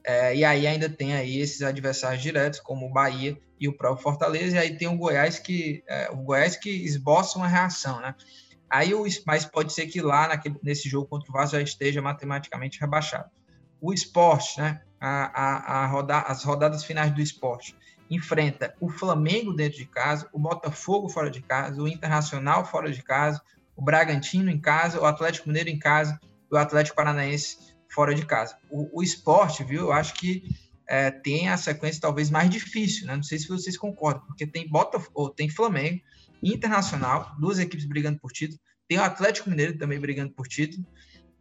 É, 0.03 0.35
e 0.35 0.43
aí 0.43 0.65
ainda 0.65 0.89
tem 0.89 1.13
aí 1.13 1.37
esses 1.37 1.61
adversários 1.61 2.23
diretos, 2.23 2.59
como 2.59 2.87
o 2.87 2.91
Bahia 2.91 3.37
e 3.59 3.67
o 3.67 3.77
próprio 3.77 4.01
Fortaleza, 4.01 4.55
e 4.55 4.59
aí 4.59 4.75
tem 4.75 4.87
o 4.87 4.97
Goiás 4.97 5.37
que 5.37 5.83
é, 5.87 6.09
o 6.11 6.17
Goiás 6.17 6.55
que 6.55 6.71
esboça 6.71 7.37
uma 7.37 7.47
reação, 7.47 8.01
né? 8.01 8.15
Aí 8.67 8.95
o 8.95 9.05
mas 9.27 9.45
pode 9.45 9.73
ser 9.73 9.85
que 9.85 10.01
lá 10.01 10.27
naquele, 10.29 10.57
nesse 10.63 10.89
jogo 10.89 11.05
contra 11.05 11.29
o 11.29 11.33
Vasco 11.33 11.55
já 11.55 11.61
esteja 11.61 12.01
matematicamente 12.01 12.79
rebaixado. 12.79 13.29
O 13.79 13.93
esporte, 13.93 14.59
né? 14.59 14.81
A, 14.99 15.79
a, 15.79 15.83
a 15.83 15.87
roda, 15.87 16.19
as 16.19 16.43
rodadas 16.43 16.83
finais 16.83 17.13
do 17.13 17.21
esporte 17.21 17.75
enfrenta 18.09 18.75
o 18.79 18.89
Flamengo 18.89 19.53
dentro 19.53 19.77
de 19.77 19.85
casa, 19.85 20.27
o 20.33 20.39
Botafogo 20.39 21.09
fora 21.09 21.29
de 21.29 21.41
casa, 21.41 21.81
o 21.81 21.87
Internacional 21.87 22.65
fora 22.65 22.91
de 22.91 23.03
casa, 23.03 23.41
o 23.75 23.81
Bragantino 23.83 24.49
em 24.49 24.59
casa, 24.59 24.99
o 24.99 25.05
Atlético 25.05 25.47
Mineiro 25.47 25.69
em 25.69 25.79
casa, 25.79 26.19
o 26.51 26.57
Atlético 26.57 26.95
Paranaense 26.95 27.75
fora 27.87 28.13
de 28.13 28.25
casa. 28.25 28.57
O, 28.69 28.99
o 28.99 29.03
esporte, 29.03 29.63
viu? 29.63 29.81
Eu 29.81 29.91
acho 29.91 30.15
que 30.15 30.43
é, 30.87 31.11
tem 31.11 31.49
a 31.49 31.57
sequência 31.57 32.01
talvez 32.01 32.31
mais 32.31 32.49
difícil, 32.49 33.05
né? 33.05 33.15
Não 33.15 33.23
sei 33.23 33.37
se 33.37 33.47
vocês 33.47 33.77
concordam, 33.77 34.25
porque 34.25 34.47
tem 34.47 34.67
Botafogo, 34.67 35.29
tem 35.29 35.49
Flamengo, 35.49 36.01
Internacional, 36.41 37.35
duas 37.39 37.59
equipes 37.59 37.85
brigando 37.85 38.19
por 38.19 38.31
título, 38.31 38.59
tem 38.87 38.97
o 38.97 39.03
Atlético 39.03 39.49
Mineiro 39.49 39.77
também 39.77 39.99
brigando 39.99 40.33
por 40.33 40.47
título, 40.47 40.83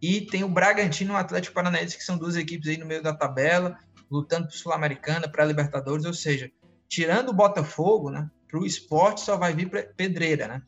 e 0.00 0.20
tem 0.20 0.44
o 0.44 0.48
Bragantino 0.48 1.12
e 1.12 1.14
o 1.14 1.18
Atlético 1.18 1.54
Paranaense, 1.54 1.96
que 1.96 2.04
são 2.04 2.16
duas 2.16 2.36
equipes 2.36 2.68
aí 2.68 2.76
no 2.76 2.86
meio 2.86 3.02
da 3.02 3.14
tabela, 3.14 3.78
lutando 4.10 4.46
por 4.46 4.54
Sul-Americana, 4.54 5.28
para 5.28 5.44
Libertadores, 5.44 6.04
ou 6.04 6.14
seja, 6.14 6.50
tirando 6.88 7.30
o 7.30 7.34
Botafogo, 7.34 8.10
né, 8.10 8.30
para 8.48 8.58
o 8.58 8.66
esporte 8.66 9.20
só 9.20 9.36
vai 9.36 9.52
vir 9.52 9.68
pedreira, 9.94 10.48
né? 10.48 10.62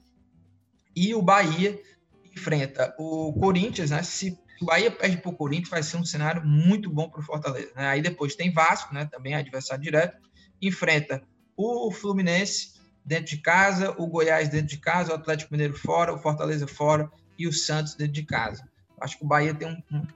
E 0.94 1.14
o 1.14 1.22
Bahia 1.22 1.80
enfrenta 2.36 2.94
o 2.98 3.32
Corinthians, 3.32 3.90
né? 3.90 4.02
Se 4.02 4.38
o 4.60 4.66
Bahia 4.66 4.90
perde 4.90 5.16
para 5.16 5.30
o 5.30 5.36
Corinthians, 5.36 5.70
vai 5.70 5.82
ser 5.82 5.96
um 5.96 6.04
cenário 6.04 6.44
muito 6.44 6.90
bom 6.90 7.08
para 7.08 7.20
o 7.20 7.24
Fortaleza. 7.24 7.70
Né? 7.74 7.86
Aí 7.88 8.02
depois 8.02 8.34
tem 8.34 8.52
Vasco, 8.52 8.92
né? 8.92 9.06
Também 9.06 9.34
adversário 9.34 9.82
direto, 9.82 10.18
enfrenta 10.60 11.22
o 11.56 11.90
Fluminense 11.90 12.74
dentro 13.04 13.36
de 13.36 13.38
casa, 13.38 13.94
o 13.98 14.06
Goiás 14.06 14.48
dentro 14.48 14.66
de 14.66 14.78
casa, 14.78 15.12
o 15.12 15.14
Atlético 15.14 15.52
Mineiro 15.52 15.74
fora, 15.74 16.12
o 16.12 16.18
Fortaleza 16.18 16.66
fora 16.66 17.10
e 17.38 17.48
o 17.48 17.52
Santos 17.52 17.94
dentro 17.94 18.12
de 18.12 18.24
casa. 18.24 18.69
Acho 19.00 19.18
que 19.18 19.24
o 19.24 19.26
Bahia 19.26 19.54
tem 19.54 19.68
um, 19.68 19.96
um 19.96 20.06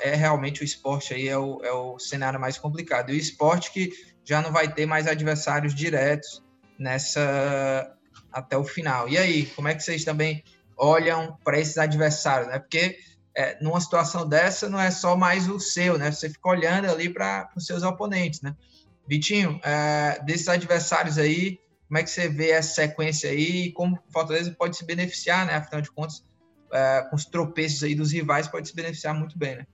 é 0.00 0.14
realmente 0.14 0.62
o 0.62 0.64
esporte 0.64 1.14
aí 1.14 1.28
é 1.28 1.38
o, 1.38 1.60
é 1.64 1.72
o 1.72 1.98
cenário 1.98 2.38
mais 2.38 2.58
complicado. 2.58 3.10
E 3.10 3.14
o 3.14 3.18
esporte 3.18 3.72
que 3.72 3.90
já 4.24 4.40
não 4.40 4.52
vai 4.52 4.72
ter 4.72 4.86
mais 4.86 5.06
adversários 5.06 5.74
diretos 5.74 6.42
nessa 6.78 7.96
até 8.30 8.56
o 8.56 8.64
final. 8.64 9.08
E 9.08 9.18
aí, 9.18 9.46
como 9.46 9.68
é 9.68 9.74
que 9.74 9.82
vocês 9.82 10.04
também 10.04 10.42
olham 10.76 11.38
para 11.44 11.58
esses 11.58 11.78
adversários, 11.78 12.48
né? 12.48 12.58
Porque 12.58 12.98
é, 13.36 13.62
numa 13.62 13.80
situação 13.80 14.28
dessa 14.28 14.68
não 14.68 14.80
é 14.80 14.90
só 14.90 15.16
mais 15.16 15.48
o 15.48 15.58
seu, 15.58 15.98
né? 15.98 16.10
Você 16.10 16.28
fica 16.28 16.48
olhando 16.48 16.90
ali 16.90 17.08
para 17.08 17.48
os 17.56 17.66
seus 17.66 17.82
oponentes, 17.82 18.40
né? 18.42 18.54
Vitinho, 19.06 19.60
é, 19.62 20.20
desses 20.24 20.48
adversários 20.48 21.18
aí, 21.18 21.58
como 21.88 21.98
é 21.98 22.02
que 22.02 22.10
você 22.10 22.28
vê 22.28 22.50
essa 22.50 22.74
sequência 22.74 23.30
aí 23.30 23.66
e 23.66 23.72
como 23.72 23.96
o 23.96 24.12
Fortaleza 24.12 24.54
pode 24.58 24.76
se 24.76 24.84
beneficiar, 24.84 25.46
né? 25.46 25.54
Afinal 25.54 25.80
de 25.80 25.90
contas, 25.90 26.24
é, 26.72 27.02
com 27.02 27.16
os 27.16 27.24
tropeços 27.24 27.82
aí 27.82 27.94
dos 27.94 28.12
rivais, 28.12 28.48
pode 28.48 28.68
se 28.68 28.74
beneficiar 28.74 29.14
muito 29.14 29.38
bem, 29.38 29.56
né? 29.56 29.66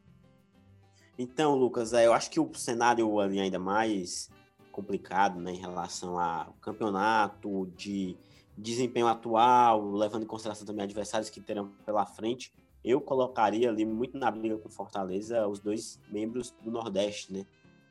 Então, 1.19 1.55
Lucas, 1.55 1.93
é, 1.93 2.07
eu 2.07 2.13
acho 2.13 2.31
que 2.31 2.39
o 2.39 2.51
cenário 2.55 3.19
ali 3.19 3.41
ainda 3.41 3.59
mais 3.59 4.31
complicado 4.71 5.41
né, 5.41 5.53
em 5.53 5.59
relação 5.59 6.19
ao 6.19 6.53
campeonato, 6.61 7.67
de 7.77 8.17
desempenho 8.57 9.09
atual, 9.09 9.91
levando 9.91 10.23
em 10.23 10.27
consideração 10.27 10.65
também 10.65 10.85
adversários 10.85 11.29
que 11.29 11.41
terão 11.41 11.73
pela 11.85 12.07
frente, 12.07 12.53
eu 12.85 13.01
colocaria 13.01 13.69
ali 13.69 13.85
muito 13.85 14.17
na 14.17 14.31
briga 14.31 14.57
com 14.59 14.69
Fortaleza 14.69 15.47
os 15.49 15.59
dois 15.59 16.01
membros 16.09 16.55
do 16.63 16.71
Nordeste, 16.71 17.33
né? 17.33 17.45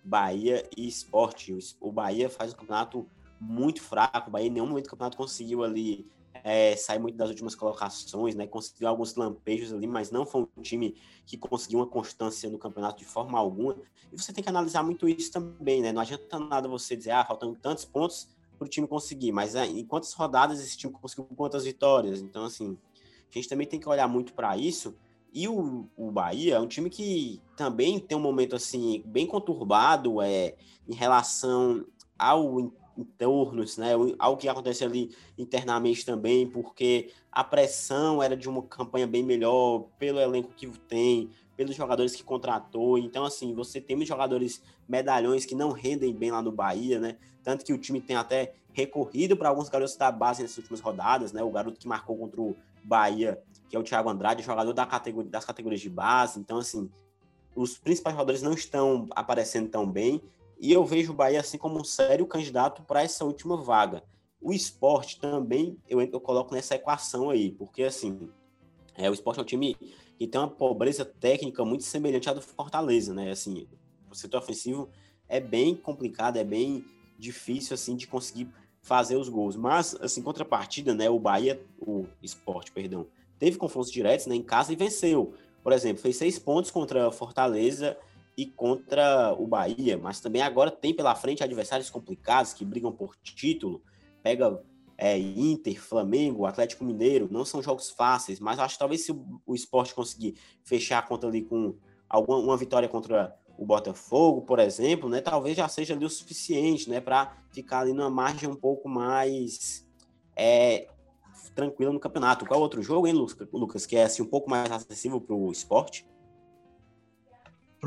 Bahia 0.03 0.63
e 0.77 0.87
Esporte. 0.87 1.57
O 1.81 1.91
Bahia 1.91 2.29
faz 2.29 2.53
um 2.53 2.57
campeonato 2.57 3.05
muito 3.39 3.81
fraco, 3.81 4.29
o 4.29 4.31
Bahia 4.31 4.47
em 4.47 4.51
nenhum 4.51 4.67
momento 4.67 4.85
do 4.85 4.89
campeonato 4.89 5.17
conseguiu 5.17 5.63
ali 5.63 6.09
é, 6.47 6.77
sair 6.77 6.97
muito 6.97 7.17
das 7.17 7.27
últimas 7.27 7.55
colocações, 7.55 8.33
né? 8.33 8.47
Conseguiu 8.47 8.87
alguns 8.87 9.15
lampejos 9.15 9.73
ali, 9.73 9.85
mas 9.85 10.11
não 10.11 10.25
foi 10.25 10.47
um 10.55 10.61
time 10.61 10.95
que 11.25 11.37
conseguiu 11.37 11.79
uma 11.79 11.85
constância 11.85 12.49
no 12.49 12.57
campeonato 12.57 12.99
de 12.99 13.05
forma 13.05 13.37
alguma. 13.37 13.75
E 14.13 14.17
você 14.17 14.31
tem 14.31 14.41
que 14.41 14.49
analisar 14.49 14.81
muito 14.81 15.09
isso 15.09 15.29
também, 15.29 15.81
né? 15.81 15.91
Não 15.91 16.01
adianta 16.01 16.39
nada 16.39 16.69
você 16.69 16.95
dizer, 16.95 17.11
ah, 17.11 17.25
faltam 17.25 17.53
tantos 17.53 17.83
pontos 17.83 18.29
para 18.57 18.65
o 18.65 18.69
time 18.69 18.87
conseguir, 18.87 19.33
mas 19.33 19.55
é, 19.55 19.65
em 19.65 19.85
quantas 19.85 20.13
rodadas 20.13 20.61
esse 20.61 20.77
time 20.77 20.93
conseguiu 20.93 21.25
quantas 21.35 21.65
vitórias? 21.65 22.21
Então, 22.21 22.45
assim, 22.45 22.77
a 23.29 23.33
gente 23.33 23.49
também 23.49 23.67
tem 23.67 23.77
que 23.77 23.89
olhar 23.89 24.07
muito 24.07 24.33
para 24.33 24.57
isso. 24.57 24.95
E 25.33 25.49
o, 25.49 25.89
o 25.97 26.09
Bahia 26.09 26.55
é 26.55 26.59
um 26.61 26.67
time 26.67 26.89
que 26.89 27.41
também 27.57 27.99
tem 27.99 28.17
um 28.17 28.21
momento 28.21 28.55
assim 28.55 29.03
bem 29.05 29.27
conturbado 29.27 30.21
é, 30.21 30.55
em 30.87 30.95
relação 30.95 31.85
ao 32.17 32.71
entornos, 32.97 33.77
né? 33.77 33.91
Algo 34.17 34.39
que 34.39 34.49
acontece 34.49 34.83
ali 34.83 35.15
internamente 35.37 36.05
também, 36.05 36.47
porque 36.47 37.11
a 37.31 37.43
pressão 37.43 38.21
era 38.21 38.35
de 38.35 38.49
uma 38.49 38.61
campanha 38.63 39.05
bem 39.05 39.23
melhor, 39.23 39.85
pelo 39.99 40.19
elenco 40.19 40.51
que 40.55 40.67
tem, 40.67 41.29
pelos 41.55 41.75
jogadores 41.75 42.15
que 42.15 42.23
contratou. 42.23 42.97
Então, 42.97 43.23
assim, 43.25 43.53
você 43.53 43.79
tem 43.79 44.03
jogadores 44.05 44.61
medalhões 44.87 45.45
que 45.45 45.55
não 45.55 45.71
rendem 45.71 46.13
bem 46.13 46.31
lá 46.31 46.41
no 46.41 46.51
Bahia, 46.51 46.99
né? 46.99 47.17
Tanto 47.43 47.63
que 47.63 47.73
o 47.73 47.77
time 47.77 48.01
tem 48.01 48.15
até 48.15 48.53
recorrido 48.73 49.35
para 49.35 49.49
alguns 49.49 49.69
garotos 49.69 49.95
da 49.95 50.11
base 50.11 50.41
nessas 50.41 50.57
últimas 50.57 50.79
rodadas, 50.79 51.31
né? 51.33 51.41
O 51.41 51.49
garoto 51.49 51.79
que 51.79 51.87
marcou 51.87 52.17
contra 52.17 52.41
o 52.41 52.55
Bahia, 52.83 53.41
que 53.69 53.75
é 53.75 53.79
o 53.79 53.83
Thiago 53.83 54.09
Andrade, 54.09 54.43
jogador 54.43 54.73
da 54.73 54.85
categoria, 54.85 55.31
das 55.31 55.45
categorias 55.45 55.81
de 55.81 55.89
base. 55.89 56.39
Então, 56.39 56.59
assim, 56.59 56.89
os 57.55 57.77
principais 57.77 58.15
jogadores 58.15 58.41
não 58.41 58.53
estão 58.53 59.07
aparecendo 59.11 59.67
tão 59.69 59.89
bem. 59.89 60.21
E 60.59 60.71
eu 60.71 60.83
vejo 60.85 61.11
o 61.11 61.15
Bahia 61.15 61.39
assim 61.39 61.57
como 61.57 61.79
um 61.79 61.83
sério 61.83 62.25
candidato 62.25 62.81
para 62.83 63.03
essa 63.03 63.23
última 63.25 63.57
vaga. 63.57 64.03
O 64.41 64.53
esporte 64.53 65.19
também 65.19 65.77
eu, 65.87 66.01
eu 66.01 66.19
coloco 66.19 66.53
nessa 66.53 66.75
equação 66.75 67.29
aí, 67.29 67.51
porque 67.51 67.83
assim, 67.83 68.29
é, 68.95 69.09
o 69.09 69.13
esporte 69.13 69.39
é 69.39 69.43
um 69.43 69.45
time 69.45 69.75
que 70.17 70.27
tem 70.27 70.41
uma 70.41 70.49
pobreza 70.49 71.05
técnica 71.05 71.63
muito 71.63 71.83
semelhante 71.83 72.29
à 72.29 72.33
do 72.33 72.41
Fortaleza, 72.41 73.13
né? 73.13 73.29
Assim, 73.29 73.67
o 74.09 74.15
setor 74.15 74.39
ofensivo 74.39 74.89
é 75.29 75.39
bem 75.39 75.75
complicado, 75.75 76.37
é 76.37 76.43
bem 76.43 76.83
difícil 77.17 77.73
assim 77.73 77.95
de 77.95 78.07
conseguir 78.07 78.49
fazer 78.81 79.15
os 79.15 79.29
gols. 79.29 79.55
Mas, 79.55 79.95
assim, 80.01 80.21
contrapartida, 80.21 80.93
né, 80.93 81.09
o 81.09 81.19
Bahia, 81.19 81.61
o 81.79 82.05
esporte, 82.21 82.71
perdão, 82.71 83.05
teve 83.37 83.57
confrontos 83.57 83.91
diretos 83.91 84.25
né, 84.25 84.35
em 84.35 84.41
casa 84.41 84.73
e 84.73 84.75
venceu. 84.75 85.33
Por 85.61 85.73
exemplo, 85.73 86.01
fez 86.01 86.15
seis 86.15 86.39
pontos 86.39 86.71
contra 86.71 87.11
Fortaleza 87.11 87.97
e 88.37 88.45
contra 88.45 89.33
o 89.33 89.47
Bahia, 89.47 89.97
mas 89.97 90.19
também 90.19 90.43
agora 90.43 90.69
tem 90.69 90.93
pela 90.93 91.15
frente 91.15 91.43
adversários 91.43 91.89
complicados 91.89 92.53
que 92.53 92.63
brigam 92.63 92.91
por 92.91 93.15
título. 93.15 93.81
Pega 94.21 94.61
é, 94.95 95.17
Inter, 95.17 95.81
Flamengo, 95.81 96.45
Atlético 96.45 96.85
Mineiro, 96.85 97.27
não 97.31 97.43
são 97.43 97.63
jogos 97.63 97.89
fáceis, 97.89 98.39
mas 98.39 98.59
acho 98.59 98.75
que 98.75 98.79
talvez 98.79 99.03
se 99.03 99.11
o, 99.11 99.41
o 99.43 99.55
esporte 99.55 99.95
conseguir 99.95 100.37
fechar 100.63 100.99
a 100.99 101.01
conta 101.01 101.25
ali 101.25 101.41
com 101.41 101.75
alguma 102.07 102.37
uma 102.37 102.57
vitória 102.57 102.87
contra 102.87 103.35
o 103.57 103.65
Botafogo, 103.65 104.43
por 104.43 104.59
exemplo, 104.59 105.09
né, 105.09 105.19
talvez 105.19 105.57
já 105.57 105.67
seja 105.67 105.95
ali 105.95 106.05
o 106.05 106.09
suficiente, 106.09 106.87
né, 106.87 107.01
para 107.01 107.35
ficar 107.51 107.79
ali 107.79 107.91
numa 107.91 108.09
margem 108.09 108.47
um 108.47 108.55
pouco 108.55 108.87
mais 108.87 109.83
é, 110.35 110.87
tranquila 111.55 111.91
no 111.91 111.99
campeonato. 111.99 112.45
Qual 112.45 112.61
outro 112.61 112.83
jogo, 112.83 113.07
hein, 113.07 113.13
Lucas, 113.51 113.87
que 113.87 113.97
é 113.97 114.03
assim, 114.03 114.21
um 114.21 114.27
pouco 114.27 114.47
mais 114.47 114.71
acessível 114.71 115.19
para 115.19 115.35
o 115.35 115.51
esporte? 115.51 116.07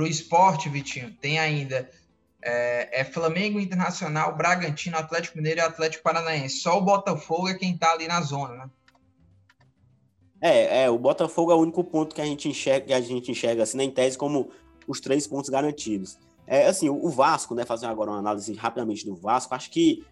Para 0.00 0.04
o 0.04 0.06
esporte, 0.06 0.68
Vitinho, 0.70 1.14
tem 1.20 1.38
ainda 1.38 1.88
é, 2.42 3.00
é, 3.00 3.04
Flamengo 3.04 3.60
Internacional, 3.60 4.34
Bragantino, 4.34 4.96
Atlético 4.96 5.36
Mineiro 5.36 5.60
e 5.60 5.62
Atlético 5.62 6.02
Paranaense. 6.02 6.60
Só 6.60 6.78
o 6.78 6.80
Botafogo 6.80 7.48
é 7.48 7.54
quem 7.54 7.74
está 7.74 7.92
ali 7.92 8.08
na 8.08 8.22
zona, 8.22 8.54
né? 8.54 8.70
É, 10.40 10.84
é, 10.84 10.90
o 10.90 10.98
Botafogo 10.98 11.52
é 11.52 11.54
o 11.54 11.58
único 11.58 11.84
ponto 11.84 12.14
que 12.14 12.20
a 12.22 12.24
gente 12.24 12.48
enxerga, 12.48 12.86
que 12.86 12.92
a 12.94 13.00
gente 13.02 13.30
enxerga 13.30 13.62
assim, 13.62 13.76
na 13.76 13.84
em 13.84 13.90
tese 13.90 14.16
como 14.16 14.50
os 14.88 15.00
três 15.00 15.26
pontos 15.26 15.50
garantidos. 15.50 16.18
É 16.46 16.66
assim, 16.66 16.88
o 16.88 17.10
Vasco, 17.10 17.54
né, 17.54 17.66
fazendo 17.66 17.90
agora 17.90 18.10
uma 18.10 18.18
análise 18.18 18.54
rapidamente 18.54 19.04
do 19.04 19.14
Vasco, 19.14 19.54
acho 19.54 19.70
que 19.70 20.02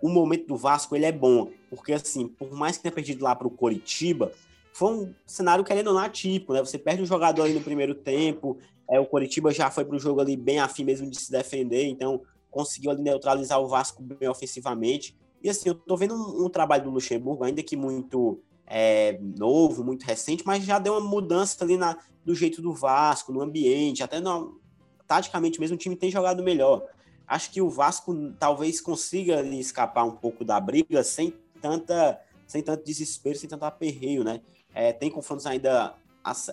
o 0.00 0.10
momento 0.10 0.46
do 0.46 0.56
Vasco 0.58 0.94
ele 0.94 1.06
é 1.06 1.12
bom, 1.12 1.50
porque 1.70 1.94
assim, 1.94 2.28
por 2.28 2.52
mais 2.52 2.76
que 2.76 2.82
tenha 2.82 2.92
perdido 2.92 3.24
lá 3.24 3.34
para 3.34 3.48
o 3.48 3.50
Coritiba, 3.50 4.30
foi 4.74 4.92
um 4.92 5.14
cenário 5.26 5.64
querendo 5.64 5.88
ou 5.88 5.94
não 5.94 6.02
atípico, 6.02 6.52
né? 6.52 6.60
Você 6.60 6.78
perde 6.78 7.02
um 7.02 7.06
jogador 7.06 7.44
ali 7.44 7.54
no 7.54 7.62
primeiro 7.62 7.94
tempo, 7.94 8.58
é, 8.90 8.98
o 8.98 9.06
Coritiba 9.06 9.52
já 9.52 9.70
foi 9.70 9.84
para 9.84 9.96
o 9.96 9.98
jogo 9.98 10.20
ali 10.20 10.36
bem 10.36 10.58
afim 10.58 10.84
mesmo 10.84 11.10
de 11.10 11.20
se 11.20 11.30
defender, 11.30 11.86
então 11.86 12.22
conseguiu 12.50 12.90
ali 12.90 13.02
neutralizar 13.02 13.60
o 13.60 13.68
Vasco 13.68 14.02
bem 14.02 14.28
ofensivamente. 14.28 15.16
E 15.42 15.50
assim, 15.50 15.68
eu 15.68 15.74
tô 15.74 15.96
vendo 15.96 16.14
um, 16.14 16.46
um 16.46 16.48
trabalho 16.48 16.84
do 16.84 16.90
Luxemburgo, 16.90 17.44
ainda 17.44 17.62
que 17.62 17.76
muito 17.76 18.40
é, 18.66 19.18
novo, 19.36 19.84
muito 19.84 20.04
recente, 20.04 20.42
mas 20.46 20.64
já 20.64 20.78
deu 20.78 20.94
uma 20.94 21.00
mudança 21.00 21.62
ali 21.62 21.76
na, 21.76 21.98
do 22.24 22.34
jeito 22.34 22.60
do 22.62 22.72
Vasco, 22.72 23.32
no 23.32 23.42
ambiente, 23.42 24.02
até 24.02 24.20
no, 24.20 24.60
taticamente 25.06 25.60
mesmo 25.60 25.76
o 25.76 25.78
time 25.78 25.96
tem 25.96 26.10
jogado 26.10 26.42
melhor. 26.42 26.84
Acho 27.26 27.50
que 27.50 27.60
o 27.60 27.68
Vasco 27.68 28.32
talvez 28.38 28.80
consiga 28.80 29.42
escapar 29.42 30.04
um 30.04 30.12
pouco 30.12 30.44
da 30.44 30.58
briga 30.58 31.02
sem 31.04 31.34
tanta 31.60 32.20
sem 32.46 32.62
tanto 32.62 32.82
desespero, 32.82 33.38
sem 33.38 33.48
tanto 33.48 33.64
aperreio, 33.64 34.24
né? 34.24 34.40
É, 34.74 34.90
tem 34.90 35.10
confrontos 35.10 35.44
ainda 35.44 35.94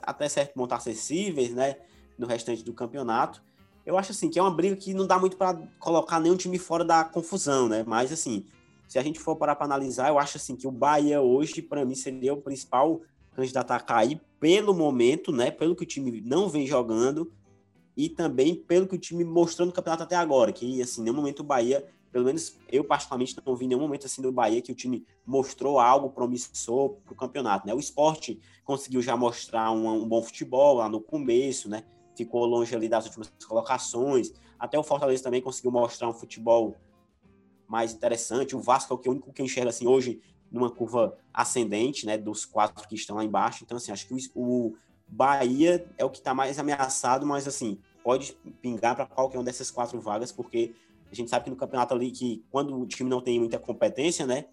até 0.01 0.27
certo 0.27 0.53
ponto 0.53 0.73
acessíveis, 0.73 1.53
né? 1.53 1.77
No 2.17 2.27
restante 2.27 2.63
do 2.63 2.73
campeonato. 2.73 3.43
Eu 3.85 3.97
acho 3.97 4.11
assim 4.11 4.29
que 4.29 4.39
é 4.39 4.41
uma 4.41 4.51
briga 4.51 4.75
que 4.75 4.93
não 4.93 5.05
dá 5.05 5.19
muito 5.19 5.37
para 5.37 5.55
colocar 5.79 6.19
nenhum 6.19 6.35
time 6.35 6.57
fora 6.57 6.83
da 6.83 7.03
confusão, 7.03 7.69
né? 7.69 7.83
Mas 7.85 8.11
assim, 8.11 8.45
se 8.87 8.97
a 8.97 9.03
gente 9.03 9.19
for 9.19 9.35
parar 9.35 9.55
para 9.55 9.65
analisar, 9.65 10.09
eu 10.09 10.17
acho 10.17 10.37
assim 10.37 10.55
que 10.55 10.67
o 10.67 10.71
Bahia 10.71 11.21
hoje 11.21 11.61
para 11.61 11.85
mim 11.85 11.95
seria 11.95 12.33
o 12.33 12.41
principal 12.41 13.01
candidato 13.35 13.71
a 13.71 13.79
cair 13.79 14.19
pelo 14.39 14.73
momento, 14.73 15.31
né? 15.31 15.51
Pelo 15.51 15.75
que 15.75 15.83
o 15.83 15.85
time 15.85 16.21
não 16.21 16.49
vem 16.49 16.65
jogando 16.65 17.31
e 17.95 18.09
também 18.09 18.55
pelo 18.55 18.87
que 18.87 18.95
o 18.95 18.99
time 18.99 19.23
mostrou 19.23 19.65
no 19.65 19.71
campeonato 19.71 20.03
até 20.03 20.15
agora, 20.15 20.51
que 20.51 20.81
assim, 20.81 21.01
nenhum 21.01 21.15
momento 21.15 21.39
o 21.39 21.43
Bahia, 21.43 21.85
pelo 22.11 22.25
menos 22.25 22.57
eu 22.71 22.83
particularmente 22.83 23.35
não 23.45 23.55
vi 23.55 23.67
nenhum 23.67 23.81
momento 23.81 24.05
assim 24.05 24.21
do 24.21 24.31
Bahia 24.31 24.61
que 24.61 24.71
o 24.71 24.75
time 24.75 25.05
mostrou 25.25 25.79
algo 25.79 26.09
promissor 26.09 26.95
para 27.03 27.13
o 27.13 27.15
campeonato, 27.15 27.67
né? 27.67 27.73
O 27.73 27.79
esporte 27.79 28.39
conseguiu 28.63 29.01
já 29.01 29.15
mostrar 29.15 29.71
um, 29.71 30.03
um, 30.03 30.07
bom 30.07 30.21
futebol 30.21 30.75
lá 30.75 30.89
no 30.89 31.01
começo, 31.01 31.69
né? 31.69 31.83
Ficou 32.15 32.45
longe 32.45 32.75
ali 32.75 32.87
das 32.87 33.05
últimas 33.05 33.31
colocações. 33.47 34.31
Até 34.59 34.77
o 34.77 34.83
Fortaleza 34.83 35.23
também 35.23 35.41
conseguiu 35.41 35.71
mostrar 35.71 36.09
um 36.09 36.13
futebol 36.13 36.75
mais 37.67 37.93
interessante. 37.93 38.55
O 38.55 38.59
Vasco 38.59 38.99
é 39.03 39.07
o, 39.07 39.11
único 39.11 39.33
que 39.33 39.43
enxerga 39.43 39.69
assim 39.69 39.87
hoje 39.87 40.21
numa 40.51 40.69
curva 40.69 41.17
ascendente, 41.33 42.05
né? 42.05 42.17
Dos 42.17 42.45
quatro 42.45 42.87
que 42.87 42.95
estão 42.95 43.17
lá 43.17 43.23
embaixo. 43.23 43.63
Então, 43.63 43.77
assim, 43.77 43.91
acho 43.91 44.07
que 44.07 44.13
o, 44.13 44.17
o 44.35 44.75
Bahia 45.07 45.85
é 45.97 46.05
o 46.05 46.09
que 46.09 46.19
está 46.19 46.33
mais 46.33 46.57
ameaçado, 46.59 47.25
mas 47.25 47.47
assim, 47.47 47.79
pode 48.03 48.33
pingar 48.61 48.95
para 48.95 49.05
qualquer 49.05 49.37
uma 49.37 49.43
dessas 49.43 49.69
quatro 49.69 49.99
vagas, 49.99 50.31
porque 50.31 50.73
a 51.11 51.15
gente 51.15 51.29
sabe 51.29 51.45
que 51.45 51.49
no 51.49 51.55
campeonato 51.55 51.93
ali, 51.93 52.11
que 52.11 52.43
quando 52.51 52.79
o 52.79 52.85
time 52.85 53.09
não 53.09 53.21
tem 53.21 53.39
muita 53.39 53.59
competência, 53.59 54.25
né? 54.25 54.45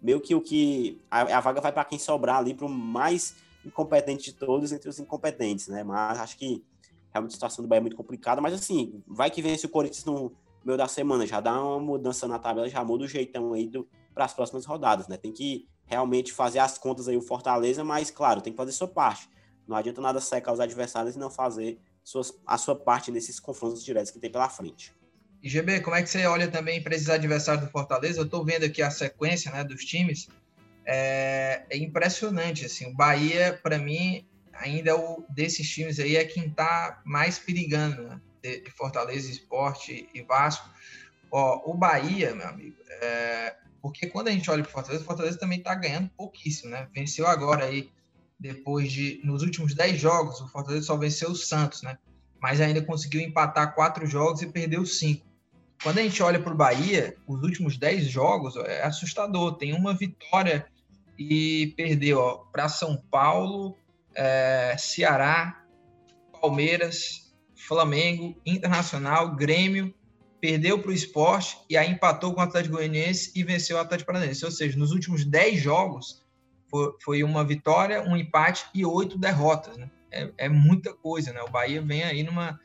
Meio 0.00 0.20
que 0.20 0.34
o 0.34 0.40
que. 0.40 1.00
A, 1.10 1.38
a 1.38 1.40
vaga 1.40 1.60
vai 1.60 1.72
para 1.72 1.84
quem 1.84 1.98
sobrar 1.98 2.38
ali, 2.38 2.54
para 2.54 2.66
o 2.66 2.68
mais 2.68 3.36
incompetente 3.64 4.30
de 4.30 4.32
todos 4.32 4.72
entre 4.72 4.88
os 4.88 4.98
incompetentes, 4.98 5.68
né? 5.68 5.82
Mas 5.82 6.18
acho 6.18 6.36
que 6.36 6.64
realmente 7.16 7.32
a 7.32 7.34
situação 7.34 7.64
do 7.64 7.68
Bahia 7.68 7.80
é 7.80 7.82
muito 7.82 7.96
complicada, 7.96 8.40
mas 8.40 8.54
assim, 8.54 9.02
vai 9.06 9.30
que 9.30 9.42
vence 9.42 9.66
o 9.66 9.68
Corinthians 9.68 10.04
no 10.04 10.32
meio 10.64 10.78
da 10.78 10.88
semana, 10.88 11.26
já 11.26 11.40
dá 11.40 11.62
uma 11.62 11.80
mudança 11.80 12.26
na 12.26 12.38
tabela, 12.38 12.68
já 12.68 12.84
muda 12.84 13.04
o 13.04 13.08
jeitão 13.08 13.52
aí 13.52 13.70
para 14.14 14.24
as 14.24 14.34
próximas 14.34 14.64
rodadas, 14.64 15.06
né? 15.08 15.16
Tem 15.16 15.32
que 15.32 15.68
realmente 15.86 16.32
fazer 16.32 16.58
as 16.58 16.76
contas 16.76 17.06
aí 17.08 17.16
o 17.16 17.22
Fortaleza, 17.22 17.84
mas 17.84 18.10
claro, 18.10 18.40
tem 18.40 18.52
que 18.52 18.56
fazer 18.56 18.72
sua 18.72 18.88
parte. 18.88 19.28
Não 19.66 19.76
adianta 19.76 20.00
nada 20.00 20.20
secar 20.20 20.52
os 20.52 20.60
adversários 20.60 21.14
e 21.14 21.18
não 21.18 21.30
fazer 21.30 21.78
suas, 22.02 22.32
a 22.46 22.58
sua 22.58 22.74
parte 22.74 23.10
nesses 23.10 23.40
confrontos 23.40 23.84
diretos 23.84 24.10
que 24.10 24.18
tem 24.18 24.30
pela 24.30 24.48
frente. 24.48 24.92
E 25.42 25.48
GB, 25.48 25.80
como 25.80 25.94
é 25.94 26.02
que 26.02 26.08
você 26.08 26.26
olha 26.26 26.48
também 26.48 26.82
para 26.82 26.94
esses 26.94 27.08
adversários 27.08 27.64
do 27.64 27.70
Fortaleza? 27.70 28.20
Eu 28.20 28.24
estou 28.24 28.44
vendo 28.44 28.64
aqui 28.64 28.82
a 28.82 28.90
sequência 28.90 29.50
né, 29.52 29.62
dos 29.62 29.84
times. 29.84 30.28
É, 30.84 31.64
é 31.70 31.76
impressionante. 31.76 32.64
Assim, 32.64 32.86
o 32.86 32.94
Bahia, 32.94 33.58
para 33.62 33.78
mim, 33.78 34.26
ainda 34.58 34.90
é 34.90 34.94
o 34.94 35.24
desses 35.28 35.68
times 35.68 35.98
aí 35.98 36.16
é 36.16 36.24
quem 36.24 36.46
está 36.46 37.00
mais 37.04 37.38
perigando, 37.38 38.02
né? 38.02 38.20
De, 38.42 38.60
de, 38.60 38.70
Fortaleza, 38.70 39.30
Esporte 39.30 40.08
e 40.14 40.22
Vasco. 40.22 40.68
Ó, 41.30 41.70
o 41.70 41.74
Bahia, 41.74 42.34
meu 42.34 42.46
amigo, 42.46 42.76
é, 42.88 43.56
porque 43.82 44.06
quando 44.06 44.28
a 44.28 44.32
gente 44.32 44.50
olha 44.50 44.62
para 44.62 44.72
Fortaleza, 44.72 45.04
Fortaleza 45.04 45.38
também 45.38 45.58
está 45.58 45.74
ganhando 45.74 46.10
pouquíssimo, 46.16 46.70
né? 46.70 46.88
Venceu 46.94 47.26
agora 47.26 47.64
aí 47.64 47.90
depois 48.38 48.92
de, 48.92 49.20
nos 49.24 49.42
últimos 49.42 49.74
10 49.74 49.98
jogos, 49.98 50.40
o 50.40 50.48
Fortaleza 50.48 50.86
só 50.86 50.96
venceu 50.96 51.30
o 51.30 51.36
Santos, 51.36 51.82
né? 51.82 51.98
Mas 52.40 52.60
ainda 52.60 52.82
conseguiu 52.82 53.20
empatar 53.20 53.74
quatro 53.74 54.06
jogos 54.06 54.42
e 54.42 54.46
perdeu 54.46 54.84
cinco. 54.84 55.26
Quando 55.82 55.98
a 55.98 56.02
gente 56.02 56.22
olha 56.22 56.40
para 56.40 56.52
o 56.52 56.56
Bahia, 56.56 57.16
os 57.26 57.42
últimos 57.42 57.76
10 57.76 58.06
jogos 58.06 58.56
é 58.56 58.82
assustador. 58.82 59.56
Tem 59.56 59.74
uma 59.74 59.94
vitória 59.94 60.66
e 61.18 61.72
perdeu 61.76 62.46
para 62.52 62.68
São 62.68 62.96
Paulo, 63.10 63.76
é, 64.16 64.74
Ceará, 64.78 65.62
Palmeiras, 66.40 67.34
Flamengo, 67.54 68.40
Internacional, 68.44 69.36
Grêmio, 69.36 69.94
perdeu 70.40 70.78
para 70.78 70.90
o 70.90 70.94
esporte 70.94 71.58
e 71.68 71.76
aí 71.76 71.90
empatou 71.90 72.32
com 72.32 72.40
o 72.40 72.44
Atlético 72.44 72.76
Goianiense 72.76 73.32
e 73.34 73.42
venceu 73.42 73.76
o 73.76 73.80
Atlético 73.80 74.12
Paranaense. 74.12 74.44
Ou 74.44 74.50
seja, 74.50 74.78
nos 74.78 74.92
últimos 74.92 75.24
10 75.24 75.60
jogos, 75.60 76.24
foi, 77.02 77.22
uma 77.22 77.44
vitória, 77.44 78.02
um 78.02 78.16
empate 78.16 78.66
e 78.74 78.84
oito 78.84 79.18
derrotas. 79.18 79.76
Né? 79.76 79.90
É, 80.10 80.32
é, 80.38 80.48
muita 80.48 80.92
coisa, 80.92 81.32
né? 81.32 81.40
O 81.42 81.50
Bahia 81.50 81.80
vem 81.80 82.02
aí 82.02 82.22
numa 82.22 82.58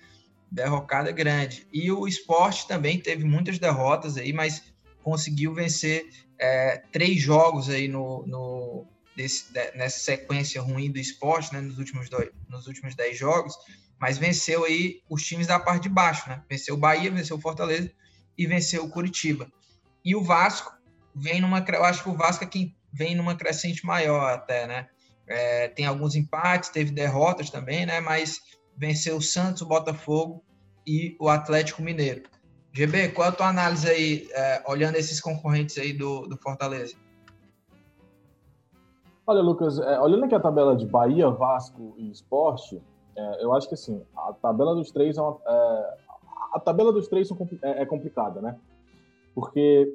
derrocada 0.51 1.11
grande. 1.11 1.67
E 1.71 1.91
o 1.91 2.07
esporte 2.07 2.67
também 2.67 2.99
teve 2.99 3.23
muitas 3.23 3.57
derrotas 3.57 4.17
aí, 4.17 4.33
mas 4.33 4.63
conseguiu 5.03 5.53
vencer 5.53 6.09
é, 6.37 6.83
três 6.91 7.21
jogos 7.21 7.69
aí 7.69 7.87
no, 7.87 8.25
no 8.27 8.85
desse, 9.15 9.45
nessa 9.75 9.99
sequência 9.99 10.61
ruim 10.61 10.91
do 10.91 10.99
esporte, 10.99 11.53
né? 11.53 11.61
Nos 11.61 11.77
últimos 11.77 12.09
dois, 12.09 12.29
nos 12.49 12.67
últimos 12.67 12.95
dez 12.95 13.17
jogos, 13.17 13.55
mas 13.99 14.17
venceu 14.17 14.65
aí 14.65 15.01
os 15.09 15.23
times 15.23 15.47
da 15.47 15.59
parte 15.59 15.83
de 15.83 15.89
baixo, 15.89 16.27
né? 16.29 16.43
Venceu 16.49 16.75
o 16.75 16.77
Bahia, 16.77 17.11
venceu 17.11 17.37
o 17.37 17.41
Fortaleza 17.41 17.91
e 18.37 18.47
venceu 18.47 18.83
o 18.83 18.89
Curitiba. 18.89 19.51
E 20.03 20.15
o 20.15 20.23
Vasco 20.23 20.73
vem 21.15 21.41
numa, 21.41 21.63
eu 21.67 21.83
acho 21.83 22.03
que 22.03 22.09
o 22.09 22.15
Vasco 22.15 22.43
é 22.43 22.47
quem 22.47 22.75
vem 22.91 23.15
numa 23.15 23.35
crescente 23.35 23.85
maior 23.85 24.33
até, 24.33 24.67
né? 24.67 24.87
É, 25.27 25.67
tem 25.69 25.85
alguns 25.85 26.15
empates, 26.15 26.69
teve 26.69 26.91
derrotas 26.91 27.49
também, 27.49 27.85
né? 27.85 27.99
Mas 27.99 28.41
venceu 28.75 29.17
o 29.17 29.21
Santos, 29.21 29.61
o 29.61 29.67
Botafogo 29.67 30.43
e 30.85 31.15
o 31.19 31.29
Atlético 31.29 31.81
Mineiro. 31.81 32.23
GB, 32.73 33.09
qual 33.09 33.27
é 33.27 33.29
a 33.29 33.33
tua 33.33 33.47
análise 33.47 33.87
aí, 33.87 34.27
é, 34.31 34.63
olhando 34.65 34.95
esses 34.95 35.19
concorrentes 35.19 35.77
aí 35.77 35.93
do, 35.93 36.25
do 36.25 36.37
Fortaleza? 36.37 36.95
Olha, 39.25 39.41
Lucas, 39.41 39.79
é, 39.79 39.99
olhando 39.99 40.25
aqui 40.25 40.35
a 40.35 40.39
tabela 40.39 40.75
de 40.75 40.85
Bahia, 40.85 41.29
Vasco 41.29 41.93
e 41.97 42.09
Esporte, 42.09 42.81
é, 43.15 43.43
eu 43.43 43.53
acho 43.53 43.67
que 43.67 43.75
assim, 43.75 44.01
a 44.15 44.33
tabela 44.33 44.73
dos 44.73 44.91
três 44.91 45.17
é, 45.17 45.21
uma, 45.21 45.37
é 45.45 45.97
a 46.53 46.59
tabela 46.59 46.91
dos 46.91 47.07
três 47.07 47.29
é, 47.61 47.81
é 47.83 47.85
complicada, 47.85 48.41
né? 48.41 48.57
Porque 49.33 49.93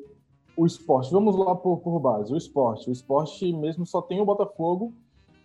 o 0.57 0.65
esporte, 0.65 1.13
vamos 1.13 1.37
lá 1.37 1.55
por, 1.55 1.79
por 1.81 1.99
base, 2.01 2.33
o 2.33 2.37
esporte. 2.37 2.89
O 2.89 2.93
esporte 2.93 3.53
mesmo 3.53 3.85
só 3.85 4.01
tem 4.01 4.21
o 4.21 4.25
Botafogo. 4.25 4.93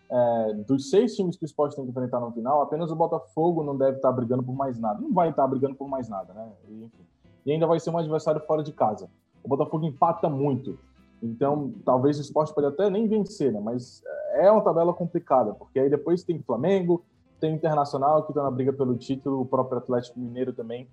É, 0.09 0.53
dos 0.67 0.89
seis 0.89 1.15
times 1.15 1.38
que 1.38 1.43
o 1.43 1.45
esporte 1.45 1.75
tem 1.75 1.86
que 1.86 1.91
enfrentar 1.91 2.19
no 2.19 2.32
final, 2.34 2.61
apenas 2.61 2.91
o 2.91 2.95
Botafogo 2.95 3.63
não 3.63 3.77
deve 3.77 3.95
estar 3.95 4.11
brigando 4.11 4.43
por 4.43 4.53
mais 4.53 4.77
nada. 4.79 4.99
Não 5.01 5.13
vai 5.13 5.29
estar 5.29 5.47
brigando 5.47 5.75
por 5.75 5.88
mais 5.88 6.07
nada, 6.07 6.34
né? 6.34 6.51
E, 6.67 6.84
enfim. 6.84 7.03
e 7.45 7.51
ainda 7.51 7.67
vai 7.67 7.79
ser 7.79 7.89
um 7.89 7.97
adversário 7.97 8.41
fora 8.41 8.63
de 8.63 8.71
casa. 8.71 9.09
O 9.43 9.47
Botafogo 9.47 9.86
empata 9.86 10.29
muito. 10.29 10.77
Então, 11.22 11.74
talvez 11.86 12.17
o 12.17 12.22
esporte 12.22 12.53
pode 12.53 12.67
até 12.67 12.89
nem 12.89 13.07
vencer, 13.07 13.51
né? 13.51 13.59
Mas 13.59 14.03
é 14.34 14.51
uma 14.51 14.63
tabela 14.63 14.93
complicada, 14.93 15.53
porque 15.53 15.80
aí 15.80 15.89
depois 15.89 16.24
tem 16.24 16.41
Flamengo, 16.41 17.03
tem 17.39 17.53
Internacional 17.53 18.24
que 18.24 18.32
está 18.32 18.43
na 18.43 18.51
briga 18.51 18.74
pelo 18.74 18.95
título, 18.95 19.41
o 19.41 19.45
próprio 19.45 19.78
Atlético 19.78 20.19
Mineiro 20.19 20.53
também. 20.53 20.88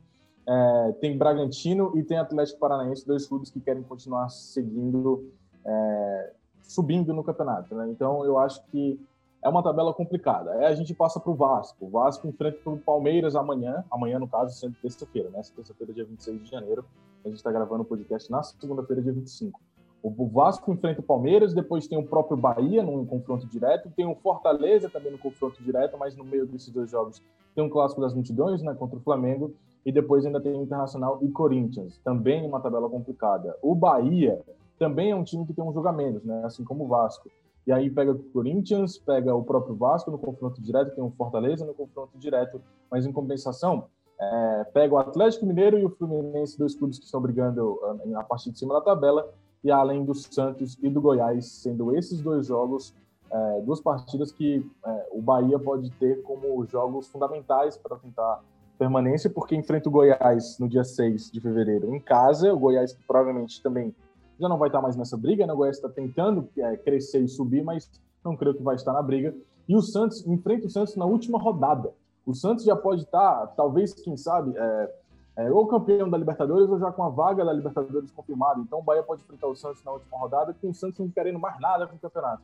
É, 0.46 0.92
tem 1.00 1.16
Bragantino 1.16 1.92
e 1.94 2.02
tem 2.02 2.16
Atlético 2.16 2.58
Paranaense, 2.58 3.06
dois 3.06 3.26
clubes 3.26 3.50
que 3.50 3.60
querem 3.60 3.82
continuar 3.82 4.30
seguindo, 4.30 5.30
é, 5.64 6.32
subindo 6.62 7.12
no 7.12 7.22
campeonato. 7.22 7.74
Né? 7.74 7.88
Então, 7.90 8.24
eu 8.24 8.38
acho 8.38 8.64
que 8.66 8.98
é 9.42 9.48
uma 9.48 9.62
tabela 9.62 9.92
complicada. 9.92 10.52
Aí 10.52 10.64
a 10.64 10.74
gente 10.74 10.94
passa 10.94 11.20
para 11.20 11.30
o 11.30 11.34
Vasco. 11.34 11.86
O 11.86 11.90
Vasco 11.90 12.26
enfrenta 12.26 12.58
o 12.68 12.78
Palmeiras 12.78 13.36
amanhã, 13.36 13.84
amanhã, 13.90 14.18
no 14.18 14.26
caso, 14.26 14.58
sendo 14.58 14.74
terça-feira, 14.82 15.30
né? 15.30 15.40
Terça-feira, 15.54 15.92
dia 15.92 16.04
26 16.04 16.42
de 16.42 16.50
janeiro. 16.50 16.84
A 17.24 17.28
gente 17.28 17.36
está 17.36 17.52
gravando 17.52 17.82
o 17.82 17.86
podcast 17.86 18.30
na 18.30 18.42
segunda-feira, 18.42 19.02
dia 19.02 19.12
25. 19.12 19.60
O 20.02 20.26
Vasco 20.28 20.72
enfrenta 20.72 21.00
o 21.00 21.04
Palmeiras, 21.04 21.52
depois 21.52 21.88
tem 21.88 21.98
o 21.98 22.06
próprio 22.06 22.36
Bahia 22.36 22.82
num 22.82 23.04
confronto 23.04 23.46
direto, 23.46 23.90
tem 23.96 24.06
o 24.06 24.14
Fortaleza 24.14 24.88
também 24.88 25.10
no 25.10 25.18
confronto 25.18 25.62
direto, 25.62 25.98
mas 25.98 26.16
no 26.16 26.24
meio 26.24 26.46
desses 26.46 26.70
dois 26.70 26.90
jogos 26.90 27.22
tem 27.54 27.64
um 27.64 27.68
clássico 27.68 28.00
das 28.00 28.14
multidões, 28.14 28.62
né, 28.62 28.74
contra 28.74 28.96
o 28.96 29.00
Flamengo, 29.02 29.52
e 29.84 29.90
depois 29.90 30.24
ainda 30.24 30.40
tem 30.40 30.54
Internacional 30.54 31.18
e 31.22 31.28
Corinthians, 31.28 31.98
também 32.04 32.46
uma 32.46 32.60
tabela 32.60 32.88
complicada. 32.88 33.56
O 33.60 33.74
Bahia 33.74 34.40
também 34.78 35.10
é 35.10 35.16
um 35.16 35.24
time 35.24 35.44
que 35.44 35.52
tem 35.52 35.64
um 35.64 35.92
menos, 35.92 36.24
né, 36.24 36.42
assim 36.44 36.62
como 36.62 36.84
o 36.84 36.88
Vasco. 36.88 37.28
E 37.66 37.72
aí 37.72 37.90
pega 37.90 38.12
o 38.12 38.18
Corinthians, 38.32 38.96
pega 38.98 39.34
o 39.34 39.42
próprio 39.42 39.74
Vasco 39.74 40.10
no 40.10 40.18
confronto 40.18 40.62
direto, 40.62 40.94
tem 40.94 41.04
o 41.04 41.10
Fortaleza 41.10 41.66
no 41.66 41.74
confronto 41.74 42.16
direto, 42.16 42.62
mas 42.90 43.04
em 43.04 43.12
compensação, 43.12 43.86
é, 44.20 44.64
pega 44.72 44.94
o 44.94 44.98
Atlético 44.98 45.44
Mineiro 45.44 45.78
e 45.78 45.84
o 45.84 45.90
Fluminense, 45.90 46.58
dois 46.58 46.74
clubes 46.74 46.98
que 46.98 47.04
estão 47.04 47.20
brigando 47.20 47.78
ah, 47.84 47.96
na 48.06 48.24
parte 48.24 48.50
de 48.50 48.58
cima 48.58 48.74
da 48.74 48.80
tabela, 48.80 49.32
e 49.62 49.70
além 49.70 50.04
do 50.04 50.14
Santos 50.14 50.78
e 50.82 50.88
do 50.88 51.00
Goiás, 51.00 51.46
sendo 51.46 51.96
esses 51.96 52.20
dois 52.20 52.46
jogos, 52.46 52.94
é, 53.30 53.60
duas 53.60 53.80
partidas 53.80 54.32
que 54.32 54.64
é, 54.84 55.08
o 55.12 55.20
Bahia 55.20 55.58
pode 55.58 55.90
ter 55.92 56.22
como 56.22 56.64
jogos 56.66 57.08
fundamentais 57.08 57.76
para 57.76 57.96
tentar 57.96 58.40
permanência, 58.78 59.28
porque 59.28 59.56
enfrenta 59.56 59.88
o 59.88 59.92
Goiás 59.92 60.58
no 60.58 60.68
dia 60.68 60.84
6 60.84 61.30
de 61.32 61.40
fevereiro 61.40 61.94
em 61.94 62.00
casa, 62.00 62.52
o 62.54 62.58
Goiás 62.58 62.96
provavelmente 63.06 63.60
também 63.62 63.94
já 64.38 64.48
não 64.48 64.56
vai 64.56 64.68
estar 64.68 64.80
mais 64.80 64.96
nessa 64.96 65.16
briga, 65.16 65.46
né? 65.46 65.52
o 65.52 65.56
Goiás 65.56 65.76
está 65.76 65.88
tentando 65.88 66.48
é, 66.56 66.76
crescer 66.76 67.20
e 67.20 67.28
subir, 67.28 67.62
mas 67.64 67.90
não 68.24 68.36
creio 68.36 68.54
que 68.54 68.62
vai 68.62 68.76
estar 68.76 68.92
na 68.92 69.02
briga. 69.02 69.34
E 69.68 69.76
o 69.76 69.82
Santos 69.82 70.24
enfrenta 70.26 70.66
o 70.66 70.70
Santos 70.70 70.96
na 70.96 71.04
última 71.04 71.38
rodada. 71.38 71.92
O 72.24 72.34
Santos 72.34 72.64
já 72.64 72.76
pode 72.76 73.02
estar, 73.02 73.48
talvez, 73.48 73.92
quem 73.94 74.16
sabe, 74.16 74.54
é, 74.56 74.94
é, 75.38 75.48
ou 75.52 75.68
campeão 75.68 76.10
da 76.10 76.18
Libertadores 76.18 76.68
ou 76.68 76.80
já 76.80 76.90
com 76.90 77.04
a 77.04 77.08
vaga 77.08 77.44
da 77.44 77.52
Libertadores 77.52 78.10
confirmada. 78.10 78.60
Então 78.60 78.80
o 78.80 78.82
Bahia 78.82 79.04
pode 79.04 79.22
enfrentar 79.22 79.46
o 79.46 79.54
Santos 79.54 79.84
na 79.84 79.92
última 79.92 80.18
rodada, 80.18 80.52
com 80.60 80.68
o 80.68 80.74
Santos 80.74 80.98
não 80.98 81.08
querendo 81.08 81.38
mais 81.38 81.60
nada 81.60 81.86
com 81.86 81.94
o 81.94 81.98
campeonato. 81.98 82.42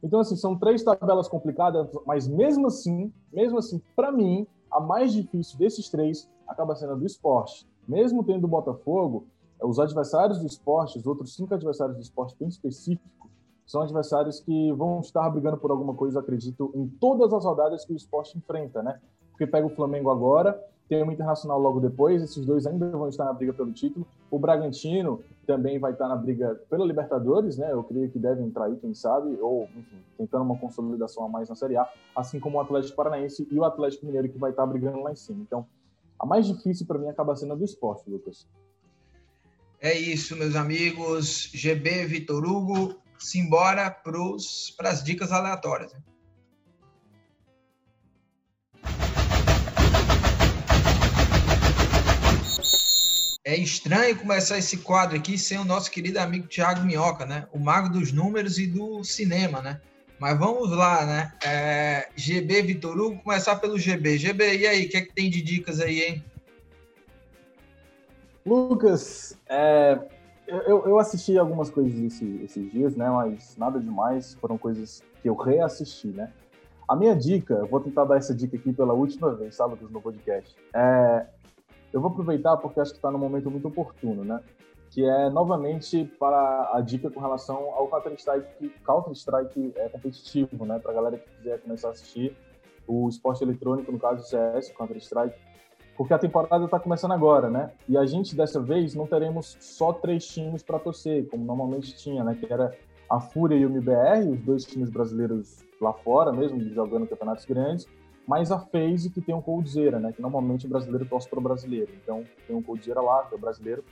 Então, 0.00 0.20
assim, 0.20 0.36
são 0.36 0.56
três 0.56 0.84
tabelas 0.84 1.26
complicadas, 1.26 1.88
mas 2.06 2.28
mesmo 2.28 2.68
assim, 2.68 3.12
mesmo 3.32 3.58
assim, 3.58 3.82
para 3.96 4.12
mim, 4.12 4.46
a 4.70 4.78
mais 4.78 5.12
difícil 5.12 5.58
desses 5.58 5.88
três 5.88 6.30
acaba 6.46 6.76
sendo 6.76 6.92
a 6.92 6.94
do 6.94 7.04
esporte. 7.04 7.66
Mesmo 7.88 8.22
tendo 8.22 8.44
o 8.44 8.48
Botafogo, 8.48 9.26
os 9.60 9.80
adversários 9.80 10.38
do 10.38 10.46
esporte, 10.46 10.98
os 10.98 11.06
outros 11.06 11.34
cinco 11.34 11.52
adversários 11.52 11.96
do 11.96 12.02
esporte 12.02 12.36
bem 12.38 12.48
específicos, 12.48 13.10
são 13.66 13.82
adversários 13.82 14.40
que 14.40 14.72
vão 14.72 15.00
estar 15.00 15.28
brigando 15.28 15.56
por 15.56 15.70
alguma 15.70 15.92
coisa, 15.92 16.20
acredito, 16.20 16.70
em 16.74 16.86
todas 16.86 17.32
as 17.32 17.44
rodadas 17.44 17.84
que 17.84 17.92
o 17.92 17.96
esporte 17.96 18.38
enfrenta, 18.38 18.82
né? 18.82 19.00
Porque 19.32 19.46
pega 19.46 19.66
o 19.66 19.70
Flamengo 19.70 20.08
agora, 20.08 20.58
tem 20.88 21.02
o 21.02 21.10
Internacional 21.10 21.58
logo 21.58 21.80
depois, 21.80 22.22
esses 22.22 22.46
dois 22.46 22.64
ainda 22.64 22.88
vão 22.90 23.08
estar 23.08 23.24
na 23.24 23.32
briga 23.32 23.52
pelo 23.52 23.72
título. 23.72 24.06
O 24.30 24.38
Bragantino 24.38 25.20
também 25.44 25.80
vai 25.80 25.92
estar 25.92 26.06
na 26.06 26.14
briga 26.14 26.54
pela 26.70 26.86
Libertadores, 26.86 27.58
né? 27.58 27.72
Eu 27.72 27.82
creio 27.82 28.08
que 28.08 28.20
deve 28.20 28.40
entrar 28.42 28.66
aí, 28.66 28.76
quem 28.76 28.94
sabe, 28.94 29.36
ou, 29.40 29.64
enfim, 29.76 29.98
tentando 30.16 30.44
uma 30.44 30.56
consolidação 30.56 31.24
a 31.24 31.28
mais 31.28 31.48
na 31.48 31.56
Série 31.56 31.76
A, 31.76 31.88
assim 32.14 32.38
como 32.38 32.58
o 32.58 32.60
Atlético 32.60 32.96
Paranaense 32.96 33.46
e 33.50 33.58
o 33.58 33.64
Atlético 33.64 34.06
Mineiro, 34.06 34.28
que 34.28 34.38
vai 34.38 34.50
estar 34.50 34.64
brigando 34.64 35.00
lá 35.00 35.10
em 35.10 35.16
cima. 35.16 35.42
Então, 35.42 35.66
a 36.18 36.24
mais 36.24 36.46
difícil 36.46 36.86
para 36.86 36.98
mim 36.98 37.08
acaba 37.08 37.34
sendo 37.34 37.52
a 37.52 37.56
do 37.56 37.64
esporte, 37.64 38.08
Lucas. 38.08 38.46
É 39.80 39.92
isso, 39.92 40.36
meus 40.36 40.54
amigos. 40.54 41.50
GB 41.52 42.06
Vitor 42.06 42.44
Hugo, 42.44 42.94
simbora 43.18 43.90
para 43.90 44.90
as 44.90 45.02
dicas 45.02 45.32
aleatórias. 45.32 45.92
Né? 45.92 46.00
É 53.44 53.54
estranho 53.54 54.18
começar 54.18 54.58
esse 54.58 54.78
quadro 54.78 55.16
aqui 55.16 55.38
sem 55.38 55.56
o 55.56 55.64
nosso 55.64 55.88
querido 55.88 56.18
amigo 56.18 56.48
Thiago 56.48 56.84
Minhoca, 56.84 57.24
né? 57.24 57.46
O 57.52 57.60
mago 57.60 57.88
dos 57.88 58.10
números 58.10 58.58
e 58.58 58.66
do 58.66 59.04
cinema, 59.04 59.62
né? 59.62 59.80
Mas 60.18 60.36
vamos 60.36 60.70
lá, 60.70 61.06
né? 61.06 61.32
É, 61.44 62.08
GB 62.16 62.62
Vitor 62.62 62.98
Hugo, 62.98 63.22
começar 63.22 63.54
pelo 63.56 63.78
GB. 63.78 64.18
GB, 64.18 64.56
e 64.56 64.66
aí, 64.66 64.86
o 64.86 64.88
que, 64.88 64.96
é 64.96 65.00
que 65.02 65.14
tem 65.14 65.30
de 65.30 65.42
dicas 65.42 65.80
aí, 65.80 66.00
hein? 66.02 66.24
Lucas, 68.44 69.38
é, 69.48 69.96
eu, 70.46 70.86
eu, 70.86 70.98
assisti 70.98 71.36
algumas 71.38 71.70
coisas 71.70 71.98
esse, 71.98 72.40
esses 72.42 72.70
dias, 72.70 72.96
né? 72.96 73.08
Mas 73.10 73.56
nada 73.56 73.80
demais, 73.80 74.34
foram 74.34 74.56
coisas 74.56 75.02
que 75.20 75.28
eu 75.28 75.34
reassisti, 75.34 76.08
né? 76.08 76.32
A 76.88 76.94
minha 76.94 77.16
dica, 77.16 77.54
eu 77.54 77.66
vou 77.66 77.80
tentar 77.80 78.04
dar 78.04 78.16
essa 78.16 78.34
dica 78.34 78.56
aqui 78.56 78.72
pela 78.72 78.92
última 78.92 79.34
vez, 79.34 79.58
Lucas, 79.58 79.90
no 79.90 80.00
podcast. 80.00 80.54
É, 80.72 81.26
eu 81.92 82.00
vou 82.00 82.10
aproveitar 82.10 82.56
porque 82.58 82.78
acho 82.78 82.92
que 82.92 82.98
está 82.98 83.10
num 83.10 83.18
momento 83.18 83.50
muito 83.50 83.66
oportuno, 83.66 84.24
né? 84.24 84.40
Que 84.90 85.04
é 85.04 85.28
novamente 85.28 86.04
para 86.18 86.70
a 86.72 86.80
dica 86.80 87.10
com 87.10 87.18
relação 87.18 87.56
ao 87.74 87.88
Counter 87.88 88.12
Strike, 88.14 88.68
Counter 88.84 89.12
Strike 89.12 89.72
é 89.76 89.88
competitivo, 89.88 90.64
né? 90.64 90.78
Para 90.78 90.92
a 90.92 90.94
galera 90.94 91.18
que 91.18 91.28
quiser 91.38 91.60
começar 91.60 91.88
a 91.88 91.90
assistir 91.90 92.36
o 92.86 93.08
esporte 93.08 93.42
eletrônico, 93.42 93.90
no 93.90 93.98
caso 93.98 94.22
o 94.22 94.24
CS, 94.24 94.70
Counter 94.72 94.96
Strike, 94.98 95.36
porque 95.96 96.12
a 96.12 96.18
temporada 96.18 96.64
está 96.64 96.78
começando 96.78 97.12
agora, 97.12 97.48
né? 97.48 97.70
E 97.88 97.96
a 97.96 98.04
gente 98.04 98.36
dessa 98.36 98.60
vez 98.60 98.94
não 98.94 99.06
teremos 99.06 99.56
só 99.60 99.92
três 99.92 100.26
times 100.26 100.62
para 100.62 100.78
torcer, 100.78 101.26
como 101.28 101.44
normalmente 101.44 101.94
tinha, 101.96 102.22
né? 102.22 102.36
Que 102.38 102.52
era 102.52 102.72
a 103.08 103.20
Fúria 103.20 103.56
e 103.56 103.64
o 103.64 103.70
MBR, 103.70 104.28
os 104.30 104.40
dois 104.40 104.64
times 104.64 104.90
brasileiros 104.90 105.64
lá 105.80 105.92
fora, 105.92 106.32
mesmo 106.32 106.60
jogando 106.74 107.06
campeonatos 107.06 107.44
grandes, 107.44 107.86
mas 108.26 108.50
a 108.50 108.58
FaZe 108.58 109.10
que 109.10 109.20
tem 109.20 109.34
um 109.34 109.40
Coldzera, 109.40 109.98
né? 109.98 110.12
Que 110.12 110.20
normalmente 110.20 110.66
o 110.66 110.68
brasileiro 110.68 111.06
torce 111.06 111.28
para 111.28 111.38
o 111.38 111.42
brasileiro. 111.42 111.92
Então 112.02 112.24
tem 112.46 112.56
um 112.56 112.62
Coldzera 112.62 113.00
lá, 113.00 113.24
que 113.24 113.34
é 113.34 113.38
o 113.38 113.40
brasileiro. 113.40 113.84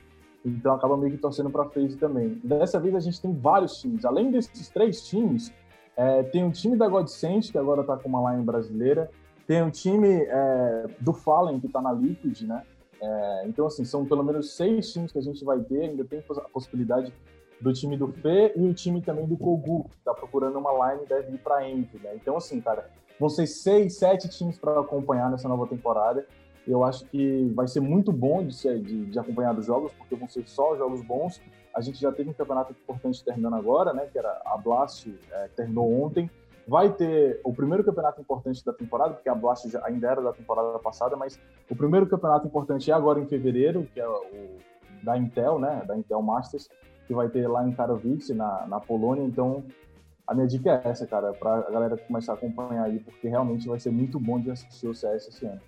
Então 0.45 0.75
acaba 0.75 0.97
meio 0.97 1.13
que 1.13 1.19
torcendo 1.19 1.49
para 1.49 1.63
a 1.63 1.71
FaZe 1.71 1.97
também. 1.97 2.41
Dessa 2.45 2.79
vez 2.79 2.95
a 2.95 3.01
gente 3.01 3.21
tem 3.21 3.33
vários 3.33 3.81
times. 3.81 4.05
Além 4.05 4.31
desses 4.31 4.69
três 4.69 5.07
times, 5.07 5.53
é, 5.97 6.23
tem 6.25 6.45
um 6.45 6.51
time 6.51 6.77
da 6.77 6.89
Godsend, 6.89 7.51
que 7.51 7.57
agora 7.57 7.81
está 7.81 7.97
com 7.97 8.09
uma 8.09 8.33
line 8.33 8.45
brasileira. 8.45 9.11
Tem 9.47 9.63
um 9.63 9.71
time 9.71 10.23
é, 10.23 10.87
do 11.01 11.13
Fallen, 11.13 11.61
que 11.61 11.67
está 11.67 11.81
na 11.81 11.93
Liquid, 11.93 12.43
né? 12.43 12.63
É, 13.01 13.45
então, 13.47 13.67
assim, 13.67 13.85
são 13.85 14.05
pelo 14.07 14.23
menos 14.23 14.57
seis 14.57 14.93
times 14.93 15.13
que 15.13 15.19
a 15.19 15.23
gente 15.23 15.45
vai 15.45 15.61
ter. 15.61 15.83
Ainda 15.83 16.05
tem 16.05 16.21
a 16.21 16.49
possibilidade 16.49 17.13
do 17.61 17.73
time 17.73 17.97
do 17.97 18.09
Fê 18.09 18.53
e 18.57 18.67
o 18.67 18.75
time 18.75 19.01
também 19.03 19.27
do 19.27 19.37
Kogu, 19.37 19.85
que 19.91 19.97
está 19.97 20.13
procurando 20.13 20.59
uma 20.59 20.93
line 20.93 21.07
deve 21.07 21.35
ir 21.35 21.39
para 21.39 21.69
Envy, 21.69 21.99
né? 22.03 22.15
Então, 22.15 22.37
assim, 22.37 22.61
cara, 22.61 22.91
Vão 23.19 23.29
ser 23.29 23.47
seis, 23.47 23.97
sete 23.97 24.29
times 24.29 24.59
para 24.59 24.81
acompanhar 24.81 25.31
nessa 25.31 25.49
nova 25.49 25.67
temporada. 25.67 26.27
Eu 26.67 26.83
acho 26.83 27.05
que 27.07 27.53
vai 27.55 27.69
ser 27.69 27.81
muito 27.81 28.11
bom 28.11 28.45
de, 28.45 28.55
ser, 28.55 28.81
de, 28.81 29.07
de, 29.07 29.19
acompanhar 29.19 29.57
os 29.57 29.67
jogos, 29.67 29.93
porque 29.93 30.17
vão 30.17 30.29
ser 30.29 30.47
só 30.47 30.77
jogos 30.77 31.03
bons. 31.03 31.41
A 31.75 31.81
gente 31.81 32.01
já 32.01 32.11
teve 32.11 32.31
um 32.31 32.33
campeonato 32.33 32.73
importante 32.73 33.23
terminando 33.25 33.55
agora, 33.55 33.93
né? 33.93 34.09
Que 34.11 34.19
era 34.19 34.41
a 34.45 34.57
Blast, 34.57 35.09
é, 35.31 35.49
terminou 35.55 36.03
ontem. 36.03 36.31
Vai 36.67 36.93
ter 36.93 37.41
o 37.45 37.53
primeiro 37.53 37.85
campeonato 37.85 38.21
importante 38.21 38.65
da 38.65 38.73
temporada, 38.73 39.15
porque 39.15 39.29
a 39.29 39.35
Blast 39.35 39.69
já, 39.69 39.85
ainda 39.85 40.09
era 40.11 40.23
da 40.23 40.33
temporada 40.33 40.79
passada, 40.79 41.17
mas 41.17 41.39
o 41.69 41.77
primeiro 41.77 42.07
campeonato 42.07 42.47
importante 42.47 42.91
é 42.91 42.95
agora 42.95 43.21
em 43.21 43.27
fevereiro, 43.27 43.87
que 43.93 44.01
é 44.01 44.09
o 44.09 44.57
da 45.03 45.17
Intel, 45.19 45.59
né? 45.59 45.83
Da 45.87 45.97
Intel 45.97 46.23
Masters, 46.23 46.69
que 47.07 47.15
vai 47.15 47.29
ter 47.29 47.47
lá 47.47 47.67
em 47.67 47.73
Katowice, 47.73 48.33
na, 48.33 48.67
na 48.67 48.81
Polônia. 48.81 49.23
Então, 49.23 49.63
a 50.27 50.35
minha 50.35 50.47
dica 50.47 50.81
é 50.83 50.89
essa, 50.89 51.07
cara, 51.07 51.33
para 51.35 51.59
a 51.59 51.71
galera 51.71 51.97
começar 51.99 52.33
a 52.33 52.35
acompanhar 52.35 52.85
aí, 52.85 52.99
porque 52.99 53.29
realmente 53.29 53.69
vai 53.69 53.79
ser 53.79 53.91
muito 53.91 54.19
bom 54.19 54.41
de 54.41 54.51
assistir 54.51 54.87
o 54.87 54.95
CS 54.95 55.29
esse 55.29 55.45
ano. 55.45 55.61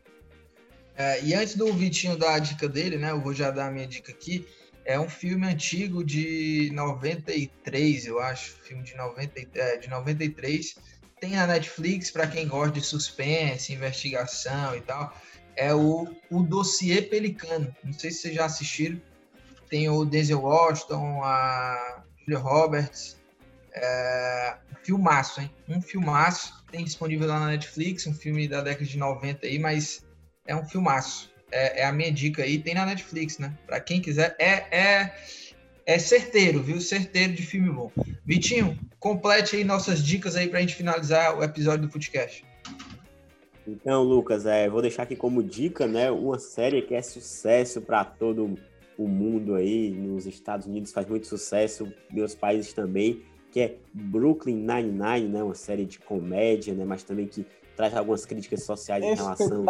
É, 0.97 1.23
e 1.23 1.35
antes 1.35 1.55
do 1.57 1.71
Vitinho 1.75 2.17
dar 2.17 2.35
a 2.35 2.39
dica 2.39 2.67
dele, 2.67 2.97
né, 2.97 3.11
eu 3.11 3.21
vou 3.21 3.35
já 3.35 3.51
dar 3.51 3.67
a 3.67 3.71
minha 3.71 3.87
dica 3.87 4.11
aqui. 4.11 4.47
É 4.87 5.01
um 5.01 5.09
filme 5.09 5.45
antigo 5.49 6.05
de 6.05 6.71
93, 6.73 8.07
eu 8.07 8.21
acho, 8.21 8.53
filme 8.63 8.85
de, 8.85 8.97
90, 8.97 9.49
é, 9.57 9.79
de 9.79 9.91
93. 9.91 10.77
Tem 11.21 11.33
na 11.33 11.45
Netflix, 11.45 12.09
para 12.13 12.29
quem 12.29 12.47
gosta 12.47 12.71
de 12.71 12.87
suspense, 12.87 13.73
investigação 13.73 14.77
e 14.77 14.81
tal. 14.81 15.13
É 15.57 15.75
o, 15.75 16.07
o 16.31 16.41
Dossiê 16.41 17.03
Pelicano. 17.03 17.75
Não 17.83 17.93
sei 17.93 18.13
se 18.13 18.19
vocês 18.19 18.35
já 18.37 18.45
assistiram. 18.45 19.03
Tem 19.69 19.89
o 19.89 20.05
Denzel 20.05 20.41
Washington, 20.41 21.21
a 21.25 22.05
Julia 22.21 22.39
Roberts, 22.39 23.17
é, 23.73 24.57
filmaço, 24.85 25.41
hein? 25.41 25.51
Um 25.69 25.83
filmaço. 25.83 26.65
Tem 26.71 26.85
disponível 26.85 27.27
lá 27.27 27.41
na 27.41 27.47
Netflix, 27.49 28.07
um 28.07 28.15
filme 28.15 28.47
da 28.47 28.61
década 28.61 28.85
de 28.85 28.97
90 28.97 29.47
aí, 29.49 29.59
mas 29.59 30.07
é 30.47 30.55
um 30.55 30.65
filmaço. 30.65 31.35
É, 31.57 31.81
é 31.81 31.85
a 31.87 31.93
minha 31.93 32.13
dica 32.13 32.43
aí. 32.43 32.59
Tem 32.59 32.75
na 32.75 32.85
Netflix, 32.85 33.39
né? 33.39 33.57
Pra 33.67 33.81
quem 33.81 34.01
quiser. 34.01 34.37
É, 34.39 34.53
é, 34.77 35.15
é 35.87 35.99
certeiro, 35.99 36.63
viu? 36.63 36.81
Certeiro 36.81 37.33
de 37.33 37.43
filme 37.43 37.71
bom. 37.71 37.91
Vitinho, 38.25 38.79
complete 39.01 39.57
aí 39.57 39.65
nossas 39.65 40.05
dicas 40.05 40.37
aí 40.37 40.49
pra 40.49 40.61
gente 40.61 40.75
finalizar 40.75 41.39
o 41.39 41.43
episódio 41.43 41.87
do 41.87 41.93
Footcast. 41.93 42.45
Então, 43.67 44.03
Lucas, 44.03 44.47
é, 44.47 44.69
vou 44.69 44.83
deixar 44.83 45.05
aqui 45.05 45.17
como 45.17 45.43
dica, 45.43 45.89
né, 45.89 46.09
uma 46.09 46.39
série 46.39 46.83
que 46.83 46.95
é 46.95 47.03
sucesso 47.03 47.81
para 47.81 48.05
todo 48.05 48.57
o 48.97 49.09
mundo 49.09 49.57
aí, 49.57 49.91
nos 49.91 50.25
Estados 50.25 50.67
Unidos 50.67 50.93
faz 50.93 51.07
muito 51.09 51.27
sucesso, 51.27 51.93
meus 52.13 52.35
países 52.35 52.73
também, 52.73 53.23
que 53.51 53.61
é 53.61 53.75
Brooklyn 53.93 54.57
Nine-Nine, 54.57 55.29
né? 55.29 55.43
Uma 55.43 55.55
série 55.55 55.85
de 55.85 55.99
comédia, 55.99 56.75
né? 56.75 56.85
Mas 56.85 57.03
também 57.03 57.27
que 57.27 57.47
traz 57.77 57.95
algumas 57.95 58.25
críticas 58.25 58.65
sociais 58.65 59.03
em 59.05 59.15
relação... 59.15 59.65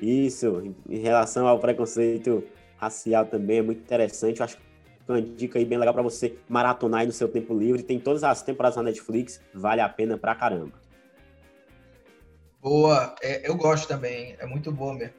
Isso, 0.00 0.74
em 0.88 0.98
relação 0.98 1.46
ao 1.46 1.58
preconceito 1.58 2.42
racial 2.76 3.26
também, 3.26 3.58
é 3.58 3.62
muito 3.62 3.80
interessante. 3.80 4.40
Eu 4.40 4.44
acho 4.44 4.56
que 4.56 4.62
é 5.08 5.12
uma 5.12 5.20
dica 5.20 5.58
aí 5.58 5.64
bem 5.64 5.78
legal 5.78 5.92
para 5.92 6.02
você 6.02 6.36
maratonar 6.48 7.00
aí 7.00 7.06
no 7.06 7.12
seu 7.12 7.28
tempo 7.28 7.56
livre. 7.56 7.82
Tem 7.82 8.00
todas 8.00 8.24
as 8.24 8.42
temporadas 8.42 8.76
na 8.76 8.84
Netflix, 8.84 9.40
vale 9.52 9.80
a 9.80 9.88
pena 9.88 10.16
pra 10.16 10.34
caramba. 10.34 10.72
Boa, 12.60 13.14
é, 13.22 13.48
eu 13.48 13.54
gosto 13.56 13.88
também, 13.88 14.36
é 14.38 14.46
muito 14.46 14.70
bom 14.70 14.92
mesmo. 14.94 15.14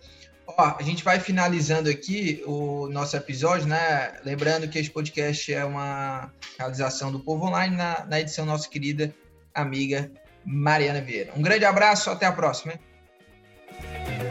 Ó, 0.47 0.75
a 0.77 0.81
gente 0.81 1.03
vai 1.03 1.19
finalizando 1.19 1.89
aqui 1.89 2.43
o 2.45 2.87
nosso 2.89 3.15
episódio, 3.15 3.67
né? 3.67 4.13
Lembrando 4.23 4.67
que 4.67 4.77
esse 4.79 4.89
podcast 4.89 5.51
é 5.53 5.63
uma 5.63 6.31
realização 6.57 7.11
do 7.11 7.19
Povo 7.19 7.45
Online 7.45 7.75
na, 7.75 8.05
na 8.05 8.19
edição 8.19 8.45
nossa 8.45 8.67
querida 8.69 9.13
amiga 9.53 10.11
Mariana 10.45 11.01
Vieira. 11.01 11.31
Um 11.35 11.41
grande 11.41 11.65
abraço, 11.65 12.09
até 12.09 12.25
a 12.25 12.31
próxima. 12.31 12.73
Hein? 12.73 14.30